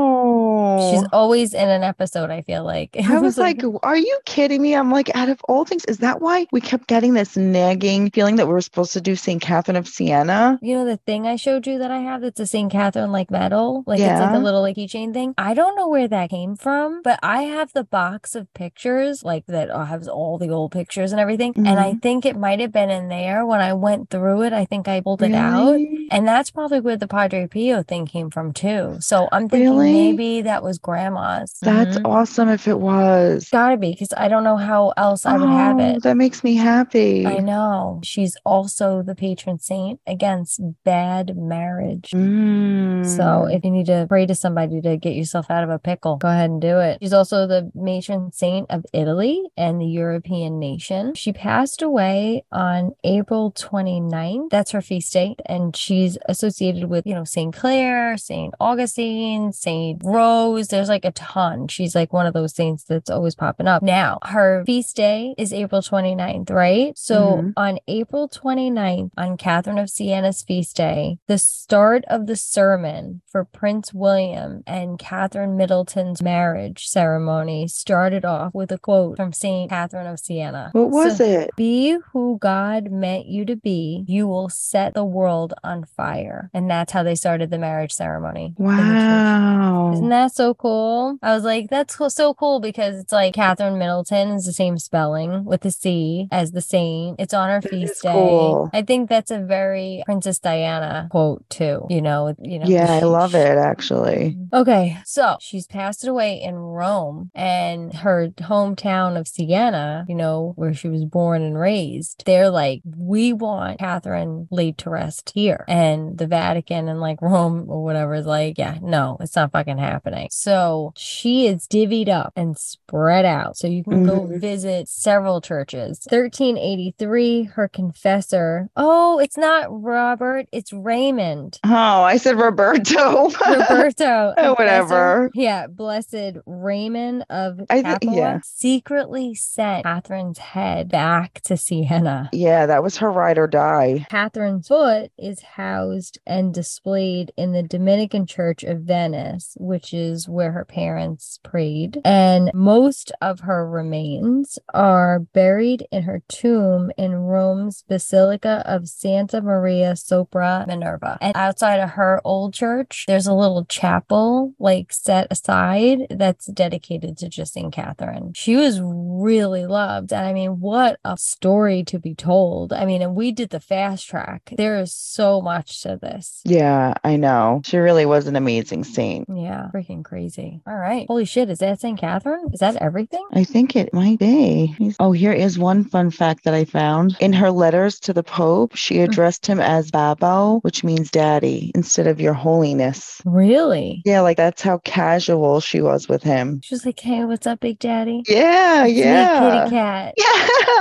She's 0.80 1.04
always 1.12 1.54
in 1.54 1.70
an 1.70 1.84
episode, 1.84 2.30
I 2.30 2.42
feel 2.42 2.64
like. 2.64 2.96
I 3.10 3.20
was 3.20 3.38
like, 3.38 3.62
are 3.84 3.98
you 3.98 4.20
kidding 4.26 4.62
me? 4.62 4.76
I'm 4.76 4.92
like, 4.92 5.16
out 5.16 5.30
of 5.30 5.42
all 5.48 5.66
things, 5.66 5.86
is 5.86 6.00
that 6.00 6.22
why 6.22 6.48
we 6.52 6.62
kept 6.62 6.88
getting 6.88 7.14
this 7.14 7.36
nagging 7.38 8.12
feeling 8.12 8.38
that 8.38 8.48
we 8.48 8.54
were 8.54 8.62
supposed 8.62 8.94
to 8.94 9.02
do 9.02 9.16
St. 9.16 9.42
Catherine 9.42 9.78
of 9.78 9.88
Siena? 9.88 10.60
You 10.62 10.76
know 10.76 10.86
the 10.86 10.98
thing 10.98 11.28
I 11.28 11.36
showed 11.36 11.68
you 11.68 11.80
that 11.80 11.92
I 11.92 12.00
have 12.00 12.22
that's 12.22 12.40
a 12.40 12.48
St. 12.48 12.72
Catherine 12.72 13.12
like 13.12 13.30
medal? 13.32 13.84
Like 13.86 14.00
it's 14.00 14.20
like 14.20 14.34
a 14.36 14.40
little 14.40 14.62
like 14.62 14.76
keychain 14.78 15.14
thing. 15.14 15.34
I 15.38 15.54
don't 15.54 15.76
know 15.76 15.88
where 15.88 16.08
that 16.08 16.30
came 16.30 16.56
from, 16.56 17.02
but 17.04 17.20
I 17.22 17.44
have 17.44 17.74
the 17.74 17.84
box 17.84 18.36
of 18.36 18.54
pictures 18.54 19.24
like 19.24 19.46
that 19.48 19.70
uh, 19.70 19.86
has 19.86 20.08
all 20.08 20.38
the 20.38 20.50
old 20.50 20.72
pictures 20.72 21.12
and 21.12 21.20
everything. 21.20 21.54
And 21.56 21.80
I 21.80 21.94
Mhm. 21.94 22.02
think 22.02 22.26
it 22.26 22.38
might 22.38 22.60
have 22.60 22.72
been 22.72 22.90
in 22.90 23.10
there 23.10 23.46
when 23.46 23.62
I 23.62 23.74
went 23.74 24.10
through 24.10 24.44
it. 24.44 24.54
I 24.54 24.66
think 24.66 24.88
I 24.88 25.02
pulled 25.02 25.22
it 25.22 25.34
out. 25.34 25.80
And 26.12 26.28
that's 26.28 26.52
probably 26.52 26.80
where 26.80 26.98
the 26.98 27.08
Padre 27.08 27.48
Pio 27.48 27.84
thing 27.84 28.06
came 28.06 28.30
from 28.30 28.54
too. 28.54 28.98
So 29.00 29.28
I'm 29.32 29.50
thinking 29.50 29.70
Really? 29.78 29.92
maybe 29.92 30.42
that 30.44 30.63
was 30.64 30.78
grandma's. 30.78 31.56
That's 31.62 31.98
Mhm. 31.98 32.06
awesome 32.06 32.50
if 32.50 32.68
it 32.68 32.80
was. 32.80 33.48
Gotta 33.52 33.78
be, 33.78 33.92
because 33.92 34.14
I 34.16 34.28
don't 34.28 34.44
know 34.44 34.58
how 34.58 34.94
else 34.98 35.26
I 35.26 35.38
would 35.38 35.50
have 35.50 35.80
Oh, 35.80 35.84
it. 35.96 36.04
That 36.04 36.18
makes 36.18 36.44
me 36.44 36.56
happy. 36.56 37.26
I 37.26 37.38
know. 37.40 38.00
She's 38.04 38.36
also 38.46 39.02
the 39.02 39.16
patron 39.16 39.60
saint 39.60 40.00
against 40.08 40.62
bad 40.84 41.36
marriage. 41.38 42.12
Mm. 42.14 43.06
So 43.06 43.48
if 43.50 43.64
you 43.64 43.72
need 43.72 43.86
to 43.88 44.06
pray 44.08 44.26
to 44.26 44.36
somebody 44.36 44.82
to 44.82 44.98
get 44.98 45.14
yourself 45.16 45.50
out 45.50 45.64
of 45.64 45.70
a 45.70 45.80
pickle, 45.80 46.18
go 46.18 46.28
ahead 46.28 46.50
and 46.50 46.62
do 46.62 46.80
it. 46.80 47.00
She's 47.02 47.14
also 47.14 47.48
the 47.48 47.72
matron 47.74 48.32
saint 48.32 48.70
of 48.70 48.86
Italy 48.94 49.42
and 49.58 49.80
the 49.82 49.86
European 49.88 50.60
nation. 50.60 51.14
She 51.16 51.32
passed 51.34 51.82
away 51.82 52.44
on 52.52 52.92
April 53.04 53.52
29th. 53.52 54.50
That's 54.52 54.72
her 54.72 54.82
feast 54.82 55.14
date. 55.14 55.40
And 55.46 55.76
she's 55.76 55.94
she's 55.94 56.18
associated 56.28 56.86
with, 56.90 57.06
you 57.06 57.14
know, 57.14 57.24
St. 57.24 57.54
Clare, 57.56 58.18
St. 58.18 58.54
Augustine, 58.60 59.52
St. 59.54 60.02
Rose. 60.04 60.53
There's 60.62 60.90
like 60.90 61.06
a 61.06 61.12
ton. 61.12 61.68
She's 61.68 61.96
like 61.96 62.14
one 62.14 62.26
of 62.26 62.34
those 62.34 62.56
saints 62.56 62.84
that's 62.84 63.10
always 63.10 63.36
popping 63.36 63.68
up. 63.68 63.82
Now, 63.84 64.20
her 64.24 64.64
feast 64.66 64.96
day 64.96 65.34
is 65.38 65.52
April 65.54 65.82
29th, 65.82 66.50
right? 66.52 66.98
So 66.98 67.38
Mhm. 67.38 67.54
on 67.58 67.80
April 67.88 68.28
29th, 68.30 69.12
on 69.18 69.38
Catherine 69.38 69.78
of 69.78 69.90
Siena's 69.90 70.42
feast 70.44 70.76
day, 70.78 71.18
the 71.28 71.38
start 71.38 72.04
of 72.08 72.28
the 72.28 72.36
sermon 72.36 73.22
for 73.28 73.44
Prince 73.46 73.94
William 73.94 74.64
and 74.68 75.00
Catherine 75.00 75.58
Middleton's 75.58 76.22
marriage 76.22 76.88
ceremony 76.88 77.68
started 77.68 78.26
off 78.26 78.54
with 78.54 78.72
a 78.72 78.78
quote 78.78 79.18
from 79.18 79.34
St. 79.34 79.70
Catherine 79.70 80.08
of 80.08 80.20
Siena. 80.20 80.70
What 80.74 80.90
was 80.92 81.18
So- 81.18 81.24
it? 81.24 81.50
be 81.56 81.98
who 82.12 82.38
God 82.40 82.92
meant 82.92 83.26
you 83.28 83.46
to 83.46 83.56
be, 83.56 84.04
you 84.08 84.28
will 84.28 84.50
set 84.50 84.94
the 84.94 85.06
world 85.06 85.54
on 85.64 85.86
fire. 85.98 86.50
And 86.54 86.70
that's 86.70 86.92
how 86.94 87.04
they 87.04 87.16
started 87.16 87.50
the 87.50 87.58
marriage 87.58 87.94
ceremony. 87.94 88.54
in 88.58 88.66
the 88.66 88.72
church. 88.72 88.78
Wow. 88.78 89.92
Isn't 89.94 90.10
that 90.10 90.32
so 90.34 90.43
cool? 90.54 91.20
I 91.22 91.36
was 91.36 91.44
like, 91.44 91.70
that's 91.70 91.96
cool, 91.96 92.10
so 92.10 92.34
cool 92.34 92.60
because 92.60 93.00
it's 93.00 93.12
like 93.12 93.36
Catherine 93.36 93.78
Middleton 93.78 94.30
is 94.32 94.46
the 94.46 94.54
same 94.54 94.80
spelling 94.80 95.46
with 95.46 95.62
the 95.62 95.70
C 95.70 96.28
as 96.32 96.52
the 96.52 96.62
saint. 96.62 97.20
It's 97.20 97.34
on 97.34 97.50
her 97.50 97.62
feast 97.62 98.02
day. 98.02 98.12
cool. 98.12 98.70
I 98.74 98.82
think 98.82 99.10
that's 99.10 99.30
a 99.30 99.40
very 99.40 100.02
Princess 100.06 100.40
Diana 100.40 101.08
quote 101.12 101.48
too. 101.50 101.86
You 101.90 102.02
know, 102.02 102.36
you 102.42 102.58
know. 102.58 102.66
yeah, 102.66 102.92
I 102.92 103.02
love 103.02 103.36
it 103.36 103.58
actually. 103.58 104.36
Mm-hmm. 104.38 104.56
Okay, 104.56 104.98
so 105.06 105.38
she's 105.40 105.68
passed 105.68 106.08
away 106.08 106.42
in 106.42 106.56
Rome 106.56 107.30
and 107.36 107.94
her 107.94 108.30
hometown 108.40 109.20
of 109.20 109.28
Siena, 109.28 110.06
you 110.08 110.16
know, 110.16 110.54
where 110.56 110.74
she 110.74 110.90
was 110.90 111.06
born 111.06 111.44
and 111.44 111.58
raised. 111.58 112.24
They're 112.26 112.50
like, 112.50 112.82
we 112.86 113.34
want 113.34 113.80
Catherine 113.80 114.48
laid 114.52 114.78
to 114.80 114.90
rest 114.90 115.32
here. 115.34 115.66
And 115.68 116.18
the 116.18 116.28
Vatican 116.28 116.88
and 116.88 117.00
like 117.00 117.22
Rome 117.22 117.66
or 117.68 117.84
whatever 117.84 118.14
is 118.14 118.26
like, 118.26 118.58
yeah, 118.58 118.78
no, 118.82 119.18
it's 119.20 119.36
not 119.36 119.52
fucking 119.52 119.78
happening. 119.78 120.28
So 120.36 120.94
she 120.98 121.46
is 121.48 121.68
divvied 121.68 122.10
up 122.10 122.34
and 122.36 122.58
spread 122.58 123.24
out. 123.26 123.56
So 123.56 123.68
you 123.68 123.84
can 123.84 124.06
go 124.06 124.22
Mhm. 124.22 124.40
visit 124.42 124.88
several 124.90 125.42
churches. 125.42 126.00
1383, 126.10 127.44
her 127.56 127.68
confessor. 127.68 128.70
Oh, 128.76 129.20
it's 129.20 129.38
not 129.38 129.68
Robert, 129.70 130.48
it's 130.52 130.74
Raymond. 130.74 131.60
Oh, 131.64 131.70
I 132.02 132.18
said 132.18 132.38
Roberto. 132.38 133.30
Roberto. 133.48 134.34
Oh, 134.38 134.56
whatever. 134.58 135.30
Yeah, 135.36 135.68
blessed 135.68 136.38
Raymond 136.46 137.26
of 137.30 137.60
I 137.70 137.82
Capua 137.84 138.16
yeah. 138.16 138.40
secretly 138.44 139.36
sent 139.36 139.84
Catherine's 139.86 140.40
head 140.40 140.90
back 140.90 141.42
to 141.46 141.58
Siena. 141.58 142.30
yeah, 142.34 142.66
that 142.66 142.82
was 142.84 142.98
her 142.98 143.12
ride 143.12 143.38
or 143.38 143.48
die. 143.48 144.06
Catherine's 144.10 144.68
foot 144.68 145.12
is 145.18 145.42
housed 145.42 146.18
and 146.26 146.54
displayed 146.54 147.32
in 147.38 147.52
the 147.54 147.64
Dominican 147.64 148.26
Church 148.26 148.64
of 148.64 148.80
Venice, 148.82 149.56
which 149.60 149.94
is 149.94 150.23
where 150.28 150.52
her 150.52 150.66
parents 150.66 151.40
prayed. 151.44 152.02
And 152.04 152.52
most 152.54 153.12
of 153.22 153.42
her 153.42 153.70
remains 153.70 154.60
are 154.74 155.20
buried 155.20 155.88
in 155.92 156.04
her 156.04 156.22
tomb 156.28 156.92
in 156.98 157.14
Rome's 157.16 157.84
Basilica 157.88 158.64
of 158.66 158.88
Santa 158.88 159.42
Maria 159.42 159.96
sopra 159.96 160.66
Minerva. 160.68 161.18
And 161.22 161.36
outside 161.36 161.78
of 161.78 161.92
her 161.92 162.22
old 162.24 162.54
church, 162.54 163.06
there's 163.08 163.28
a 163.28 163.34
little 163.34 163.66
chapel 163.66 164.54
like 164.60 164.94
set 164.94 165.28
aside 165.32 166.08
that's 166.10 166.48
dedicated 166.48 167.18
to 167.18 167.30
just 167.30 167.54
St. 167.54 167.74
Catherine. 167.74 168.34
She 168.34 168.56
was 168.56 168.80
really 168.82 169.66
loved. 169.66 170.12
And 170.12 170.26
I 170.26 170.34
mean, 170.34 170.60
what 170.60 171.00
a 171.04 171.18
story 171.18 171.84
to 171.86 172.00
be 172.00 172.16
told. 172.16 172.74
I 172.74 172.86
mean, 172.86 173.02
and 173.02 173.16
we 173.16 173.32
did 173.32 173.50
the 173.50 173.60
fast 173.60 174.08
track. 174.08 174.54
There 174.58 174.80
is 174.80 174.94
so 174.94 175.42
much 175.42 175.82
to 175.84 175.98
this. 176.02 176.42
Yeah, 176.44 176.94
I 177.04 177.16
know. 177.16 177.62
She 177.66 177.78
really 177.78 178.06
was 178.06 178.28
an 178.28 178.36
amazing 178.36 178.84
saint. 178.84 179.28
Yeah, 179.30 179.68
freaking 179.74 180.04
crazy. 180.04 180.13
All 180.18 180.76
right. 180.76 181.06
Holy 181.08 181.26
shit. 181.26 181.50
Is 181.50 181.60
that 181.60 181.80
St. 181.80 182.00
Catherine? 182.00 182.50
Is 182.54 182.60
that 182.60 182.76
everything? 182.78 183.26
I 183.34 183.44
think 183.44 183.76
it 183.76 183.94
might 183.94 184.20
be. 184.20 184.76
Oh, 185.00 185.12
here 185.12 185.32
is 185.34 185.58
one 185.58 185.84
fun 185.84 186.12
fact 186.12 186.44
that 186.44 186.54
I 186.54 186.66
found. 186.66 187.18
In 187.20 187.34
her 187.34 187.50
letters 187.52 188.00
to 188.02 188.14
the 188.14 188.24
Pope, 188.24 188.76
she 188.76 189.00
addressed 189.00 189.46
him 189.48 189.60
as 189.60 189.90
Babbo, 189.92 190.60
which 190.62 190.84
means 190.84 191.10
daddy, 191.10 191.72
instead 191.76 192.06
of 192.08 192.22
your 192.22 192.34
holiness. 192.34 193.22
Really? 193.26 194.02
Yeah, 194.06 194.22
like 194.22 194.38
that's 194.38 194.62
how 194.62 194.78
casual 194.80 195.60
she 195.60 195.82
was 195.82 196.08
with 196.08 196.22
him. 196.24 196.62
She 196.64 196.76
was 196.76 196.86
like, 196.86 197.00
hey, 197.00 197.24
what's 197.26 197.48
up, 197.48 197.60
Big 197.60 197.80
Daddy? 197.80 198.22
Yeah, 198.28 198.86
It's 198.86 198.94
me, 198.96 199.02
yeah. 199.02 199.64
kitty 199.64 199.76
cat. 199.76 200.14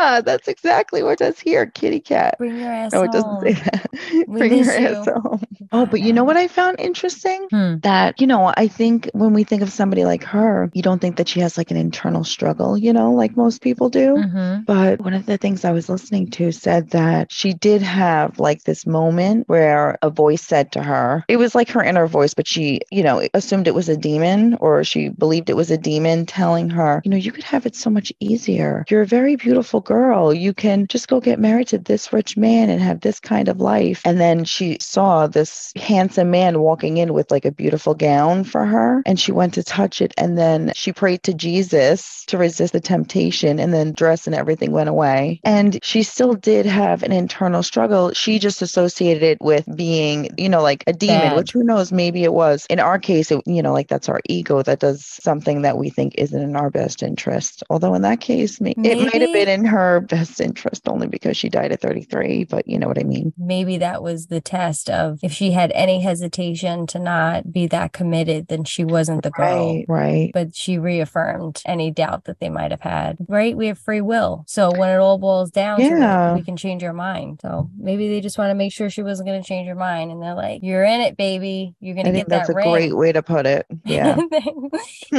Yeah, 0.03 0.21
that's 0.21 0.49
exactly 0.49 1.03
what 1.03 1.13
it 1.13 1.19
says 1.21 1.41
here, 1.41 1.67
kitty 1.67 2.01
cat. 2.01 2.37
Bring 2.39 2.59
your 2.59 2.71
ass 2.71 2.93
No, 2.93 3.03
it 3.03 3.13
doesn't 3.13 3.29
home. 3.31 3.43
say 3.45 3.53
that. 3.53 3.87
Bring 4.27 4.51
your 4.57 4.65
miss 4.65 4.69
ass 4.69 5.07
you. 5.07 5.13
home. 5.15 5.41
Oh, 5.71 5.87
but 5.87 6.01
you 6.01 6.13
know 6.13 6.25
what 6.33 6.37
I 6.37 6.49
found 6.49 6.81
interesting? 6.81 7.47
Hmm. 7.51 7.77
That, 7.83 8.21
you 8.21 8.27
know, 8.27 8.53
I 8.57 8.69
think 8.69 9.09
when 9.23 9.35
we 9.35 9.45
think 9.45 9.63
of 9.63 9.73
somebody 9.73 10.05
like 10.05 10.25
her, 10.25 10.71
you 10.75 10.83
don't 10.83 11.01
think 11.01 11.17
that 11.17 11.29
she 11.29 11.41
has 11.41 11.57
like 11.57 11.71
an 11.71 11.77
internal 11.77 12.25
struggle, 12.25 12.77
you 12.77 12.93
know, 12.93 13.13
like 13.13 13.37
most 13.37 13.63
people 13.63 13.89
do. 13.89 14.17
Mhm. 14.17 14.67
But 14.67 15.01
one 15.01 15.15
of 15.15 15.27
the 15.27 15.39
things 15.39 15.65
I 15.65 15.73
was 15.73 15.89
listening 15.89 16.29
to 16.31 16.53
said 16.53 16.91
that 16.91 17.31
she 17.33 17.53
did 17.53 17.83
have 17.83 18.39
like 18.39 18.65
this 18.65 18.87
moment 18.87 19.49
where 19.49 19.99
a 20.03 20.11
voice 20.11 20.43
said 20.43 20.73
to 20.73 20.83
her, 20.83 21.25
it 21.29 21.37
was 21.37 21.55
like 21.55 21.71
her 21.71 21.83
inner 21.83 22.07
voice, 22.07 22.35
but 22.35 22.47
she, 22.47 22.81
you 22.91 23.03
know, 23.03 23.27
assumed 23.35 23.69
it 23.69 23.75
was 23.75 23.89
a 23.89 23.97
demon 23.97 24.57
or 24.61 24.85
she 24.85 25.09
believed 25.09 25.51
it 25.51 25.57
was 25.57 25.71
a 25.71 25.79
demon 25.79 26.27
telling 26.27 26.71
her, 26.71 27.01
you 27.05 27.11
know, 27.11 27.17
you 27.17 27.33
could 27.33 27.45
have 27.45 27.67
it 27.67 27.77
so 27.77 27.91
much 27.91 28.13
easier. 28.21 28.85
You're 28.89 29.03
a 29.03 29.07
very 29.07 29.37
beautiful 29.37 29.81
girl. 29.81 30.35
You 30.35 30.53
can 30.53 30.87
just 30.89 31.09
go 31.09 31.21
get 31.21 31.39
married 31.39 31.69
to 31.69 31.79
this 31.79 32.13
rich 32.13 32.37
man 32.37 32.71
and 32.71 32.81
have 32.81 33.01
this 33.01 33.21
kind 33.21 33.49
of 33.49 33.61
life. 33.61 34.03
And 34.05 34.21
then 34.21 34.45
she 34.45 34.79
saw 34.81 35.27
this 35.27 35.73
handsome 35.77 36.31
man 36.31 36.61
walking 36.61 36.97
in 36.97 37.13
with 37.13 37.31
like 37.31 37.45
a 37.45 37.53
beautiful 37.53 37.95
gown 37.95 38.45
for 38.45 38.65
her 38.65 39.02
and 39.07 39.19
she 39.19 39.33
went 39.33 39.55
to 39.55 39.63
touch 39.63 40.01
it. 40.01 40.13
And 40.17 40.37
then 40.39 40.73
she 40.75 40.93
prayed 40.93 41.23
to 41.25 41.35
Jesus 41.35 42.25
to 42.27 42.39
resist 42.39 42.73
the 42.73 42.81
temptation 42.81 43.59
and 43.59 43.73
then 43.73 43.93
dress 43.93 44.27
and 44.27 44.35
everything 44.35 44.73
went 44.73 44.89
away. 44.89 45.41
And 45.45 45.79
she 45.83 46.03
still 46.03 46.35
did 46.35 46.67
have 46.67 47.03
an 47.03 47.13
internal 47.13 47.63
struggle. 47.63 48.13
She 48.13 48.39
just 48.39 48.63
associated 48.63 49.23
it 49.23 49.39
with 49.41 49.65
being, 49.77 50.29
you 50.39 50.49
know, 50.49 50.63
like 50.63 50.85
a 50.87 50.93
demon, 50.93 51.21
Bad. 51.21 51.37
which 51.37 51.53
who 51.53 51.63
knows, 51.63 51.93
maybe 51.93 52.25
it 52.25 52.33
was. 52.33 52.67
In 52.71 52.81
our 52.81 52.99
case, 52.99 53.31
it, 53.31 53.43
you 53.47 53.63
know, 53.63 53.73
like 53.73 53.89
that's 53.89 54.09
our 54.09 54.21
ego 54.29 54.63
that 54.63 54.81
does 54.81 55.05
something 55.05 55.63
that 55.63 55.79
we 55.79 55.91
think 55.91 56.15
isn't 56.17 56.41
in 56.41 56.57
our 56.57 56.71
best 56.71 57.03
interest. 57.03 57.63
Although 57.71 57.95
in 57.95 58.03
that 58.03 58.21
case, 58.21 58.61
may- 58.61 58.75
it 58.77 58.99
might 58.99 59.21
have 59.21 59.33
been 59.33 59.49
in 59.49 59.65
her 59.65 60.01
best 60.01 60.41
interest 60.41 60.89
only 60.89 61.07
because 61.07 61.37
she 61.37 61.49
died 61.49 61.73
at 61.73 61.81
33, 61.81 62.45
but 62.45 62.67
you 62.67 62.79
know 62.79 62.89
what 62.89 62.99
I 62.99 63.05
mean. 63.05 63.33
Maybe 63.37 63.79
that 63.79 64.03
was 64.03 64.27
the 64.27 64.41
test 64.41 64.91
of 64.91 65.19
if 65.23 65.33
she 65.33 65.53
had 65.53 65.73
any 65.73 66.01
hesitation 66.01 66.87
to 66.89 66.99
not 66.99 67.53
be 67.53 67.67
that 67.69 67.93
committed, 67.93 68.49
then 68.49 68.65
she 68.65 68.85
wasn't 68.93 69.23
the 69.23 69.31
girl. 69.31 69.75
Right, 69.75 69.85
right. 69.89 70.31
But 70.33 70.55
she 70.55 70.79
reaffirmed 70.79 71.63
any 71.67 71.91
doubt 71.91 72.25
that 72.25 72.39
they 72.41 72.49
might 72.49 72.71
have 72.71 72.81
had. 72.81 73.17
Right? 73.29 73.57
We 73.57 73.67
have 73.69 73.79
free 73.79 74.01
will. 74.01 74.45
So 74.47 74.71
when 74.77 74.91
it 74.91 74.99
all 74.99 75.19
boils 75.19 75.51
down 75.51 75.79
to 75.79 75.85
Yeah. 75.85 76.33
it, 76.33 76.35
we 76.37 76.43
can 76.43 76.57
change 76.57 76.85
our 76.85 76.93
mind. 76.93 77.41
So 77.43 77.69
maybe 77.79 78.09
they 78.09 78.21
just 78.21 78.39
want 78.39 78.51
to 78.51 78.55
make 78.55 78.73
sure 78.73 78.89
she 78.91 79.03
wasn't 79.03 79.29
going 79.29 79.43
to 79.43 79.47
change 79.49 79.67
her 79.69 79.75
mind. 79.75 80.11
And 80.13 80.23
they're 80.23 80.35
like, 80.35 80.63
you're 80.63 80.85
in 80.85 81.01
it, 81.01 81.17
baby. 81.17 81.75
You're 81.81 81.95
going 81.95 82.07
I 82.07 82.11
to 82.11 82.15
think 82.17 82.29
get 82.29 82.37
that's 82.37 82.49
that 82.49 82.55
a 82.55 82.57
ring. 82.57 82.71
great 82.71 82.97
way 82.97 83.13
to 83.13 83.23
put 83.23 83.47
it. 83.47 83.67
Yeah. 83.85 84.17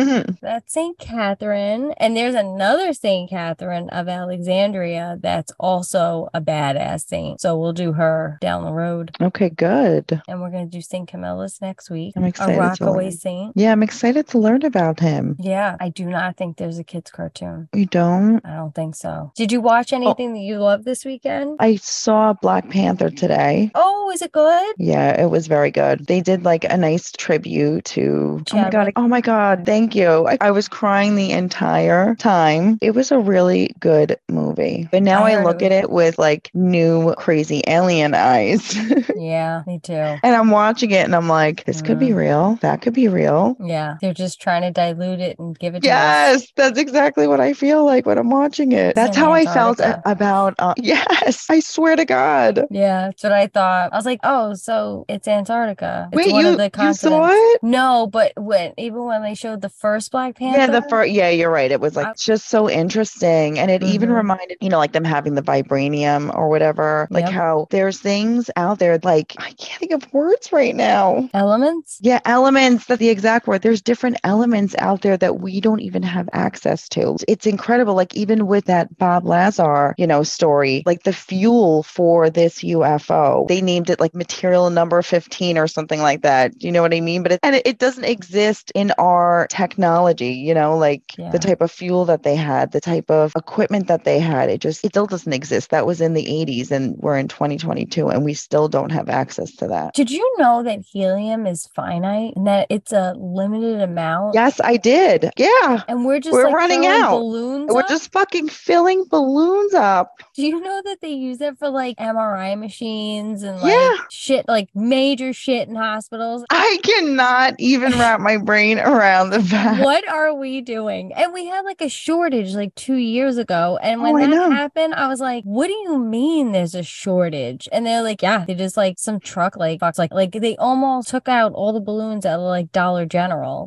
That's 0.42 0.74
St. 0.74 0.98
Catherine. 0.98 1.94
And 1.98 2.16
there's 2.16 2.36
another 2.36 2.94
St. 2.94 3.30
Catherine 3.30 3.90
of 3.90 4.08
Alexandria 4.08 5.18
that's 5.22 5.52
also 5.60 6.30
a 6.34 6.42
badass 6.42 7.08
saint. 7.08 7.42
So 7.42 7.58
we'll 7.58 7.74
do 7.74 7.94
her 7.94 8.38
down 8.42 8.64
the 8.64 8.72
road. 8.74 9.16
okay, 9.22 9.50
good. 9.50 10.22
And 10.28 10.42
we're 10.42 10.50
going 10.50 10.70
to 10.70 10.78
do 10.78 10.82
St. 10.82 11.08
Camillus 11.08 11.62
next 11.62 11.90
week. 11.90 12.14
I'm 12.16 12.24
A 12.24 12.28
excited 12.28 12.54
to 12.56 12.60
Rockaway 12.60 13.12
saint. 13.12 13.54
Yeah, 13.56 13.63
I'm 13.72 13.84
excited 13.84 14.28
to 14.30 14.38
learn 14.40 14.66
about 14.66 15.00
him. 15.00 15.36
Yeah, 15.40 15.76
I 15.80 15.90
do 15.90 16.06
not 16.06 16.38
think 16.38 16.58
there's 16.58 16.78
a 16.80 16.84
kids' 16.84 17.12
cartoon. 17.12 17.70
You 17.74 17.86
don't? 17.86 18.42
I 18.46 18.56
don't 18.56 18.74
think 18.76 18.96
so. 18.96 19.32
Did 19.36 19.52
you 19.52 19.62
watch 19.62 19.94
anything 19.94 20.34
that 20.34 20.40
you 20.40 20.58
loved 20.60 20.86
this 20.86 21.06
weekend? 21.06 21.58
I 21.60 21.76
saw 21.78 22.34
Black 22.34 22.70
Panther 22.70 23.10
today. 23.10 23.72
Oh, 23.76 24.12
is 24.14 24.22
it 24.22 24.32
good? 24.32 24.76
Yeah, 24.78 25.22
it 25.22 25.30
was 25.30 25.48
very 25.48 25.72
good. 25.72 26.06
They 26.08 26.22
did 26.22 26.44
like 26.44 26.64
a 26.66 26.78
nice 26.78 27.12
tribute 27.12 27.86
to. 27.86 28.44
Oh 28.54 28.58
my 28.58 28.70
god! 28.70 28.92
Oh 28.96 29.08
my 29.08 29.22
god! 29.22 29.64
Thank 29.66 29.96
you. 29.96 30.28
I, 30.28 30.38
I 30.42 30.52
was 30.52 30.68
crying 30.68 31.16
the 31.16 31.32
entire 31.32 32.16
time. 32.16 32.78
It 32.82 32.92
was 32.92 33.12
a 33.12 33.20
really 33.20 33.74
good 33.80 34.18
movie. 34.30 34.88
But 34.92 35.04
now 35.04 35.24
I 35.24 35.32
I, 35.32 35.40
it 35.40 35.44
look 35.44 35.56
was- 35.58 35.64
at 35.64 35.72
it 35.72 35.90
with 35.90 36.18
like 36.20 36.50
new 36.54 37.14
crazy 37.16 37.62
alien 37.68 38.14
eyes, 38.14 38.76
Yeah, 39.16 39.64
me 39.68 39.80
too. 39.80 39.94
and 39.94 40.24
I'm 40.36 40.50
watching 40.50 40.92
it 40.92 41.04
and 41.06 41.16
I'm 41.16 41.28
like, 41.30 41.64
this 41.66 41.82
could 41.82 42.00
be 42.00 42.10
Mm. 42.10 42.16
real. 42.16 42.56
That 42.62 42.82
could 42.82 42.94
be 42.94 43.08
real. 43.08 43.53
Yeah, 43.60 43.98
they're 44.02 44.14
just 44.14 44.42
trying 44.42 44.62
to 44.64 44.72
dilute 44.72 45.20
it 45.20 45.40
and 45.40 45.58
give 45.58 45.76
it 45.76 45.82
to 45.84 45.88
us. 45.90 45.92
Yes, 45.92 46.48
that's 46.56 46.80
exactly 46.80 47.28
what 47.28 47.40
I 47.40 47.54
feel 47.54 47.86
like 47.86 48.06
when 48.06 48.18
I'm 48.18 48.30
watching 48.30 48.72
it. 48.72 48.96
That's 48.96 49.16
in 49.18 49.24
how 49.24 49.32
I 49.34 49.46
felt 49.46 49.80
a- 49.80 50.02
about. 50.10 50.56
Uh, 50.60 50.74
yes, 50.78 51.46
I 51.50 51.60
swear 51.60 51.96
to 51.96 52.06
God. 52.06 52.66
Yeah, 52.72 53.08
that's 53.08 53.24
what 53.24 53.32
I 53.32 53.48
thought. 53.48 53.94
I 53.94 53.96
was 53.96 54.06
like, 54.06 54.20
oh, 54.24 54.54
so 54.54 55.06
it's 55.10 55.28
Antarctica. 55.28 56.10
It's 56.12 56.16
Wait, 56.26 56.32
one 56.34 56.46
you 56.46 56.52
of 56.52 56.58
the 56.58 56.72
you 56.82 56.94
saw 56.94 57.30
it? 57.32 57.60
No, 57.64 58.08
but 58.08 58.34
when 58.38 58.74
even 58.78 59.04
when 59.06 59.22
they 59.24 59.36
showed 59.36 59.62
the 59.62 59.70
first 59.70 60.12
Black 60.12 60.36
Panther, 60.36 60.60
Yeah, 60.60 60.68
the 60.68 60.82
first. 60.90 61.12
Yeah, 61.12 61.30
you're 61.30 61.52
right. 61.52 61.72
It 61.72 61.80
was 61.82 61.96
like 61.96 62.08
I- 62.08 62.14
just 62.18 62.50
so 62.50 62.70
interesting, 62.70 63.60
and 63.60 63.70
it 63.72 63.84
even 63.84 64.10
Mhm. 64.10 64.16
reminded 64.16 64.58
you 64.62 64.70
know, 64.70 64.78
like 64.78 64.94
them 64.94 65.04
having 65.04 65.36
the 65.36 65.42
vibranium 65.42 66.34
or 66.36 66.50
whatever. 66.50 67.08
Like 67.10 67.26
Yep. 67.26 67.34
how 67.34 67.68
there's 67.70 68.00
things 68.00 68.50
out 68.56 68.80
there. 68.80 69.00
Like 69.04 69.34
I 69.38 69.52
can't 69.52 69.80
think 69.80 69.92
of 69.92 70.12
words 70.14 70.52
right 70.52 70.76
now. 70.76 71.30
Elements? 71.34 71.98
Yeah, 72.02 72.20
elements. 72.26 72.86
That's 72.86 73.00
the 73.00 73.10
exact 73.10 73.43
word. 73.48 73.62
There's 73.62 73.82
different 73.82 74.18
elements 74.24 74.76
out 74.80 75.02
there 75.02 75.18
that 75.18 75.40
we 75.40 75.62
don't 75.62 75.80
even 75.82 76.04
have 76.04 76.30
access 76.34 76.88
to. 76.90 77.18
It's 77.28 77.46
incredible. 77.46 77.94
Like 77.96 78.16
even 78.16 78.48
with 78.48 78.66
that 78.66 78.98
Bob 78.98 79.26
Lazar, 79.26 79.96
you 79.98 80.08
know, 80.08 80.24
story, 80.24 80.84
like 80.86 81.04
the 81.04 81.14
fuel 81.14 81.84
for 81.84 82.30
this 82.30 82.62
UFO, 82.64 83.48
they 83.48 83.62
named 83.62 83.90
it 83.90 84.00
like 84.00 84.14
material 84.16 84.70
number 84.70 85.02
15 85.02 85.58
or 85.58 85.68
something 85.68 86.02
like 86.02 86.22
that. 86.22 86.62
You 86.64 86.72
know 86.72 86.82
what 86.82 86.94
I 86.94 87.02
mean? 87.02 87.24
But 87.24 87.34
it, 87.34 87.40
and 87.44 87.56
it, 87.56 87.66
it 87.66 87.80
doesn't 87.80 88.04
exist 88.06 88.72
in 88.76 88.92
our 88.98 89.48
technology, 89.50 90.34
you 90.34 90.54
know, 90.54 90.78
like 90.78 91.02
Yeah. 91.18 91.30
the 91.32 91.40
type 91.40 91.62
of 91.62 91.72
fuel 91.72 92.06
that 92.06 92.24
they 92.24 92.36
had, 92.36 92.72
the 92.72 92.82
type 92.82 93.10
of 93.10 93.34
equipment 93.36 93.88
that 93.88 94.04
they 94.04 94.20
had. 94.20 94.50
It 94.50 94.62
just, 94.62 94.84
it 94.86 94.90
still 94.90 95.08
doesn't 95.08 95.34
exist. 95.34 95.70
That 95.72 95.86
was 95.86 96.02
in 96.02 96.14
the 96.14 96.26
80s 96.26 96.72
and 96.72 96.96
we're 96.98 97.18
in 97.18 97.28
2022 97.28 98.10
and 98.10 98.24
we 98.24 98.34
still 98.34 98.68
don't 98.68 98.92
have 98.92 99.10
access 99.10 99.52
to 99.58 99.68
that. 99.68 99.94
Did 99.94 100.12
you 100.12 100.36
know 100.38 100.64
that 100.64 100.82
helium 100.92 101.48
is 101.48 101.68
finite 101.76 102.34
and 102.36 102.48
that 102.48 102.68
it's 102.70 102.92
a 102.92 103.14
limited 103.34 103.82
amount? 103.82 104.36
Yes, 104.36 104.60
I 104.64 104.78
did. 104.78 105.30
Yeah. 105.38 105.84
And 105.88 106.06
we're 106.06 106.20
just 106.20 106.34
We're 106.34 106.46
like 106.46 106.54
running 106.54 106.86
out. 106.86 107.12
balloons. 107.20 107.72
We're 107.74 107.82
up? 107.82 107.88
just 107.90 108.12
fucking 108.12 108.50
filling 108.50 109.06
balloons 109.10 109.74
up. 109.74 110.12
Do 110.36 110.46
you 110.46 110.60
know 110.60 110.82
that 110.86 111.02
they 111.02 111.12
use 111.12 111.42
it 111.42 111.58
for 111.58 111.70
like 111.70 111.98
MRI 111.98 112.58
machines 112.60 113.44
and 113.44 113.60
like 113.62 113.72
Yeah. 113.72 113.96
shit, 114.10 114.48
like 114.48 114.70
major 114.76 115.34
shit 115.34 115.68
in 115.68 115.76
hospitals? 115.76 116.46
I 116.50 116.80
cannot 116.84 117.56
even 117.60 117.92
wrap 117.94 118.20
my 118.20 118.38
brain 118.38 118.80
around 118.80 119.30
the 119.32 119.42
fact. 119.44 119.84
what 119.84 120.08
are 120.08 120.34
we 120.34 120.62
doing? 120.62 121.12
And 121.14 121.34
we 121.34 121.46
had 121.46 121.62
like 121.66 121.82
a 121.82 121.90
shortage 121.90 122.54
like 122.56 122.74
two 122.76 122.96
years 122.96 123.38
ago. 123.38 123.78
And 123.82 124.02
when 124.02 124.16
Oh, 124.16 124.20
that 124.20 124.30
know. 124.30 124.52
happened, 124.52 124.94
I 124.96 125.08
was 125.08 125.20
like, 125.20 125.44
what 125.44 125.68
do 125.68 125.74
you 125.74 125.98
mean 125.98 126.52
there's 126.52 126.76
a 126.76 126.84
shortage? 126.84 127.68
And 127.72 127.86
they're 127.86 128.04
like, 128.04 128.22
yeah, 128.22 128.46
they 128.46 128.54
just 128.56 128.78
like 128.78 129.00
some 129.00 129.20
truck 129.20 129.56
like 129.58 129.80
fucks 129.80 129.98
like 129.98 130.14
like 130.14 130.32
they 130.34 130.56
almost 130.58 131.10
took 131.10 131.28
out 131.28 131.54
all 131.54 131.74
the 131.74 131.80
balloons 131.80 132.26
at 132.26 132.36
like 132.36 132.72
Dollar 132.72 133.06
General. 133.06 133.23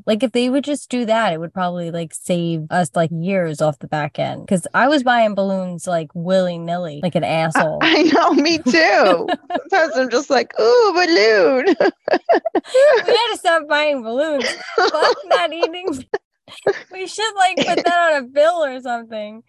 Like 0.06 0.22
if 0.22 0.32
they 0.32 0.50
would 0.50 0.64
just 0.64 0.90
do 0.90 1.04
that, 1.06 1.32
it 1.32 1.40
would 1.40 1.54
probably 1.54 1.90
like 1.90 2.12
save 2.14 2.66
us 2.70 2.90
like 2.94 3.10
years 3.12 3.60
off 3.60 3.78
the 3.78 3.88
back 3.88 4.18
end. 4.18 4.46
Cause 4.48 4.66
I 4.74 4.88
was 4.88 5.02
buying 5.02 5.34
balloons 5.34 5.86
like 5.86 6.08
willy 6.14 6.58
nilly, 6.58 7.00
like 7.02 7.14
an 7.14 7.24
I, 7.24 7.28
asshole. 7.28 7.78
I 7.82 8.02
know, 8.02 8.32
me 8.32 8.58
too. 8.64 9.26
Sometimes 9.70 9.96
I'm 9.96 10.10
just 10.10 10.30
like, 10.30 10.52
ooh, 10.60 10.92
balloon. 10.94 11.66
we 11.66 12.12
had 12.12 13.32
to 13.32 13.36
stop 13.36 13.68
buying 13.68 14.02
balloons. 14.02 14.46
Fuck 14.76 15.16
not 15.26 15.52
eating. 15.52 16.04
We 16.92 17.06
should 17.06 17.34
like 17.36 17.56
put 17.58 17.84
that 17.84 18.12
on 18.12 18.24
a 18.24 18.26
bill 18.26 18.64
or 18.64 18.80
something. 18.80 19.42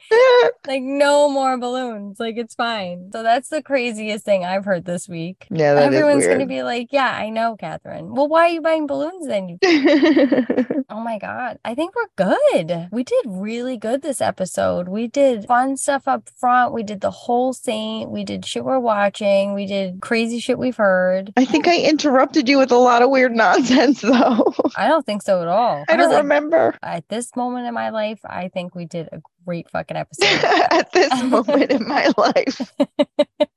Like 0.65 0.81
no 0.81 1.29
more 1.29 1.57
balloons. 1.57 2.19
Like 2.19 2.35
it's 2.37 2.55
fine. 2.55 3.09
So 3.13 3.23
that's 3.23 3.49
the 3.49 3.61
craziest 3.61 4.25
thing 4.25 4.43
I've 4.43 4.65
heard 4.65 4.85
this 4.85 5.07
week. 5.07 5.47
yeah, 5.49 5.73
that 5.75 5.93
is 5.93 5.95
Everyone's 5.95 6.27
gonna 6.27 6.45
be 6.45 6.63
like, 6.63 6.87
"Yeah, 6.91 7.09
I 7.09 7.29
know, 7.29 7.55
Catherine." 7.55 8.13
Well, 8.13 8.27
why 8.27 8.47
are 8.47 8.49
you 8.49 8.61
buying 8.61 8.87
balloons 8.87 9.27
then? 9.27 9.57
Oh 10.89 11.01
my 11.01 11.17
God. 11.19 11.59
I 11.65 11.75
think 11.75 11.93
we're 11.95 12.07
good. 12.15 12.87
We 12.91 13.03
did 13.03 13.25
really 13.27 13.75
good 13.77 14.01
this 14.01 14.21
episode. 14.21 14.87
We 14.87 15.07
did 15.07 15.45
fun 15.45 15.75
stuff 15.75 16.07
up 16.07 16.29
front. 16.37 16.73
We 16.73 16.81
did 16.81 17.01
the 17.01 17.11
whole 17.11 17.51
saint. 17.51 18.09
We 18.09 18.23
did 18.23 18.45
shit 18.45 18.63
we're 18.63 18.79
watching. 18.79 19.53
We 19.53 19.65
did 19.65 19.99
crazy 20.01 20.39
shit 20.39 20.57
we've 20.57 20.77
heard. 20.77 21.33
I 21.35 21.43
think 21.43 21.67
I 21.67 21.77
interrupted 21.81 22.47
you 22.47 22.57
with 22.57 22.71
a 22.71 22.77
lot 22.77 23.01
of 23.01 23.09
weird 23.09 23.35
nonsense, 23.35 23.99
though. 24.01 24.53
I 24.77 24.87
don't 24.87 25.05
think 25.05 25.23
so 25.23 25.41
at 25.41 25.49
all. 25.49 25.83
I 25.89 25.95
was 25.97 26.05
don't 26.05 26.13
like, 26.13 26.23
remember 26.23 26.75
at 26.87 27.09
this 27.09 27.35
moment 27.35 27.67
in 27.67 27.73
my 27.73 27.89
life, 27.89 28.19
I 28.25 28.47
think 28.49 28.73
we 28.75 28.85
did 28.85 29.09
a 29.11 29.21
great 29.45 29.69
fucking 29.69 29.97
episode. 30.03 30.43
at 30.71 30.91
this 30.91 31.23
moment 31.23 31.71
in 31.71 31.87
my 31.87 32.11
life. 32.17 32.73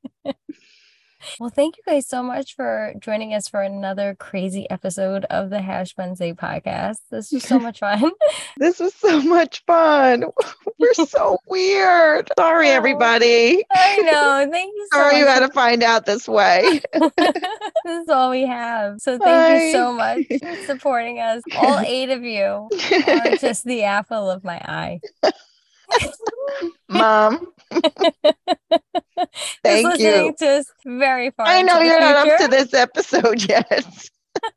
well, 1.39 1.51
thank 1.51 1.77
you 1.77 1.83
guys 1.87 2.07
so 2.09 2.23
much 2.23 2.55
for 2.57 2.93
joining 2.99 3.35
us 3.35 3.49
for 3.49 3.63
another 3.63 4.15
crazy 4.19 4.69
episode 4.71 5.25
of 5.27 5.51
the 5.51 5.61
Hash 5.61 5.95
Wednesday 5.97 6.33
podcast. 6.33 6.99
This 7.11 7.33
was 7.33 7.43
so 7.45 7.59
much 7.59 7.79
fun. 7.81 8.11
This 8.57 8.79
was 8.79 8.95
so 8.95 9.23
much 9.23 9.65
fun. 9.65 10.25
We're 10.79 10.93
so 11.07 11.39
weird. 11.47 12.29
Sorry, 12.39 12.69
Oh. 12.71 12.75
everybody. 12.75 13.65
I 13.73 13.97
know. 13.99 14.49
Thank 14.51 14.75
you 14.75 14.89
so 14.93 14.99
Sorry 14.99 15.19
you 15.19 15.27
had 15.27 15.41
to 15.41 15.49
find 15.49 15.83
out 15.83 16.05
this 16.05 16.29
way. 16.29 16.81
this 16.93 17.13
is 18.03 18.09
all 18.09 18.31
we 18.31 18.47
have. 18.47 19.01
So 19.01 19.19
thank 19.19 19.63
you 19.63 19.73
so 19.73 19.93
much 19.95 20.25
for 20.41 20.57
supporting 20.67 21.21
us. 21.21 21.43
All 21.57 21.79
eight 21.79 22.11
of 22.11 22.23
you 22.23 22.69
are 23.09 23.37
just 23.37 23.65
the 23.65 23.85
apple 23.85 24.29
of 24.31 24.45
my 24.45 24.59
eye. 24.59 25.01
Mom. 26.89 27.53
Thank 29.63 29.99
you. 30.01 30.35
to 30.39 30.65
very 30.85 31.31
far. 31.31 31.47
I 31.47 31.63
know 31.63 31.81
you're 31.81 32.01
not 32.01 32.29
up 32.29 32.39
to 32.41 32.49
this 32.49 32.75
episode 32.75 33.43
yet. 33.49 34.09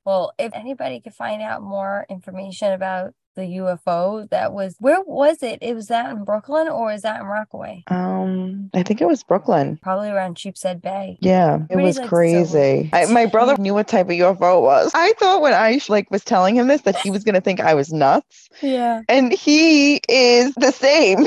Well, 0.05 0.33
if 0.37 0.53
anybody 0.53 1.01
could 1.01 1.13
find 1.13 1.41
out 1.41 1.61
more 1.61 2.05
information 2.09 2.71
about 2.71 3.13
the 3.35 3.41
UFO 3.41 4.29
that 4.29 4.53
was 4.53 4.75
where 4.79 5.01
was 5.01 5.41
it? 5.41 5.59
It 5.61 5.73
was 5.73 5.87
that 5.87 6.11
in 6.11 6.23
Brooklyn 6.23 6.67
or 6.67 6.91
is 6.91 7.01
that 7.01 7.19
in 7.21 7.25
Rockaway? 7.25 7.83
Um, 7.87 8.69
I 8.73 8.83
think 8.83 9.01
it 9.01 9.07
was 9.07 9.23
Brooklyn. 9.23 9.79
Probably 9.81 10.09
around 10.09 10.37
Sheepshead 10.37 10.81
Bay. 10.81 11.17
Yeah, 11.21 11.55
it 11.55 11.67
Pretty, 11.67 11.83
was 11.83 11.97
like, 11.97 12.09
crazy. 12.09 12.89
I, 12.93 13.05
my 13.07 13.25
brother 13.25 13.55
knew 13.57 13.73
what 13.73 13.87
type 13.87 14.07
of 14.07 14.11
UFO 14.13 14.59
it 14.59 14.61
was. 14.61 14.91
I 14.93 15.13
thought 15.13 15.41
when 15.41 15.53
I 15.53 15.79
like 15.89 16.09
was 16.11 16.23
telling 16.23 16.55
him 16.55 16.67
this 16.67 16.81
that 16.81 16.97
he 16.97 17.09
was 17.09 17.23
gonna 17.23 17.41
think 17.41 17.59
I 17.59 17.73
was 17.73 17.91
nuts, 17.91 18.49
Yeah. 18.61 19.01
and 19.09 19.33
he 19.33 20.01
is 20.09 20.53
the 20.55 20.71
same. 20.71 21.25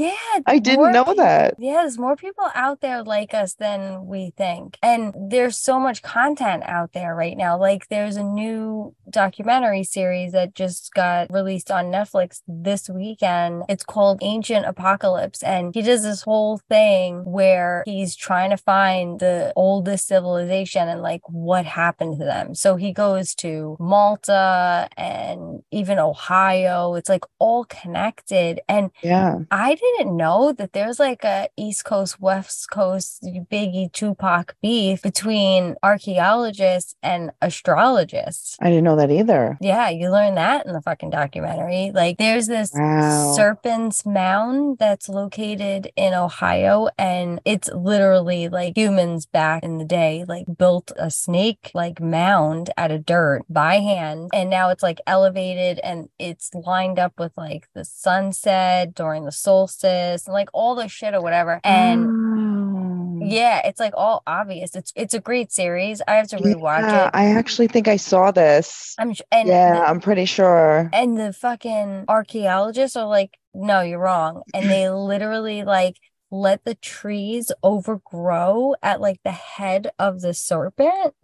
Yeah. 0.00 0.40
I 0.46 0.58
didn't 0.58 0.92
know 0.92 1.12
that. 1.14 1.54
Yeah, 1.58 1.82
there's 1.82 1.98
more 1.98 2.16
people 2.16 2.46
out 2.54 2.80
there 2.80 3.02
like 3.02 3.34
us 3.34 3.54
than 3.54 4.06
we 4.06 4.32
think. 4.36 4.78
And 4.82 5.14
there's 5.14 5.58
so 5.58 5.78
much 5.78 6.02
content 6.02 6.62
out 6.64 6.92
there 6.92 7.14
right 7.14 7.36
now. 7.36 7.58
Like 7.58 7.88
there's 7.88 8.16
a 8.16 8.24
new 8.24 8.94
documentary 9.10 9.84
series 9.84 10.32
that 10.32 10.54
just 10.54 10.94
got 10.94 11.30
released 11.30 11.70
on 11.70 11.86
Netflix 11.86 12.40
this 12.48 12.88
weekend. 12.88 13.64
It's 13.68 13.84
called 13.84 14.20
Ancient 14.22 14.64
Apocalypse. 14.64 15.42
And 15.42 15.74
he 15.74 15.82
does 15.82 16.02
this 16.02 16.22
whole 16.22 16.58
thing 16.70 17.24
where 17.24 17.82
he's 17.84 18.16
trying 18.16 18.50
to 18.50 18.56
find 18.56 19.20
the 19.20 19.52
oldest 19.54 20.06
civilization 20.06 20.88
and 20.88 21.02
like 21.02 21.22
what 21.26 21.66
happened 21.66 22.18
to 22.18 22.24
them. 22.24 22.54
So 22.54 22.76
he 22.76 22.92
goes 22.92 23.34
to 23.36 23.76
Malta 23.78 24.88
and 24.96 25.62
even 25.70 25.98
Ohio. 25.98 26.94
It's 26.94 27.08
like 27.08 27.24
all 27.38 27.64
connected. 27.64 28.60
And 28.66 28.90
Yeah, 29.02 29.40
I 29.50 29.74
didn't 29.74 29.89
know 30.00 30.52
that 30.52 30.72
there's 30.72 30.98
like 30.98 31.24
a 31.24 31.48
East 31.56 31.84
Coast, 31.84 32.20
West 32.20 32.70
Coast 32.70 33.22
Biggie 33.50 33.92
Tupac 33.92 34.54
beef 34.62 35.02
between 35.02 35.76
archaeologists 35.82 36.94
and 37.02 37.30
astrologists. 37.42 38.56
I 38.60 38.68
didn't 38.68 38.84
know 38.84 38.96
that 38.96 39.10
either. 39.10 39.58
Yeah, 39.60 39.88
you 39.90 40.10
learn 40.10 40.34
that 40.36 40.66
in 40.66 40.72
the 40.72 40.80
fucking 40.82 41.10
documentary. 41.10 41.90
Like, 41.94 42.18
there's 42.18 42.46
this 42.46 42.70
Wow. 42.74 43.32
Serpent's 43.34 44.06
Mound 44.06 44.78
that's 44.78 45.08
located 45.08 45.90
in 45.96 46.14
Ohio, 46.14 46.88
and 46.98 47.40
it's 47.44 47.68
literally 47.68 48.48
like 48.48 48.76
humans 48.76 49.26
back 49.26 49.62
in 49.62 49.78
the 49.78 49.84
day, 49.84 50.24
like 50.26 50.46
built 50.56 50.92
a 50.96 51.10
snake 51.10 51.70
like 51.74 52.00
mound 52.00 52.70
out 52.76 52.90
of 52.90 53.04
dirt 53.04 53.42
by 53.48 53.76
hand. 53.76 54.30
And 54.32 54.50
now 54.50 54.70
it's 54.70 54.82
like 54.82 55.00
elevated 55.06 55.78
and 55.80 56.08
it's 56.18 56.50
lined 56.54 56.98
up 56.98 57.18
with 57.18 57.32
like 57.36 57.68
the 57.74 57.84
sunset 57.84 58.94
during 58.94 59.24
the 59.24 59.32
solstice 59.32 59.79
and 59.84 60.20
like 60.28 60.48
all 60.52 60.74
the 60.74 60.88
shit 60.88 61.14
or 61.14 61.20
whatever. 61.22 61.60
And 61.64 62.06
Oh. 62.06 63.26
yeah, 63.26 63.66
it's 63.66 63.80
like 63.80 63.92
all 63.96 64.22
obvious. 64.26 64.74
It's 64.74 64.92
it's 64.96 65.14
a 65.14 65.20
great 65.20 65.52
series. 65.52 66.00
I 66.06 66.14
have 66.14 66.28
to 66.28 66.36
rewatch 66.36 66.82
Yeah, 66.82 67.06
it. 67.06 67.10
I 67.14 67.26
actually 67.36 67.68
think 67.68 67.88
I 67.88 67.96
saw 67.96 68.30
this. 68.30 68.94
I'm 68.98 69.14
and 69.30 69.48
yeah, 69.48 69.74
the- 69.74 69.88
I'm 69.88 70.00
pretty 70.00 70.24
sure. 70.24 70.88
and 70.92 71.18
the 71.18 71.32
fucking 71.32 72.04
archaeologists 72.08 72.96
are 72.96 73.06
like, 73.06 73.36
no, 73.54 73.80
you're 73.80 73.98
wrong. 73.98 74.42
And 74.54 74.68
they 74.70 74.88
literally 75.12 75.64
like 75.64 75.96
let 76.30 76.64
the 76.64 76.76
trees 76.76 77.50
overgrow 77.62 78.74
at 78.82 79.00
like 79.00 79.20
the 79.24 79.32
head 79.32 79.90
of 79.98 80.20
the 80.20 80.32
serpent. 80.34 81.14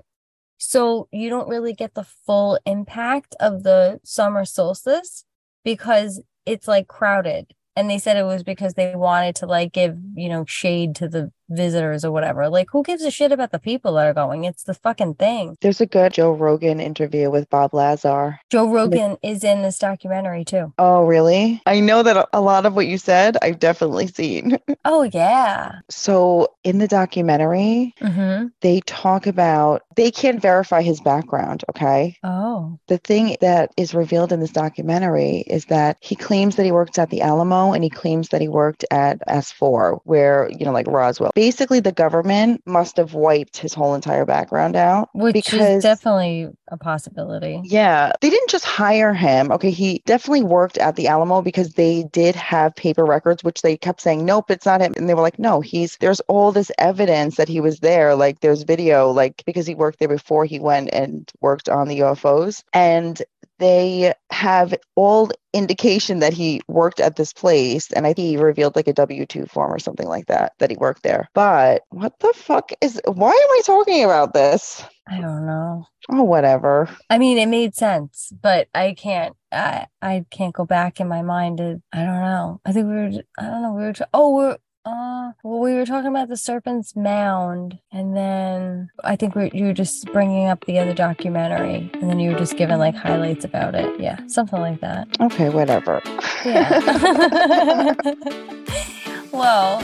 So 0.58 1.06
you 1.12 1.28
don't 1.28 1.48
really 1.48 1.74
get 1.74 1.94
the 1.94 2.02
full 2.26 2.58
impact 2.66 3.36
of 3.38 3.62
the 3.62 4.00
summer 4.04 4.44
solstice 4.44 5.24
because 5.64 6.22
it's 6.46 6.66
like 6.66 6.88
crowded. 6.88 7.52
And 7.76 7.90
they 7.90 7.98
said 7.98 8.16
it 8.16 8.22
was 8.24 8.42
because 8.42 8.74
they 8.74 8.94
wanted 8.96 9.36
to 9.36 9.46
like 9.46 9.72
give, 9.72 9.98
you 10.14 10.28
know, 10.28 10.44
shade 10.46 10.94
to 10.96 11.08
the 11.08 11.30
visitors 11.48 12.04
or 12.04 12.10
whatever. 12.12 12.48
Like, 12.48 12.68
who 12.72 12.82
gives 12.82 13.02
a 13.02 13.10
shit 13.10 13.32
about 13.32 13.52
the 13.52 13.58
people 13.58 13.94
that 13.94 14.06
are 14.06 14.14
going? 14.14 14.44
It's 14.44 14.64
the 14.64 14.74
fucking 14.74 15.14
thing. 15.14 15.56
There's 15.60 15.80
a 15.80 15.86
good 15.86 16.12
Joe 16.12 16.32
Rogan 16.32 16.80
interview 16.80 17.30
with 17.30 17.48
Bob 17.50 17.74
Lazar. 17.74 18.38
Joe 18.50 18.68
Rogan 18.70 19.16
is 19.22 19.44
in 19.44 19.62
this 19.62 19.78
documentary 19.78 20.44
too. 20.44 20.72
Oh, 20.78 21.04
really? 21.04 21.62
I 21.66 21.80
know 21.80 22.02
that 22.02 22.16
a- 22.16 22.28
a 22.32 22.40
lot 22.40 22.66
of 22.66 22.74
what 22.74 22.86
you 22.86 22.98
said, 22.98 23.36
I've 23.42 23.58
definitely 23.58 24.06
seen. 24.08 24.58
Oh, 24.88 25.02
yeah. 25.02 25.80
So, 25.90 26.48
in 26.62 26.78
the 26.78 26.86
documentary, 26.86 27.92
Mm-hmm. 28.00 28.46
they 28.60 28.80
talk 28.82 29.26
about 29.26 29.82
they 29.96 30.10
can't 30.10 30.40
verify 30.40 30.82
his 30.82 31.00
background, 31.00 31.64
okay? 31.70 32.16
Oh. 32.22 32.78
The 32.86 32.98
thing 32.98 33.36
that 33.40 33.72
is 33.76 33.94
revealed 33.94 34.30
in 34.32 34.40
this 34.40 34.50
documentary 34.52 35.38
is 35.46 35.64
that 35.66 35.96
he 36.00 36.14
claims 36.14 36.56
that 36.56 36.64
he 36.66 36.72
worked 36.72 36.98
at 36.98 37.10
the 37.10 37.22
Alamo 37.22 37.72
and 37.72 37.82
he 37.82 37.90
claims 37.90 38.28
that 38.28 38.40
he 38.40 38.48
worked 38.48 38.84
at 38.90 39.26
S4, 39.26 39.98
where, 40.04 40.48
you 40.56 40.64
know, 40.64 40.72
like 40.72 40.86
Roswell 40.86 41.32
basically 41.36 41.80
the 41.80 41.92
government 41.92 42.62
must 42.66 42.96
have 42.96 43.12
wiped 43.12 43.58
his 43.58 43.74
whole 43.74 43.94
entire 43.94 44.24
background 44.24 44.74
out. 44.74 45.10
Which 45.12 45.34
because 45.34 45.60
is 45.60 45.82
definitely 45.82 46.48
a 46.68 46.78
possibility. 46.78 47.60
yeah, 47.62 48.10
they 48.22 48.30
didn't 48.30 48.48
just 48.48 48.64
hire 48.64 49.12
him. 49.12 49.52
Okay, 49.52 49.70
he 49.70 50.02
definitely 50.06 50.42
worked 50.42 50.78
at 50.78 50.96
the 50.96 51.08
Alamo 51.08 51.42
because 51.42 51.74
they 51.74 52.04
did 52.04 52.34
have 52.34 52.74
paper 52.74 53.04
records, 53.04 53.44
which 53.44 53.60
they 53.60 53.76
kept 53.76 54.00
saying, 54.00 54.24
nope, 54.24 54.50
it's 54.50 54.64
not 54.64 54.80
him. 54.80 54.94
And 54.96 55.08
they 55.08 55.14
were 55.14 55.20
like, 55.20 55.38
no, 55.38 55.60
he's 55.60 55.98
there's 55.98 56.20
all 56.20 56.52
this 56.52 56.72
evidence 56.78 57.36
that 57.36 57.48
he 57.48 57.60
was 57.60 57.80
there. 57.80 58.14
Like 58.14 58.40
there's 58.40 58.62
video, 58.62 59.10
like 59.10 59.44
because 59.44 59.66
he 59.66 59.74
worked 59.74 59.98
there 59.98 60.08
before 60.08 60.46
he 60.46 60.58
went 60.58 60.88
and 60.94 61.30
worked 61.42 61.68
on 61.68 61.86
the 61.86 62.00
UFOs. 62.00 62.64
And 62.72 63.22
they 63.58 64.12
have 64.30 64.74
all 64.94 65.30
indication 65.52 66.18
that 66.20 66.32
he 66.32 66.60
worked 66.68 67.00
at 67.00 67.16
this 67.16 67.32
place 67.32 67.90
and 67.92 68.06
i 68.06 68.12
think 68.12 68.28
he 68.28 68.36
revealed 68.36 68.76
like 68.76 68.88
a 68.88 68.92
w2 68.92 69.48
form 69.48 69.72
or 69.72 69.78
something 69.78 70.08
like 70.08 70.26
that 70.26 70.52
that 70.58 70.70
he 70.70 70.76
worked 70.76 71.02
there 71.02 71.28
but 71.34 71.82
what 71.90 72.18
the 72.20 72.32
fuck 72.34 72.70
is 72.80 73.00
why 73.06 73.30
am 73.30 73.34
i 73.34 73.62
talking 73.64 74.04
about 74.04 74.34
this 74.34 74.84
I 75.08 75.20
don't 75.20 75.46
know. 75.46 75.86
oh 76.10 76.24
whatever 76.24 76.88
I 77.08 77.18
mean, 77.18 77.38
it 77.38 77.46
made 77.46 77.74
sense, 77.74 78.32
but 78.42 78.68
I 78.74 78.94
can't. 78.94 79.36
I 79.52 79.86
I 80.02 80.24
can't 80.30 80.54
go 80.54 80.64
back 80.64 81.00
in 81.00 81.08
my 81.08 81.22
mind. 81.22 81.58
To, 81.58 81.80
I 81.92 82.04
don't 82.04 82.20
know. 82.20 82.60
I 82.64 82.72
think 82.72 82.86
we 82.88 82.94
were. 82.94 83.10
I 83.38 83.42
don't 83.44 83.62
know. 83.62 83.72
We 83.72 83.82
were. 83.84 83.94
Oh, 84.12 84.34
we're. 84.34 84.56
Uh, 84.86 85.32
well, 85.42 85.58
we 85.60 85.74
were 85.74 85.84
talking 85.84 86.08
about 86.10 86.28
the 86.28 86.36
Serpent's 86.36 86.94
Mound, 86.94 87.76
and 87.90 88.16
then 88.16 88.88
I 89.02 89.16
think 89.16 89.34
we 89.34 89.50
you 89.52 89.64
were 89.66 89.72
just 89.72 90.06
bringing 90.12 90.46
up 90.46 90.64
the 90.66 90.78
other 90.78 90.94
documentary, 90.94 91.90
and 91.94 92.08
then 92.08 92.20
you 92.20 92.30
were 92.30 92.38
just 92.38 92.56
giving 92.56 92.78
like 92.78 92.94
highlights 92.94 93.44
about 93.44 93.74
it. 93.74 93.98
Yeah, 94.00 94.20
something 94.28 94.60
like 94.60 94.80
that. 94.82 95.08
okay 95.20 95.48
whatever 95.48 96.00
Yeah. 96.44 97.94
well, 99.32 99.82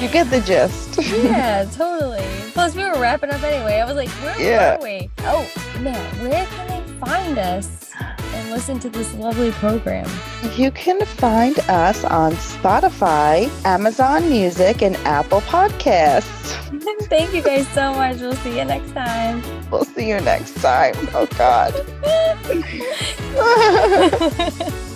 you 0.00 0.08
get 0.08 0.30
the 0.30 0.40
gist 0.46 0.98
yeah, 1.02 1.66
totally. 1.66 2.24
Plus, 2.52 2.74
we 2.74 2.82
were 2.84 2.98
wrapping 2.98 3.28
up 3.30 3.42
anyway. 3.42 3.74
I 3.80 3.84
was 3.84 3.96
like, 3.96 4.08
where 4.22 4.40
Yeah. 4.40 4.78
were 4.78 4.84
we? 4.84 5.10
Oh, 5.20 5.46
man, 5.80 6.00
where 6.26 6.46
can 6.46 6.68
they 6.68 6.83
find 7.04 7.38
us 7.38 7.90
and 8.34 8.50
listen 8.50 8.78
to 8.80 8.88
this 8.90 9.12
lovely 9.14 9.50
program? 9.52 10.08
you 10.56 10.70
can 10.70 11.04
find 11.04 11.58
us 11.68 12.04
on 12.04 12.32
spotify 12.32 13.48
amazon 13.64 14.28
music 14.28 14.82
and 14.82 14.96
apple 14.98 15.40
podcasts 15.42 16.52
Thank 17.14 17.34
you 17.34 17.42
guys 17.42 17.68
so 17.68 17.94
much. 17.94 18.16
We'll 18.18 18.34
see 18.36 18.58
you 18.58 18.64
next 18.64 18.92
time. 18.92 19.42
we'll 19.70 19.84
see 19.84 20.08
you 20.08 20.20
next 20.20 20.54
time 20.60 20.94
oh 21.14 21.26
god 21.38 21.72